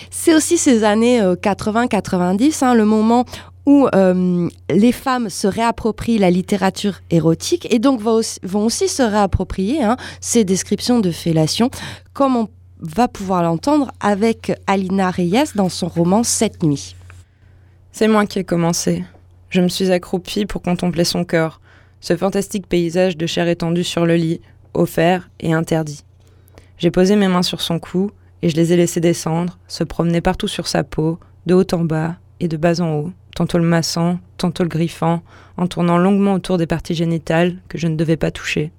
C'est 0.10 0.34
aussi 0.36 0.58
ces 0.58 0.84
années 0.84 1.22
euh, 1.22 1.36
80-90, 1.36 2.64
hein, 2.64 2.74
le 2.74 2.86
moment 2.86 3.26
où 3.66 3.88
euh, 3.94 4.50
les 4.70 4.92
femmes 4.92 5.30
se 5.30 5.48
réapproprient 5.48 6.18
la 6.18 6.32
littérature 6.32 7.00
érotique 7.10 7.68
et 7.74 7.80
donc 7.80 8.02
vont 8.02 8.66
aussi, 8.66 8.88
se 8.88 9.04
réapproprier 9.04 9.84
hein, 9.84 9.98
ces 10.20 10.44
descriptions 10.44 11.00
de 11.00 11.12
fellation, 11.12 11.70
comme 12.14 12.36
on 12.36 12.50
va 12.80 13.08
pouvoir 13.08 13.44
l'entendre 13.44 13.92
avec 14.00 14.52
Alina 14.68 15.12
Reyes 15.12 15.54
dans 15.56 15.70
son 15.70 15.88
roman 15.88 16.24
Cette 16.24 16.64
nuit. 16.64 16.96
C'est 17.92 18.08
moi 18.08 18.26
qui 18.26 18.40
ai 18.40 18.44
commencé. 18.44 19.04
Je 19.50 19.62
me 19.62 19.68
suis 19.68 19.92
accroupie 19.92 20.46
pour 20.46 20.62
contempler 20.62 21.04
son 21.04 21.26
corps, 21.26 21.60
ce 22.00 22.16
fantastique 22.16 22.68
paysage 22.68 23.18
de 23.18 23.28
chair 23.28 23.48
étendue 23.48 23.84
sur 23.84 24.06
le 24.06 24.16
lit, 24.16 24.42
offert 24.74 25.30
et 25.40 25.54
interdit. 25.54 26.04
J'ai 26.78 26.90
posé 26.90 27.16
mes 27.16 27.28
mains 27.28 27.44
sur 27.44 27.62
son 27.62 27.78
cou 27.78 28.10
et 28.42 28.50
je 28.50 28.56
les 28.56 28.74
ai 28.74 28.78
laissées 28.78 29.02
descendre, 29.02 29.60
se 29.68 29.84
promener 29.84 30.22
partout 30.22 30.48
sur 30.48 30.68
sa 30.68 30.84
peau, 30.84 31.20
de 31.46 31.54
haut 31.54 31.68
en 31.74 31.84
bas 31.84 32.16
et 32.42 32.48
de 32.48 32.58
bas 32.58 32.82
en 32.82 32.92
haut, 32.96 33.12
tantôt 33.36 33.60
le 33.60 33.64
massant, 33.64 34.20
tantôt 34.38 34.64
le 34.64 34.70
griffant, 34.70 35.22
en 35.58 35.68
tournant 35.68 36.00
longuement 36.00 36.34
autour 36.34 36.58
des 36.58 36.66
parties 36.66 36.96
génitales 36.96 37.58
que 37.70 37.78
je 37.78 37.88
ne 37.88 37.96
devais 37.96 38.18
pas 38.18 38.32
toucher. 38.32 38.72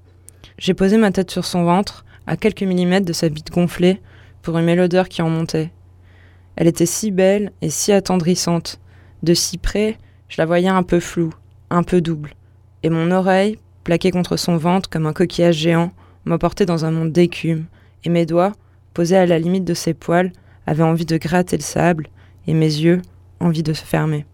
J'ai 0.58 0.74
posé 0.74 0.98
ma 0.98 1.12
tête 1.12 1.30
sur 1.30 1.44
son 1.44 1.62
ventre, 1.62 2.04
à 2.26 2.36
quelques 2.36 2.62
millimètres 2.62 3.06
de 3.06 3.12
sa 3.12 3.28
bite 3.28 3.50
gonflée, 3.50 4.00
pour 4.42 4.58
aimer 4.58 4.74
l'odeur 4.74 5.08
qui 5.08 5.22
en 5.22 5.30
montait. 5.30 5.70
Elle 6.56 6.66
était 6.66 6.86
si 6.86 7.12
belle 7.12 7.52
et 7.62 7.70
si 7.70 7.92
attendrissante. 7.92 8.80
De 9.22 9.32
si 9.32 9.58
près, 9.58 9.96
je 10.28 10.36
la 10.38 10.46
voyais 10.46 10.68
un 10.68 10.82
peu 10.82 10.98
floue, 10.98 11.32
un 11.70 11.84
peu 11.84 12.00
double. 12.00 12.34
Et 12.82 12.90
mon 12.90 13.12
oreille, 13.12 13.58
plaquée 13.84 14.10
contre 14.10 14.36
son 14.36 14.56
ventre 14.56 14.90
comme 14.90 15.06
un 15.06 15.12
coquillage 15.12 15.56
géant, 15.56 15.92
m'emportait 16.24 16.66
dans 16.66 16.84
un 16.84 16.90
monde 16.90 17.12
d'écume, 17.12 17.66
et 18.04 18.08
mes 18.08 18.26
doigts, 18.26 18.52
posés 18.92 19.16
à 19.16 19.26
la 19.26 19.38
limite 19.38 19.64
de 19.64 19.74
ses 19.74 19.94
poils, 19.94 20.32
avaient 20.66 20.82
envie 20.82 21.06
de 21.06 21.16
gratter 21.16 21.56
le 21.56 21.62
sable, 21.62 22.08
et 22.48 22.54
mes 22.54 22.66
yeux, 22.66 23.02
envie 23.42 23.62
de 23.62 23.72
se 23.72 23.84
fermer. 23.84 24.24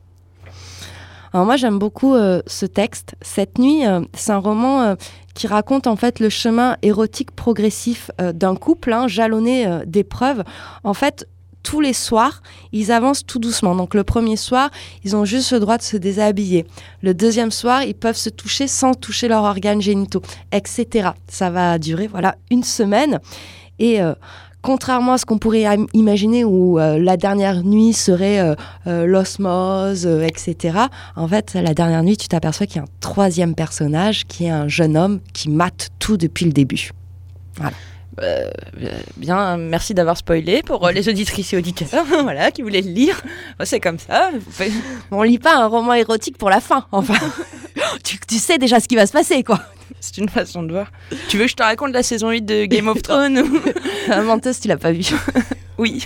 Alors 1.33 1.47
moi 1.47 1.57
j'aime 1.57 1.79
beaucoup 1.79 2.15
euh, 2.15 2.41
ce 2.47 2.67
texte. 2.67 3.15
Cette 3.21 3.59
nuit, 3.59 3.87
euh, 3.87 4.01
c'est 4.15 4.33
un 4.33 4.39
roman 4.39 4.83
euh, 4.83 4.95
qui 5.35 5.47
raconte 5.47 5.87
en 5.87 5.97
fait 5.97 6.21
le 6.21 6.29
chemin 6.31 6.77
érotique 6.83 7.33
progressif 7.33 8.11
d'un 8.19 8.57
couple, 8.57 8.93
hein, 8.93 9.07
jalonné 9.07 9.67
d'épreuves. 9.87 10.43
En 10.83 10.95
fait, 10.95 11.29
tous 11.63 11.81
les 11.81 11.93
soirs, 11.93 12.43
ils 12.73 12.91
avancent 12.91 13.25
tout 13.25 13.39
doucement. 13.39 13.77
Donc 13.77 13.95
le 13.95 14.03
premier 14.03 14.37
soir, 14.37 14.71
ils 15.05 15.15
ont 15.15 15.25
juste 15.25 15.53
le 15.53 15.61
droit 15.61 15.77
de 15.77 15.83
se 15.83 15.97
déshabiller. 15.97 16.67
Le 17.03 17.15
deuxième 17.15 17.53
soir, 17.53 17.85
ils 17.85 17.95
peuvent 17.95 18.17
se 18.17 18.31
toucher 18.31 18.67
sans 18.67 18.95
toucher 18.95 19.29
leurs 19.29 19.45
organes 19.45 19.81
génitaux, 19.81 20.23
etc. 20.51 21.11
Ça 21.29 21.51
va 21.51 21.79
durer 21.79 22.09
voilà 22.09 22.35
une 22.51 22.65
semaine. 22.65 23.21
Et 23.79 24.01
contrairement 24.63 25.13
à 25.15 25.19
ce 25.19 25.25
qu'on 25.27 25.39
pourrait 25.39 25.65
im- 25.65 25.87
imaginer 25.95 26.45
où 26.45 26.79
euh, 26.79 26.99
la 26.99 27.17
dernière 27.17 27.63
nuit 27.65 27.93
serait 27.93 28.41
euh, 28.41 28.55
euh, 28.87 29.07
l'osmose, 29.07 30.07
euh, 30.07 30.23
etc. 30.27 30.79
En 31.17 31.29
fait, 31.29 31.55
la 31.55 31.75
dernière 31.75 32.03
nuit, 32.03 32.17
tu 32.17 32.29
t'aperçois 32.29 32.67
qu'il 32.67 32.77
y 32.77 32.81
a 32.81 32.83
un 32.83 32.93
troisième 33.01 33.55
personnage 33.55 34.27
qui 34.27 34.45
est 34.47 34.51
un 34.51 34.69
jeune 34.69 34.97
homme 34.97 35.21
qui 35.33 35.49
mate 35.51 35.91
tout 35.99 36.17
depuis 36.17 36.45
le 36.47 36.53
début. 36.53 36.91
Euh, 38.23 38.51
bien, 39.17 39.57
merci 39.57 39.95
d'avoir 39.95 40.17
spoilé 40.17 40.63
pour 40.63 40.87
euh, 40.87 40.93
les 40.93 41.09
auditrices 41.09 41.53
et 41.53 41.57
auditeurs, 41.57 42.05
voilà, 42.23 42.51
qui 42.51 42.63
voulaient 42.63 42.83
le 42.83 42.91
lire. 42.91 43.21
Bah, 43.59 43.65
c'est 43.67 43.81
comme 43.81 43.99
ça. 43.99 44.31
On 45.11 45.23
lit 45.23 45.39
pas 45.39 45.57
un 45.57 45.67
roman 45.67 45.95
érotique 45.95 46.39
pour 46.39 46.51
la 46.51 46.61
fin, 46.61 46.87
enfin. 46.93 47.15
tu, 48.05 48.19
tu 48.27 48.37
sais 48.37 48.59
déjà 48.59 48.81
ce 48.81 48.89
qui 48.89 48.97
va 48.97 49.07
se 49.07 49.13
passer, 49.13 49.43
quoi. 49.43 49.61
C'est 50.01 50.19
une 50.19 50.29
façon 50.29 50.63
de 50.63 50.73
voir. 50.73 50.93
Tu 51.29 51.39
veux 51.39 51.45
que 51.45 51.51
je 51.51 51.57
te 51.57 51.63
raconte 51.63 51.93
la 51.93 52.03
saison 52.03 52.31
8 52.31 52.43
de 52.43 52.65
Game 52.67 52.89
of 52.89 53.03
Thrones? 53.03 53.43
La 54.09 54.23
menteuse, 54.23 54.61
tu 54.61 54.69
l'as 54.69 54.77
pas 54.77 54.93
vu. 54.93 55.05
Oui. 55.79 56.05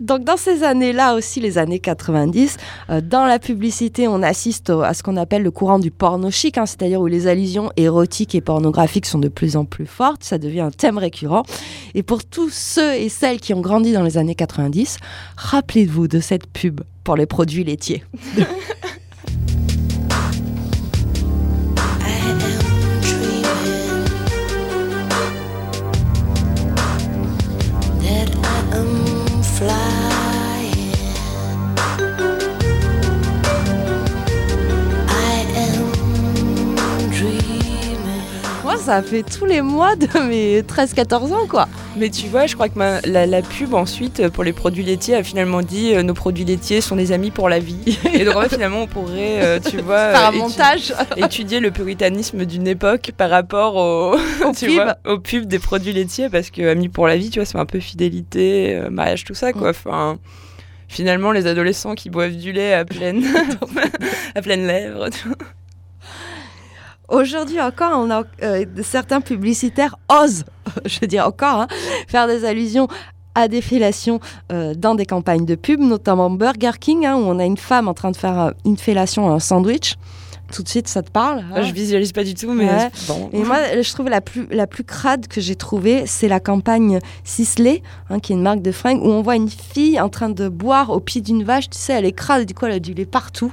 Donc 0.00 0.24
dans 0.24 0.36
ces 0.36 0.64
années-là 0.64 1.14
aussi, 1.14 1.40
les 1.40 1.58
années 1.58 1.78
90, 1.78 2.56
euh, 2.90 3.00
dans 3.00 3.26
la 3.26 3.38
publicité, 3.38 4.08
on 4.08 4.22
assiste 4.22 4.70
à 4.70 4.92
ce 4.92 5.02
qu'on 5.02 5.16
appelle 5.16 5.42
le 5.42 5.50
courant 5.50 5.78
du 5.78 5.90
porno 5.90 6.30
chic, 6.30 6.58
hein, 6.58 6.66
c'est-à-dire 6.66 7.00
où 7.00 7.06
les 7.06 7.26
allusions 7.26 7.70
érotiques 7.76 8.34
et 8.34 8.40
pornographiques 8.40 9.06
sont 9.06 9.18
de 9.18 9.28
plus 9.28 9.56
en 9.56 9.64
plus 9.64 9.86
fortes, 9.86 10.24
ça 10.24 10.38
devient 10.38 10.60
un 10.60 10.70
thème 10.70 10.98
récurrent. 10.98 11.44
Et 11.94 12.02
pour 12.02 12.24
tous 12.24 12.50
ceux 12.50 12.94
et 12.94 13.08
celles 13.08 13.40
qui 13.40 13.54
ont 13.54 13.60
grandi 13.60 13.92
dans 13.92 14.02
les 14.02 14.18
années 14.18 14.34
90, 14.34 14.98
rappelez-vous 15.36 16.08
de 16.08 16.20
cette 16.20 16.46
pub 16.46 16.80
pour 17.04 17.16
les 17.16 17.26
produits 17.26 17.64
laitiers. 17.64 18.02
Moi, 38.74 38.82
ça 38.84 39.02
fait 39.02 39.22
tous 39.22 39.44
les 39.44 39.62
mois 39.62 39.94
de 39.96 40.06
mes 40.28 40.62
13-14 40.62 41.32
ans, 41.32 41.46
quoi. 41.48 41.68
Mais 41.96 42.10
tu 42.10 42.26
vois, 42.26 42.46
je 42.46 42.54
crois 42.54 42.68
que 42.68 42.76
ma- 42.78 43.00
la, 43.02 43.24
la 43.26 43.40
pub 43.42 43.72
ensuite 43.74 44.18
euh, 44.20 44.30
pour 44.30 44.42
les 44.42 44.52
produits 44.52 44.82
laitiers 44.82 45.14
a 45.14 45.22
finalement 45.22 45.62
dit 45.62 45.94
euh, 45.94 46.02
nos 46.02 46.14
produits 46.14 46.44
laitiers 46.44 46.80
sont 46.80 46.96
des 46.96 47.12
amis 47.12 47.30
pour 47.30 47.48
la 47.48 47.60
vie. 47.60 47.98
Et 48.12 48.24
donc 48.24 48.34
en 48.36 48.40
fait, 48.42 48.48
finalement 48.54 48.82
on 48.82 48.86
pourrait, 48.88 49.42
euh, 49.44 49.60
tu 49.60 49.76
vois, 49.82 50.08
Par 50.12 50.26
un 50.26 50.32
étu- 50.32 50.38
montage. 50.38 50.92
étudier 51.16 51.60
le 51.60 51.70
puritanisme 51.70 52.44
d'une 52.44 52.66
époque 52.66 53.12
par 53.16 53.30
rapport 53.30 53.76
au, 53.76 54.14
Aux 54.16 54.52
tu 54.56 54.66
pubs. 54.66 54.74
vois, 54.74 54.96
aux 55.06 55.18
pubs 55.18 55.44
des 55.46 55.58
produits 55.60 55.92
laitiers 55.92 56.28
parce 56.28 56.50
que 56.50 56.62
amis 56.68 56.88
pour 56.88 57.06
la 57.06 57.16
vie, 57.16 57.30
tu 57.30 57.38
vois, 57.38 57.46
c'est 57.46 57.58
un 57.58 57.66
peu 57.66 57.78
fidélité, 57.80 58.74
euh, 58.74 58.90
mariage, 58.90 59.22
tout 59.24 59.34
ça 59.34 59.52
quoi. 59.52 59.70
Enfin, 59.70 60.18
finalement, 60.88 61.30
les 61.30 61.46
adolescents 61.46 61.94
qui 61.94 62.10
boivent 62.10 62.36
du 62.36 62.50
lait 62.52 62.74
à 62.74 62.84
pleine, 62.84 63.24
à 64.34 64.42
pleine 64.42 64.66
lèvres. 64.66 65.08
Aujourd'hui 67.08 67.60
encore, 67.60 67.92
on 67.98 68.10
a, 68.10 68.22
euh, 68.42 68.64
certains 68.82 69.20
publicitaires 69.20 69.96
osent, 70.08 70.44
je 70.86 71.00
veux 71.00 71.06
dire 71.06 71.26
encore, 71.26 71.60
hein, 71.62 71.68
faire 72.08 72.26
des 72.26 72.44
allusions 72.44 72.88
à 73.34 73.48
des 73.48 73.60
fellations 73.60 74.20
euh, 74.52 74.74
dans 74.74 74.94
des 74.94 75.04
campagnes 75.06 75.44
de 75.44 75.54
pub, 75.56 75.80
notamment 75.80 76.30
Burger 76.30 76.70
King, 76.80 77.04
hein, 77.04 77.16
où 77.16 77.20
on 77.20 77.38
a 77.38 77.44
une 77.44 77.56
femme 77.56 77.88
en 77.88 77.94
train 77.94 78.10
de 78.10 78.16
faire 78.16 78.38
euh, 78.40 78.50
une 78.64 78.76
fellation 78.76 79.28
à 79.28 79.34
un 79.34 79.38
sandwich. 79.40 79.96
Tout 80.52 80.62
de 80.62 80.68
suite, 80.68 80.86
ça 80.88 81.02
te 81.02 81.10
parle 81.10 81.42
hein? 81.52 81.62
Je 81.62 81.72
visualise 81.72 82.12
pas 82.12 82.22
du 82.22 82.34
tout, 82.34 82.52
mais 82.52 82.66
Ouais. 82.66 82.90
bon. 83.08 83.30
Et 83.32 83.42
moi, 83.42 83.56
je 83.80 83.92
trouve 83.92 84.08
la 84.08 84.20
plus, 84.20 84.46
la 84.50 84.66
plus 84.68 84.84
crade 84.84 85.26
que 85.26 85.40
j'ai 85.40 85.56
trouvée, 85.56 86.04
c'est 86.06 86.28
la 86.28 86.38
campagne 86.38 87.00
Sisley, 87.24 87.82
hein, 88.10 88.20
qui 88.20 88.32
est 88.32 88.36
une 88.36 88.42
marque 88.42 88.60
de 88.62 88.70
fringues, 88.70 89.02
où 89.02 89.08
on 89.08 89.22
voit 89.22 89.36
une 89.36 89.48
fille 89.50 89.98
en 90.00 90.10
train 90.10 90.28
de 90.28 90.48
boire 90.48 90.90
au 90.90 91.00
pied 91.00 91.22
d'une 91.22 91.42
vache. 91.42 91.70
Tu 91.70 91.78
sais, 91.78 91.94
elle 91.94 92.04
est 92.04 92.12
crade, 92.12 92.44
du 92.44 92.54
coup, 92.54 92.66
elle 92.66 92.72
a 92.72 92.78
du 92.78 92.94
lait 92.94 93.06
partout. 93.06 93.52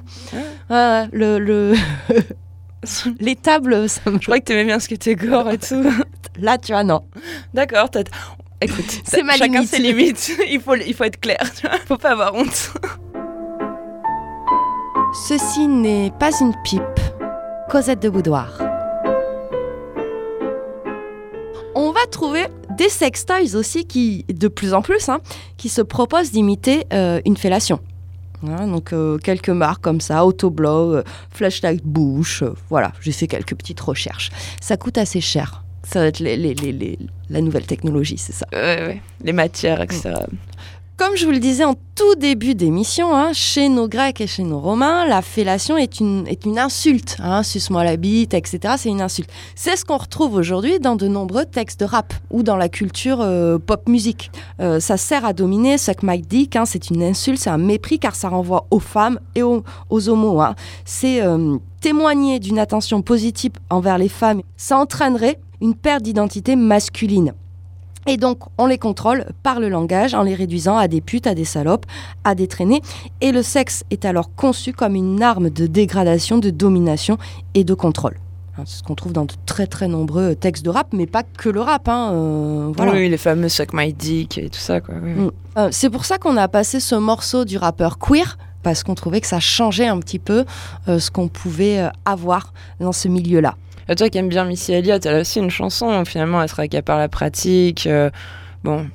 Ah. 0.69 1.05
Le, 1.11 1.39
le... 1.39 1.73
Les 3.19 3.35
tables, 3.35 3.87
ça 3.89 4.01
me- 4.09 4.19
Je 4.19 4.25
crois 4.25 4.39
que 4.39 4.45
t'aimais 4.45 4.65
bien 4.65 4.79
ce 4.79 4.87
qui 4.87 4.95
était 4.95 5.15
gore 5.15 5.49
et 5.49 5.57
tout. 5.57 5.83
là, 6.39 6.57
tu 6.57 6.71
vois, 6.71 6.83
non. 6.83 7.03
D'accord, 7.53 7.89
t'as- 7.89 8.03
écoute, 8.61 9.01
C'est 9.05 9.23
ma 9.23 9.33
chacun 9.33 9.53
limite. 9.61 9.69
ses 9.69 9.79
limites. 9.79 10.31
il, 10.49 10.59
faut, 10.61 10.75
il 10.75 10.93
faut 10.93 11.03
être 11.03 11.19
clair, 11.19 11.39
tu 11.59 11.67
vois. 11.67 11.77
Faut 11.87 11.97
pas 11.97 12.11
avoir 12.11 12.33
honte. 12.35 12.73
Ceci 15.27 15.67
n'est 15.67 16.11
pas 16.19 16.31
une 16.39 16.53
pipe. 16.63 16.81
Cosette 17.69 18.01
de 18.01 18.09
boudoir. 18.09 18.57
On 21.75 21.91
va 21.91 22.05
trouver 22.09 22.47
des 22.77 22.89
sextoys 22.89 23.55
aussi 23.55 23.85
qui, 23.85 24.25
de 24.29 24.47
plus 24.47 24.73
en 24.73 24.81
plus, 24.81 25.07
hein, 25.09 25.19
qui 25.57 25.69
se 25.69 25.81
proposent 25.81 26.31
d'imiter 26.31 26.85
euh, 26.93 27.21
une 27.25 27.37
fellation. 27.37 27.79
Hein, 28.47 28.67
donc 28.67 28.91
euh, 28.93 29.17
quelques 29.17 29.49
marques 29.49 29.81
comme 29.83 30.01
ça, 30.01 30.25
Autoblow, 30.25 30.95
euh, 30.95 31.03
Flashlight 31.31 31.83
Bush, 31.83 32.41
euh, 32.43 32.53
voilà, 32.69 32.91
j'ai 33.01 33.11
fait 33.11 33.27
quelques 33.27 33.55
petites 33.55 33.79
recherches. 33.79 34.31
Ça 34.59 34.77
coûte 34.77 34.97
assez 34.97 35.21
cher. 35.21 35.63
Ça 35.83 35.99
va 35.99 36.05
être 36.07 36.19
les- 36.19 36.37
les- 36.37 36.53
les- 36.53 36.71
les- 36.71 36.99
la 37.29 37.41
nouvelle 37.41 37.65
technologie, 37.65 38.17
c'est 38.17 38.33
ça. 38.33 38.45
Ouais, 38.53 38.59
ouais. 38.85 39.01
Les 39.23 39.33
matières, 39.33 39.81
etc. 39.81 40.13
Comme 40.97 41.15
je 41.15 41.25
vous 41.25 41.31
le 41.31 41.39
disais 41.39 41.63
en 41.63 41.73
tout 41.95 42.13
début 42.15 42.53
d'émission, 42.53 43.15
hein, 43.15 43.31
chez 43.33 43.69
nos 43.69 43.87
Grecs 43.87 44.21
et 44.21 44.27
chez 44.27 44.43
nos 44.43 44.59
Romains, 44.59 45.07
la 45.07 45.23
fellation 45.23 45.75
est 45.75 45.99
une, 45.99 46.27
insulte. 46.59 47.17
Hein, 47.23 47.41
Suce-moi 47.41 47.83
la 47.83 47.97
bite, 47.97 48.35
etc. 48.35 48.75
C'est 48.77 48.89
une 48.89 49.01
insulte. 49.01 49.29
C'est 49.55 49.75
ce 49.75 49.83
qu'on 49.83 49.97
retrouve 49.97 50.35
aujourd'hui 50.35 50.79
dans 50.79 50.95
de 50.95 51.07
nombreux 51.07 51.45
textes 51.45 51.79
de 51.79 51.85
rap 51.85 52.13
ou 52.29 52.43
dans 52.43 52.55
la 52.55 52.69
culture 52.69 53.19
euh, 53.21 53.57
pop 53.57 53.89
musique. 53.89 54.29
Euh, 54.59 54.79
ça 54.79 54.95
sert 54.95 55.25
à 55.25 55.33
dominer, 55.33 55.79
suck 55.79 56.03
my 56.03 56.21
dick, 56.21 56.55
hein, 56.55 56.65
c'est 56.65 56.91
une 56.91 57.01
insulte, 57.01 57.39
c'est 57.39 57.49
un 57.49 57.57
mépris 57.57 57.97
car 57.97 58.13
ça 58.13 58.29
renvoie 58.29 58.67
aux 58.69 58.79
femmes 58.79 59.19
et 59.33 59.41
aux, 59.41 59.63
aux 59.89 60.07
homos. 60.07 60.39
hein. 60.39 60.53
C'est 60.85 61.23
euh, 61.23 61.57
témoigner 61.79 62.37
d'une 62.39 62.59
attention 62.59 63.01
positive 63.01 63.53
envers 63.71 63.97
les 63.97 64.09
femmes. 64.09 64.41
Ça 64.55 64.77
entraînerait 64.77 65.39
une 65.61 65.73
perte 65.73 66.03
d'identité 66.03 66.55
masculine. 66.55 67.33
Et 68.07 68.17
donc, 68.17 68.39
on 68.57 68.65
les 68.65 68.77
contrôle 68.79 69.25
par 69.43 69.59
le 69.59 69.69
langage 69.69 70.13
en 70.13 70.23
les 70.23 70.33
réduisant 70.35 70.75
à 70.77 70.87
des 70.87 71.01
putes, 71.01 71.27
à 71.27 71.35
des 71.35 71.45
salopes, 71.45 71.85
à 72.23 72.33
des 72.33 72.47
traînées. 72.47 72.81
Et 73.21 73.31
le 73.31 73.43
sexe 73.43 73.83
est 73.91 74.05
alors 74.05 74.33
conçu 74.35 74.73
comme 74.73 74.95
une 74.95 75.21
arme 75.21 75.49
de 75.49 75.67
dégradation, 75.67 76.39
de 76.39 76.49
domination 76.49 77.17
et 77.53 77.63
de 77.63 77.73
contrôle. 77.75 78.17
Hein, 78.57 78.63
C'est 78.65 78.79
ce 78.79 78.83
qu'on 78.83 78.95
trouve 78.95 79.13
dans 79.13 79.25
de 79.25 79.33
très 79.45 79.67
très 79.67 79.87
nombreux 79.87 80.35
textes 80.35 80.65
de 80.65 80.69
rap, 80.71 80.87
mais 80.93 81.05
pas 81.05 81.23
que 81.23 81.49
le 81.49 81.61
rap. 81.61 81.87
hein, 81.87 82.11
euh, 82.11 82.71
voilà. 82.75 82.93
Oui, 82.93 83.07
les 83.07 83.17
fameux 83.17 83.49
Suck 83.49 83.69
My 83.73 83.93
Dick 83.93 84.37
et 84.39 84.49
tout 84.49 84.59
ça, 84.59 84.81
quoi. 84.81 84.95
oui. 85.01 85.11
Mm. 85.11 85.31
Euh, 85.57 85.67
c'est 85.71 85.89
pour 85.89 86.05
ça 86.05 86.17
qu'on 86.17 86.37
a 86.37 86.47
passé 86.47 86.79
ce 86.79 86.95
morceau 86.95 87.45
du 87.45 87.57
rappeur 87.57 87.99
queer, 87.99 88.37
parce 88.63 88.83
qu'on 88.83 88.95
trouvait 88.95 89.21
que 89.21 89.27
ça 89.27 89.39
changeait 89.39 89.87
un 89.87 89.99
petit 89.99 90.19
peu 90.19 90.45
euh, 90.87 90.97
ce 90.99 91.11
qu'on 91.11 91.27
pouvait 91.27 91.87
avoir 92.05 92.53
dans 92.79 92.93
ce 92.93 93.07
milieu-là. 93.07 93.55
Et 93.89 93.95
toi 93.95 94.09
qui 94.09 94.17
aimes 94.17 94.29
bien 94.29 94.45
Missy 94.45 94.73
Elliott, 94.73 95.05
elle 95.05 95.15
a 95.15 95.19
aussi 95.21 95.39
une 95.39 95.49
chanson, 95.49 96.03
finalement, 96.05 96.41
elle 96.41 96.49
se 96.49 96.79
par 96.81 96.97
la 96.97 97.09
pratique. 97.09 97.87
euh, 97.87 98.09
bon, 98.63 98.87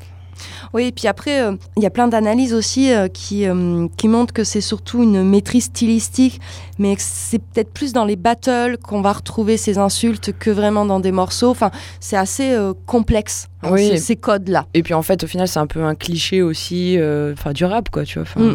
Oui, 0.73 0.85
et 0.85 0.93
puis 0.93 1.09
après, 1.09 1.43
euh, 1.43 1.53
il 1.77 1.83
y 1.83 1.87
a 1.87 1.91
plein 1.91 2.09
d'analyses 2.09 2.55
aussi 2.55 2.93
euh, 2.93 3.09
qui, 3.09 3.47
euh, 3.47 3.89
qui 3.97 4.09
montrent 4.09 4.33
que 4.33 4.45
c'est 4.45 4.61
surtout 4.61 5.03
une 5.03 5.23
maîtrise 5.23 5.65
stylistique, 5.65 6.41
mais 6.79 6.95
que 6.97 7.03
c'est 7.05 7.39
peut-être 7.39 7.73
plus 7.73 7.93
dans 7.93 8.05
les 8.05 8.17
battles 8.17 8.79
qu'on 8.79 9.01
va 9.01 9.13
retrouver 9.13 9.57
ces 9.57 9.79
insultes 9.79 10.33
que 10.39 10.51
vraiment 10.51 10.85
dans 10.87 11.01
des 11.01 11.13
morceaux. 11.13 11.51
Enfin, 11.51 11.71
c'est 12.01 12.17
assez 12.17 12.57
complexe, 12.87 13.49
hein, 13.63 13.71
Oui. 13.73 13.89
ces, 13.89 13.97
ces 13.99 14.17
codes-là. 14.17 14.67
Et 14.75 14.83
puis 14.83 14.95
en 14.95 15.03
fait, 15.03 15.25
au 15.25 15.27
final, 15.27 15.49
c'est 15.49 15.61
un 15.61 15.67
peu 15.67 15.83
un 15.83 15.95
cliché 15.95 16.43
aussi, 16.43 16.99
enfin 17.33 17.53
du 17.53 17.65
rap, 17.65 17.91
quoi, 17.91 18.05
tu 18.05 18.19
vois. 18.21 18.55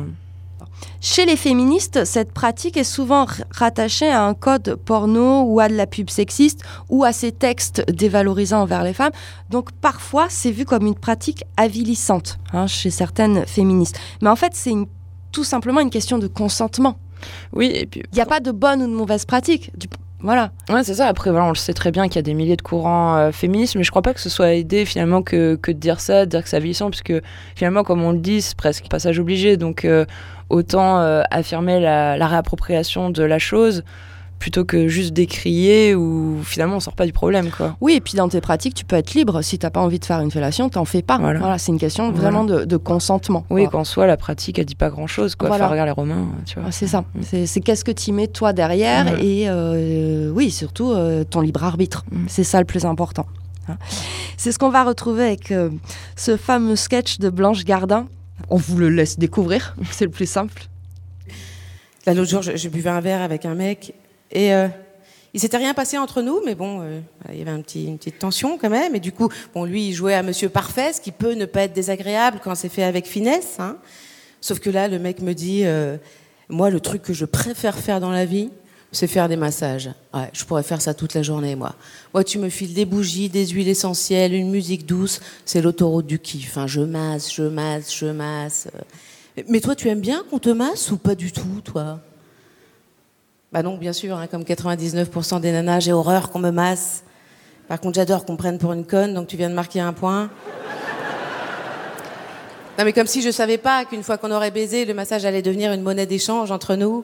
Chez 1.00 1.26
les 1.26 1.36
féministes, 1.36 2.06
cette 2.06 2.32
pratique 2.32 2.78
est 2.78 2.84
souvent 2.84 3.26
rattachée 3.52 4.10
à 4.10 4.24
un 4.24 4.34
code 4.34 4.76
porno 4.76 5.44
ou 5.44 5.60
à 5.60 5.68
de 5.68 5.74
la 5.76 5.88
pub 5.88 6.10
sexiste 6.10 6.62
ou 6.90 7.04
à 7.04 7.12
ces 7.12 7.32
textes 7.32 7.84
dévalorisants 7.92 8.62
envers 8.62 8.84
les 8.84 8.94
femmes. 8.94 9.12
Donc 9.50 9.72
parfois, 9.72 10.28
c'est 10.30 10.52
vu 10.52 10.66
comme 10.66 10.86
une 10.86 10.96
pratique 10.96 11.44
avilissante 11.58 12.38
hein, 12.54 12.68
chez 12.68 12.90
certaines 12.92 13.46
féministes. 13.48 14.00
Mais 14.22 14.30
en 14.30 14.36
fait, 14.36 14.54
c'est 14.56 14.74
tout 15.32 15.44
simplement 15.44 15.80
une 15.82 15.90
question 15.90 16.18
de 16.20 16.28
consentement. 16.28 16.98
Oui, 17.54 17.72
et 17.74 17.86
puis. 17.86 18.04
Il 18.12 18.16
n'y 18.16 18.22
a 18.22 18.26
pas 18.26 18.40
de 18.40 18.52
bonne 18.52 18.82
ou 18.82 18.88
de 18.88 18.94
mauvaise 18.94 19.26
pratique. 19.26 19.72
Du- 19.78 19.88
Voilà. 20.24 20.52
Ouais, 20.70 20.84
c'est 20.84 20.96
ça. 20.96 21.08
Après, 21.08 21.32
voilà, 21.32 21.46
on 21.46 21.50
le 21.50 21.56
sait 21.56 21.74
très 21.74 21.92
bien 21.92 22.08
qu'il 22.08 22.18
y 22.18 22.20
a 22.20 22.24
des 22.24 22.34
milliers 22.34 22.56
de 22.56 22.62
courants 22.62 23.18
euh, 23.18 23.32
féministes, 23.32 23.76
mais 23.76 23.84
je 23.84 23.90
crois 23.90 24.04
pas 24.04 24.14
que 24.14 24.20
ce 24.20 24.30
soit 24.30 24.54
aidé 24.54 24.86
finalement 24.86 25.22
que, 25.24 25.58
de 25.66 25.72
dire 25.72 26.00
ça, 26.00 26.26
de 26.26 26.30
dire 26.30 26.44
que 26.44 26.50
c'est 26.50 26.58
avilissant, 26.58 26.90
parce 26.90 27.02
que 27.02 27.22
finalement, 27.56 27.84
comme 27.84 28.04
on 28.04 28.12
le 28.12 28.20
dit, 28.20 28.42
c'est 28.42 28.56
presque 28.56 28.88
passage 28.88 29.20
obligé. 29.20 29.58
Donc, 29.58 29.84
euh, 29.84 30.06
autant 30.50 31.00
euh, 31.00 31.24
affirmer 31.32 31.80
la 31.80 32.28
réappropriation 32.28 33.10
de 33.10 33.24
la 33.24 33.40
chose 33.40 33.84
plutôt 34.42 34.66
que 34.66 34.88
juste 34.88 35.14
décrier 35.14 35.94
ou 35.94 36.40
finalement 36.44 36.78
on 36.78 36.80
sort 36.80 36.96
pas 36.96 37.06
du 37.06 37.14
problème, 37.14 37.52
quoi. 37.56 37.78
Oui, 37.80 37.94
et 37.94 38.02
puis 38.02 38.16
dans 38.16 38.28
tes 38.28 38.42
pratiques, 38.42 38.74
tu 38.74 38.84
peux 38.86 38.96
être 38.96 39.14
libre. 39.14 39.44
Si 39.44 39.60
tu 39.60 39.66
n'as 39.66 39.70
pas 39.70 39.80
envie 39.82 40.00
de 40.00 40.04
faire 40.06 40.20
une 40.20 40.32
fellation, 40.32 40.68
t'en 40.68 40.84
fais 40.84 41.04
pas. 41.04 41.20
Voilà. 41.20 41.40
Voilà, 41.40 41.58
c'est 41.60 41.72
une 41.72 41.78
question 41.78 42.06
Voilà. 42.12 42.22
vraiment 42.22 42.44
de, 42.44 42.66
de 42.66 42.78
consentement. 42.78 43.46
Oui, 43.52 43.68
qu'en 43.72 43.84
soi, 43.84 44.08
la 44.08 44.18
pratique, 44.18 44.58
elle 44.58 44.66
dit 44.66 44.74
pas 44.76 44.90
grand 44.90 45.06
chose, 45.06 45.36
quoi. 45.36 45.48
Voilà. 45.48 45.66
Enfin, 45.66 45.72
regarde 45.74 45.88
les 45.88 45.94
Romains, 45.94 46.28
tu 46.48 46.56
vois. 46.56 46.64
Ah, 46.68 46.72
C'est 46.72 46.88
ça. 46.88 47.06
C'est 47.22 47.46
c'est 47.46 47.62
qu'est-ce 47.62 47.86
que 47.86 47.92
tu 47.92 48.12
mets 48.12 48.28
toi 48.28 48.52
derrière 48.52 49.20
et 49.22 49.44
euh, 49.48 50.32
oui, 50.34 50.50
surtout 50.50 50.92
euh, 50.92 51.24
ton 51.24 51.42
libre 51.42 51.64
arbitre. 51.64 52.04
Mm. 52.12 52.26
C'est 52.28 52.44
ça 52.44 52.58
le 52.60 52.66
plus 52.66 52.84
important. 52.84 53.28
hein. 53.70 53.78
C'est 54.38 54.52
ce 54.52 54.58
qu'on 54.58 54.72
va 54.72 54.84
retrouver 54.84 55.24
avec 55.26 55.52
euh, 55.52 55.70
ce 56.16 56.36
fameux 56.36 56.76
sketch 56.76 57.20
de 57.20 57.30
Blanche 57.30 57.64
Gardin. 57.64 58.08
On 58.50 58.56
vous 58.58 58.78
le 58.78 58.90
laisse 58.90 59.20
découvrir, 59.20 59.76
c'est 59.92 60.06
le 60.06 60.12
plus 60.12 60.26
simple. 60.30 60.64
Là, 62.08 62.16
l'autre 62.16 62.32
jour, 62.32 62.42
je, 62.42 62.56
je 62.56 62.70
buvais 62.70 62.90
un 62.90 63.02
verre 63.02 63.22
avec 63.22 63.46
un 63.46 63.54
mec 63.54 63.94
et 64.32 64.54
euh, 64.54 64.68
il 65.34 65.40
s'était 65.40 65.58
rien 65.58 65.74
passé 65.74 65.98
entre 65.98 66.22
nous, 66.22 66.42
mais 66.46 66.56
bon, 66.56 66.82
euh, 66.82 67.00
il 67.32 67.40
y 67.40 67.42
avait 67.42 67.52
un 67.52 67.62
petit, 67.62 67.86
une 67.86 67.98
petite 67.98 68.20
tension 68.20 68.58
quand 68.58 68.70
même. 68.70 68.96
Et 68.96 69.00
du 69.00 69.12
coup, 69.12 69.30
bon, 69.54 69.64
lui, 69.66 69.88
il 69.88 69.94
jouait 69.94 70.16
à 70.16 70.24
Monsieur 70.24 70.50
Parfait, 70.50 70.94
ce 70.94 71.00
qui 71.02 71.12
peut 71.12 71.34
ne 71.34 71.46
pas 71.46 71.62
être 71.64 71.74
désagréable 71.74 72.40
quand 72.44 72.56
c'est 72.56 72.70
fait 72.70 72.84
avec 72.84 73.06
finesse. 73.08 73.58
Hein. 73.60 73.78
Sauf 74.42 74.60
que 74.60 74.70
là, 74.70 74.88
le 74.88 75.00
mec 75.00 75.22
me 75.22 75.34
dit, 75.34 75.62
euh, 75.66 75.98
moi, 76.50 76.70
le 76.70 76.80
truc 76.80 77.02
que 77.02 77.14
je 77.14 77.26
préfère 77.26 77.78
faire 77.78 78.00
dans 78.00 78.12
la 78.12 78.26
vie, 78.26 78.50
C'est 78.94 79.08
faire 79.08 79.30
des 79.30 79.38
massages. 79.38 79.90
Je 80.34 80.44
pourrais 80.44 80.64
faire 80.64 80.82
ça 80.82 80.94
toute 80.94 81.14
la 81.14 81.24
journée, 81.24 81.56
moi. 81.56 81.76
Moi, 82.14 82.26
tu 82.26 82.40
me 82.40 82.50
files 82.50 82.74
des 82.74 82.84
bougies, 82.84 83.30
des 83.30 83.48
huiles 83.48 83.70
essentielles, 83.70 84.34
une 84.34 84.52
musique 84.52 84.86
douce. 84.86 85.22
C'est 85.46 85.62
l'autoroute 85.62 86.08
du 86.08 86.20
kiff. 86.20 86.58
hein. 86.58 86.68
Je 86.68 86.82
masse, 86.82 87.34
je 87.34 87.44
masse, 87.44 87.96
je 87.96 88.08
masse. 88.08 88.68
Mais 89.48 89.62
toi, 89.62 89.76
tu 89.76 89.88
aimes 89.88 90.02
bien 90.02 90.26
qu'on 90.30 90.40
te 90.40 90.50
masse 90.50 90.92
ou 90.92 90.98
pas 90.98 91.16
du 91.16 91.32
tout, 91.32 91.62
toi? 91.64 92.02
Bah 93.52 93.64
non, 93.64 93.76
bien 93.76 93.92
sûr. 93.92 94.16
hein, 94.18 94.28
comme 94.28 94.44
99% 94.44 95.42
des 95.42 95.52
nanas, 95.52 95.82
j'ai 95.82 95.92
horreur 95.92 96.30
qu'on 96.30 96.40
me 96.40 96.52
masse. 96.52 97.04
Par 97.68 97.80
contre, 97.82 97.96
j'adore 97.96 98.24
qu'on 98.26 98.38
prenne 98.38 98.58
pour 98.58 98.72
une 98.74 98.86
conne, 98.86 99.14
donc 99.14 99.28
tu 99.28 99.36
viens 99.36 99.50
de 99.50 99.54
marquer 99.56 99.82
un 99.82 99.92
point. 99.94 100.30
Non, 102.80 102.86
mais 102.86 102.94
comme 102.94 103.08
si 103.08 103.22
je 103.22 103.30
savais 103.30 103.58
pas 103.58 103.84
qu'une 103.86 104.04
fois 104.04 104.18
qu'on 104.18 104.32
aurait 104.32 104.52
baisé, 104.52 104.86
le 104.86 104.94
massage 104.94 105.26
allait 105.26 105.42
devenir 105.42 105.74
une 105.74 105.82
monnaie 105.82 106.06
d'échange 106.06 106.50
entre 106.52 106.76
nous. 106.76 107.04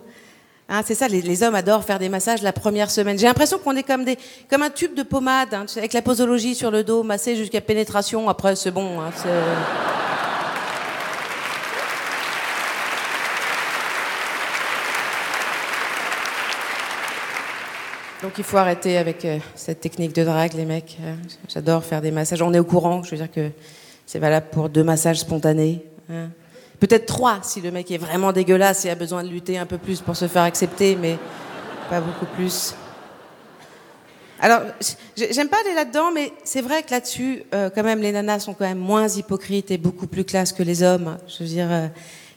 Hein, 0.69 0.81
c'est 0.85 0.95
ça, 0.95 1.07
les, 1.09 1.21
les 1.21 1.43
hommes 1.43 1.55
adorent 1.55 1.83
faire 1.83 1.99
des 1.99 2.09
massages 2.09 2.41
la 2.41 2.53
première 2.53 2.89
semaine. 2.91 3.17
J'ai 3.19 3.27
l'impression 3.27 3.57
qu'on 3.59 3.75
est 3.75 3.83
comme, 3.83 4.03
des, 4.05 4.17
comme 4.49 4.63
un 4.63 4.69
tube 4.69 4.95
de 4.95 5.03
pommade, 5.03 5.53
hein, 5.53 5.65
avec 5.75 5.91
la 5.93 6.01
posologie 6.01 6.55
sur 6.55 6.71
le 6.71 6.83
dos, 6.83 7.03
massé 7.03 7.35
jusqu'à 7.35 7.61
pénétration. 7.61 8.27
Après, 8.29 8.55
c'est 8.55 8.71
bon. 8.71 9.01
hein, 9.01 9.11
Donc 18.23 18.33
il 18.37 18.43
faut 18.43 18.57
arrêter 18.57 18.97
avec 18.97 19.23
euh, 19.25 19.37
cette 19.55 19.79
technique 19.79 20.13
de 20.13 20.23
drague, 20.23 20.53
les 20.53 20.65
mecs. 20.65 20.97
Euh, 21.01 21.13
J'adore 21.49 21.83
faire 21.83 22.01
des 22.01 22.11
massages. 22.11 22.41
On 22.41 22.53
est 22.53 22.59
au 22.59 22.63
courant, 22.63 23.03
je 23.03 23.11
veux 23.11 23.17
dire 23.17 23.31
que 23.31 23.51
c'est 24.05 24.19
valable 24.19 24.47
pour 24.51 24.69
deux 24.69 24.83
massages 24.83 25.19
spontanés. 25.19 25.83
hein. 26.09 26.29
Peut-être 26.79 27.05
trois 27.07 27.39
si 27.43 27.59
le 27.61 27.71
mec 27.71 27.89
est 27.91 27.97
vraiment 27.97 28.31
dégueulasse 28.31 28.85
et 28.85 28.89
a 28.89 28.95
besoin 28.95 29.23
de 29.23 29.29
lutter 29.29 29.57
un 29.57 29.65
peu 29.65 29.77
plus 29.79 30.01
pour 30.01 30.15
se 30.15 30.27
faire 30.27 30.43
accepter, 30.43 30.95
mais 30.95 31.17
pas 31.89 31.99
beaucoup 32.01 32.25
plus. 32.35 32.75
Alors, 34.39 34.61
j'ai- 35.15 35.33
j'aime 35.33 35.49
pas 35.49 35.57
aller 35.65 35.73
là-dedans, 35.73 36.11
mais 36.13 36.31
c'est 36.43 36.61
vrai 36.61 36.83
que 36.83 36.91
là-dessus, 36.91 37.43
euh, 37.55 37.71
quand 37.73 37.81
même, 37.83 38.01
les 38.01 38.11
nanas 38.11 38.41
sont 38.41 38.53
quand 38.53 38.65
même 38.65 38.77
moins 38.77 39.07
hypocrites 39.07 39.71
et 39.71 39.79
beaucoup 39.79 40.05
plus 40.05 40.23
classe 40.23 40.53
que 40.53 40.61
les 40.61 40.83
hommes. 40.83 41.17
Je 41.27 41.39
veux 41.43 41.49
dire, 41.49 41.69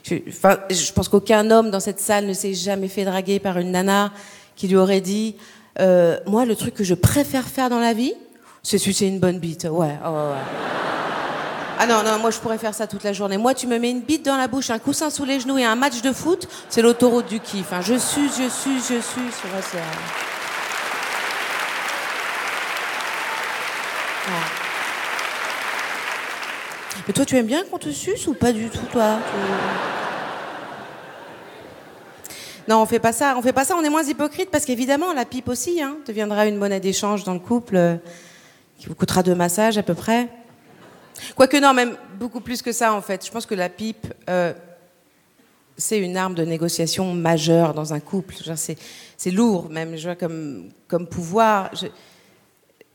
je 0.04 0.92
pense 0.92 1.08
qu'aucun 1.10 1.50
homme 1.50 1.70
dans 1.70 1.80
cette 1.80 2.00
salle 2.00 2.24
ne 2.26 2.32
s'est 2.32 2.54
jamais 2.54 2.88
fait 2.88 3.04
draguer 3.04 3.38
par 3.40 3.58
une 3.58 3.72
nana 3.72 4.12
qui 4.56 4.68
lui 4.68 4.76
aurait 4.76 5.02
dit 5.02 5.36
euh, 5.80 6.18
Moi, 6.26 6.44
le 6.44 6.54
truc 6.56 6.74
que 6.74 6.84
je 6.84 6.94
préfère 6.94 7.44
faire 7.46 7.68
dans 7.70 7.80
la 7.80 7.92
vie, 7.92 8.12
c'est 8.62 8.78
sucer 8.78 9.06
une 9.06 9.18
bonne 9.18 9.38
bite. 9.38 9.64
Ouais, 9.64 9.70
ouais, 9.70 9.86
ouais. 9.86 10.44
Ah 11.82 11.86
non, 11.86 12.02
non, 12.02 12.18
moi 12.18 12.30
je 12.30 12.38
pourrais 12.38 12.58
faire 12.58 12.74
ça 12.74 12.86
toute 12.86 13.02
la 13.04 13.14
journée. 13.14 13.38
Moi, 13.38 13.54
tu 13.54 13.66
me 13.66 13.78
mets 13.78 13.90
une 13.90 14.02
bite 14.02 14.26
dans 14.26 14.36
la 14.36 14.48
bouche, 14.48 14.68
un 14.68 14.78
coussin 14.78 15.08
sous 15.08 15.24
les 15.24 15.40
genoux 15.40 15.56
et 15.56 15.64
un 15.64 15.76
match 15.76 16.02
de 16.02 16.12
foot, 16.12 16.46
c'est 16.68 16.82
l'autoroute 16.82 17.26
du 17.26 17.40
kiff. 17.40 17.72
hein. 17.72 17.80
Je 17.80 17.96
suce, 17.96 18.32
je 18.36 18.50
suce, 18.50 18.88
je 18.90 19.00
suce. 19.00 19.40
Euh. 24.28 24.30
Mais 27.06 27.14
toi, 27.14 27.24
tu 27.24 27.36
aimes 27.36 27.46
bien 27.46 27.64
qu'on 27.64 27.78
te 27.78 27.88
suce 27.88 28.26
ou 28.26 28.34
pas 28.34 28.52
du 28.52 28.68
tout, 28.68 28.84
toi? 28.92 29.18
Non, 32.68 32.82
on 32.82 32.86
fait 32.86 32.98
pas 32.98 33.12
ça. 33.12 33.34
On 33.36 33.42
fait 33.42 33.52
pas 33.52 33.64
ça. 33.64 33.76
On 33.76 33.82
est 33.82 33.90
moins 33.90 34.04
hypocrite 34.04 34.50
parce 34.50 34.64
qu'évidemment, 34.64 35.12
la 35.12 35.24
pipe 35.24 35.48
aussi 35.48 35.80
hein, 35.82 35.96
deviendra 36.06 36.46
une 36.46 36.56
monnaie 36.56 36.80
d'échange 36.80 37.24
dans 37.24 37.34
le 37.34 37.40
couple 37.40 37.76
euh, 37.76 37.96
qui 38.78 38.86
vous 38.86 38.94
coûtera 38.94 39.22
deux 39.22 39.34
massages 39.34 39.78
à 39.78 39.82
peu 39.82 39.94
près. 39.94 40.28
Quoique 41.34 41.56
non, 41.56 41.74
même 41.74 41.96
beaucoup 42.18 42.40
plus 42.40 42.62
que 42.62 42.72
ça 42.72 42.94
en 42.94 43.02
fait. 43.02 43.24
Je 43.24 43.30
pense 43.30 43.46
que 43.46 43.54
la 43.54 43.68
pipe, 43.68 44.06
euh, 44.28 44.52
c'est 45.76 45.98
une 45.98 46.16
arme 46.16 46.34
de 46.34 46.44
négociation 46.44 47.12
majeure 47.14 47.74
dans 47.74 47.92
un 47.92 48.00
couple. 48.00 48.34
C'est, 48.56 49.30
lourd 49.30 49.68
même, 49.70 49.96
je 49.96 50.08
vois, 50.08 50.16
comme, 50.16 51.06
pouvoir. 51.10 51.70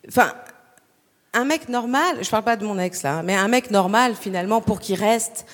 Enfin, 0.08 0.34
un 1.34 1.46
mec 1.46 1.68
normal, 1.70 2.18
je 2.22 2.30
parle 2.30 2.44
pas 2.44 2.56
de 2.56 2.66
mon 2.66 2.80
ex 2.80 3.04
là, 3.04 3.18
hein, 3.18 3.24
mais 3.24 3.36
un 3.36 3.48
mec 3.48 3.70
normal 3.72 4.16
finalement 4.16 4.62
pour 4.62 4.80
qu'il 4.80 4.98
reste, 5.00 5.46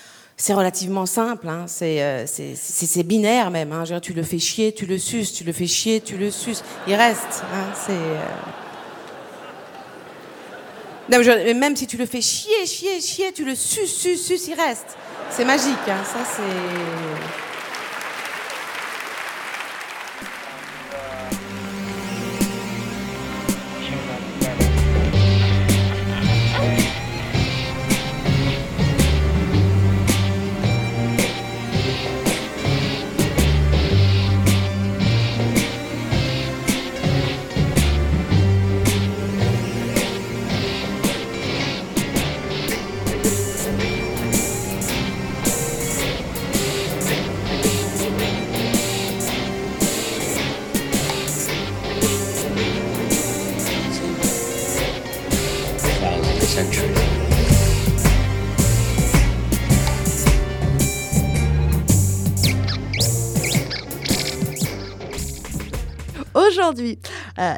c'est 0.41 0.55
relativement 0.55 1.05
simple. 1.05 1.47
hein. 1.47 1.65
C'est, 1.67 2.01
euh, 2.01 2.25
c'est, 2.25 3.03
binaire 3.03 3.51
même. 3.51 3.71
hein. 3.71 3.83
Tu 4.01 4.13
le 4.13 4.23
fais 4.23 4.39
chier, 4.39 4.73
tu 4.73 4.87
le 4.87 4.97
suces, 4.97 5.33
tu 5.33 5.43
le 5.43 5.53
fais 5.53 5.67
chier, 5.67 6.01
tu 6.01 6.17
le 6.17 6.31
suces. 6.31 6.63
Il 6.87 6.95
reste. 6.95 7.43
hein. 7.53 7.91
Euh, 11.11 11.53
même 11.53 11.75
si 11.75 11.85
tu 11.85 11.95
le 11.97 12.07
fais 12.07 12.21
chier, 12.21 12.65
chier, 12.65 12.99
chier, 13.01 13.31
tu 13.33 13.45
le 13.45 13.53
suces, 13.53 13.93
suces, 13.93 14.25
suces, 14.25 14.47
il 14.47 14.55
reste. 14.55 14.97
C'est 15.29 15.45
magique, 15.45 15.77
ça 15.85 16.25
c'est. 16.25 17.50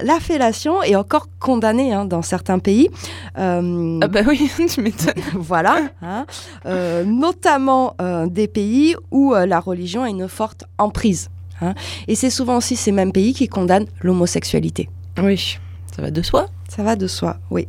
La 0.01 0.19
fellation 0.19 0.81
est 0.81 0.95
encore 0.95 1.27
condamnée 1.39 1.93
hein, 1.93 2.05
dans 2.05 2.21
certains 2.21 2.59
pays. 2.59 2.89
Euh, 3.37 3.99
Ah 4.01 4.07
bah 4.07 4.21
oui, 4.27 4.49
tu 4.69 4.81
m'étonnes. 4.81 5.13
voilà, 5.35 5.89
hein. 6.01 6.25
Euh, 6.65 7.03
notamment 7.03 7.95
euh, 8.01 8.25
des 8.27 8.47
pays 8.47 8.95
où 9.11 9.33
euh, 9.33 9.45
la 9.45 9.59
religion 9.59 10.03
a 10.03 10.09
une 10.09 10.27
forte 10.27 10.63
emprise. 10.77 11.29
hein. 11.61 11.73
Et 12.07 12.15
c'est 12.15 12.29
souvent 12.29 12.57
aussi 12.57 12.75
ces 12.75 12.91
mêmes 12.91 13.11
pays 13.11 13.33
qui 13.33 13.47
condamnent 13.47 13.87
l'homosexualité. 14.01 14.89
Oui, 15.21 15.59
ça 15.95 16.01
va 16.01 16.09
de 16.11 16.21
soi. 16.21 16.47
Ça 16.69 16.81
va 16.83 16.95
de 16.95 17.05
soi, 17.07 17.37
oui. 17.51 17.67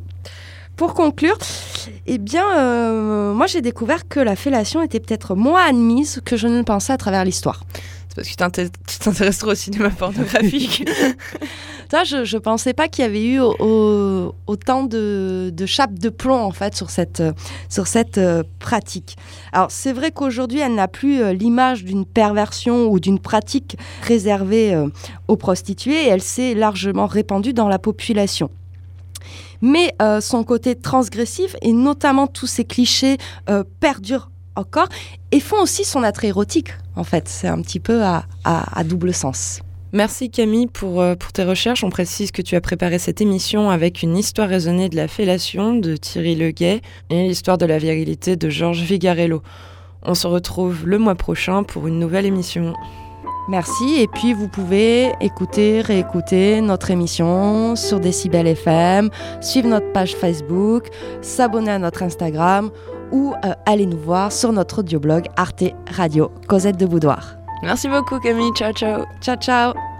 Pour 0.76 0.94
conclure, 0.94 1.38
eh 2.06 2.18
bien, 2.18 2.42
moi 3.32 3.46
j'ai 3.46 3.60
découvert 3.60 4.08
que 4.08 4.18
la 4.18 4.34
fellation 4.34 4.82
était 4.82 4.98
peut-être 4.98 5.36
moins 5.36 5.64
admise 5.68 6.20
que 6.24 6.36
je 6.36 6.48
ne 6.48 6.58
le 6.58 6.64
pensais 6.64 6.92
à 6.92 6.96
travers 6.96 7.24
l'histoire. 7.24 7.62
C'est 8.08 8.16
parce 8.16 8.26
que 8.26 8.32
tu 8.32 8.36
t'inté- 8.36 8.68
tu 8.88 8.98
t'intéresses 8.98 9.38
trop 9.38 9.50
au 9.52 9.54
cinéma 9.54 9.90
pornographique. 9.90 10.84
Je 11.92 12.34
ne 12.36 12.40
pensais 12.40 12.72
pas 12.74 12.88
qu'il 12.88 13.02
y 13.04 13.06
avait 13.06 13.24
eu 13.24 13.40
au- 13.40 13.54
au- 13.60 14.34
autant 14.46 14.82
de, 14.84 15.50
de 15.54 15.66
chapes 15.66 15.98
de 15.98 16.08
plomb 16.08 16.40
en 16.42 16.50
fait 16.50 16.74
sur 16.74 16.90
cette, 16.90 17.22
sur 17.68 17.86
cette 17.86 18.18
euh, 18.18 18.42
pratique. 18.58 19.16
Alors 19.52 19.70
c'est 19.70 19.92
vrai 19.92 20.10
qu'aujourd'hui 20.10 20.60
elle 20.60 20.74
n'a 20.74 20.88
plus 20.88 21.22
euh, 21.22 21.32
l'image 21.32 21.84
d'une 21.84 22.04
perversion 22.04 22.86
ou 22.86 22.98
d'une 23.00 23.18
pratique 23.18 23.76
réservée 24.02 24.74
euh, 24.74 24.88
aux 25.28 25.36
prostituées 25.36 26.08
elle 26.08 26.22
s'est 26.22 26.54
largement 26.54 27.06
répandue 27.06 27.52
dans 27.52 27.68
la 27.68 27.78
population. 27.78 28.50
Mais 29.62 29.94
son 30.20 30.44
côté 30.44 30.74
transgressif 30.74 31.56
et 31.62 31.72
notamment 31.72 32.26
tous 32.26 32.46
ces 32.46 32.64
clichés 32.66 33.16
perdurent 33.80 34.30
encore 34.56 34.88
et 35.32 35.40
font 35.40 35.62
aussi 35.62 35.84
son 35.84 36.02
attrait 36.02 36.28
érotique 36.28 36.68
en 36.96 37.04
fait. 37.04 37.28
C'est 37.28 37.48
un 37.48 37.62
petit 37.62 37.80
peu 37.80 38.02
à 38.02 38.24
double 38.84 39.14
sens. 39.14 39.60
Merci 39.94 40.28
Camille 40.28 40.66
pour, 40.66 41.00
euh, 41.00 41.14
pour 41.14 41.32
tes 41.32 41.44
recherches. 41.44 41.84
On 41.84 41.88
précise 41.88 42.32
que 42.32 42.42
tu 42.42 42.56
as 42.56 42.60
préparé 42.60 42.98
cette 42.98 43.20
émission 43.20 43.70
avec 43.70 44.02
une 44.02 44.16
histoire 44.16 44.48
raisonnée 44.48 44.88
de 44.88 44.96
la 44.96 45.06
fellation 45.06 45.72
de 45.72 45.94
Thierry 45.94 46.34
Leguet 46.34 46.80
et 47.10 47.28
l'histoire 47.28 47.58
de 47.58 47.64
la 47.64 47.78
virilité 47.78 48.34
de 48.34 48.50
Georges 48.50 48.82
Vigarello. 48.82 49.40
On 50.02 50.14
se 50.14 50.26
retrouve 50.26 50.84
le 50.84 50.98
mois 50.98 51.14
prochain 51.14 51.62
pour 51.62 51.86
une 51.86 52.00
nouvelle 52.00 52.26
émission. 52.26 52.74
Merci. 53.48 54.00
Et 54.00 54.08
puis, 54.08 54.32
vous 54.32 54.48
pouvez 54.48 55.12
écouter, 55.20 55.80
réécouter 55.80 56.60
notre 56.60 56.90
émission 56.90 57.76
sur 57.76 58.00
Décibel 58.00 58.48
FM, 58.48 59.10
suivre 59.40 59.68
notre 59.68 59.92
page 59.92 60.16
Facebook, 60.16 60.88
s'abonner 61.22 61.70
à 61.70 61.78
notre 61.78 62.02
Instagram 62.02 62.72
ou 63.12 63.32
euh, 63.44 63.52
aller 63.64 63.86
nous 63.86 63.98
voir 63.98 64.32
sur 64.32 64.52
notre 64.52 64.80
audioblog 64.80 65.26
Arte 65.36 65.72
Radio 65.88 66.32
Cosette 66.48 66.78
de 66.78 66.86
Boudoir. 66.86 67.43
Merci 67.64 67.88
beaucoup 67.88 68.20
Camille. 68.20 68.52
Ciao 68.54 68.72
ciao. 68.72 69.06
Ciao, 69.20 69.36
ciao 69.36 69.93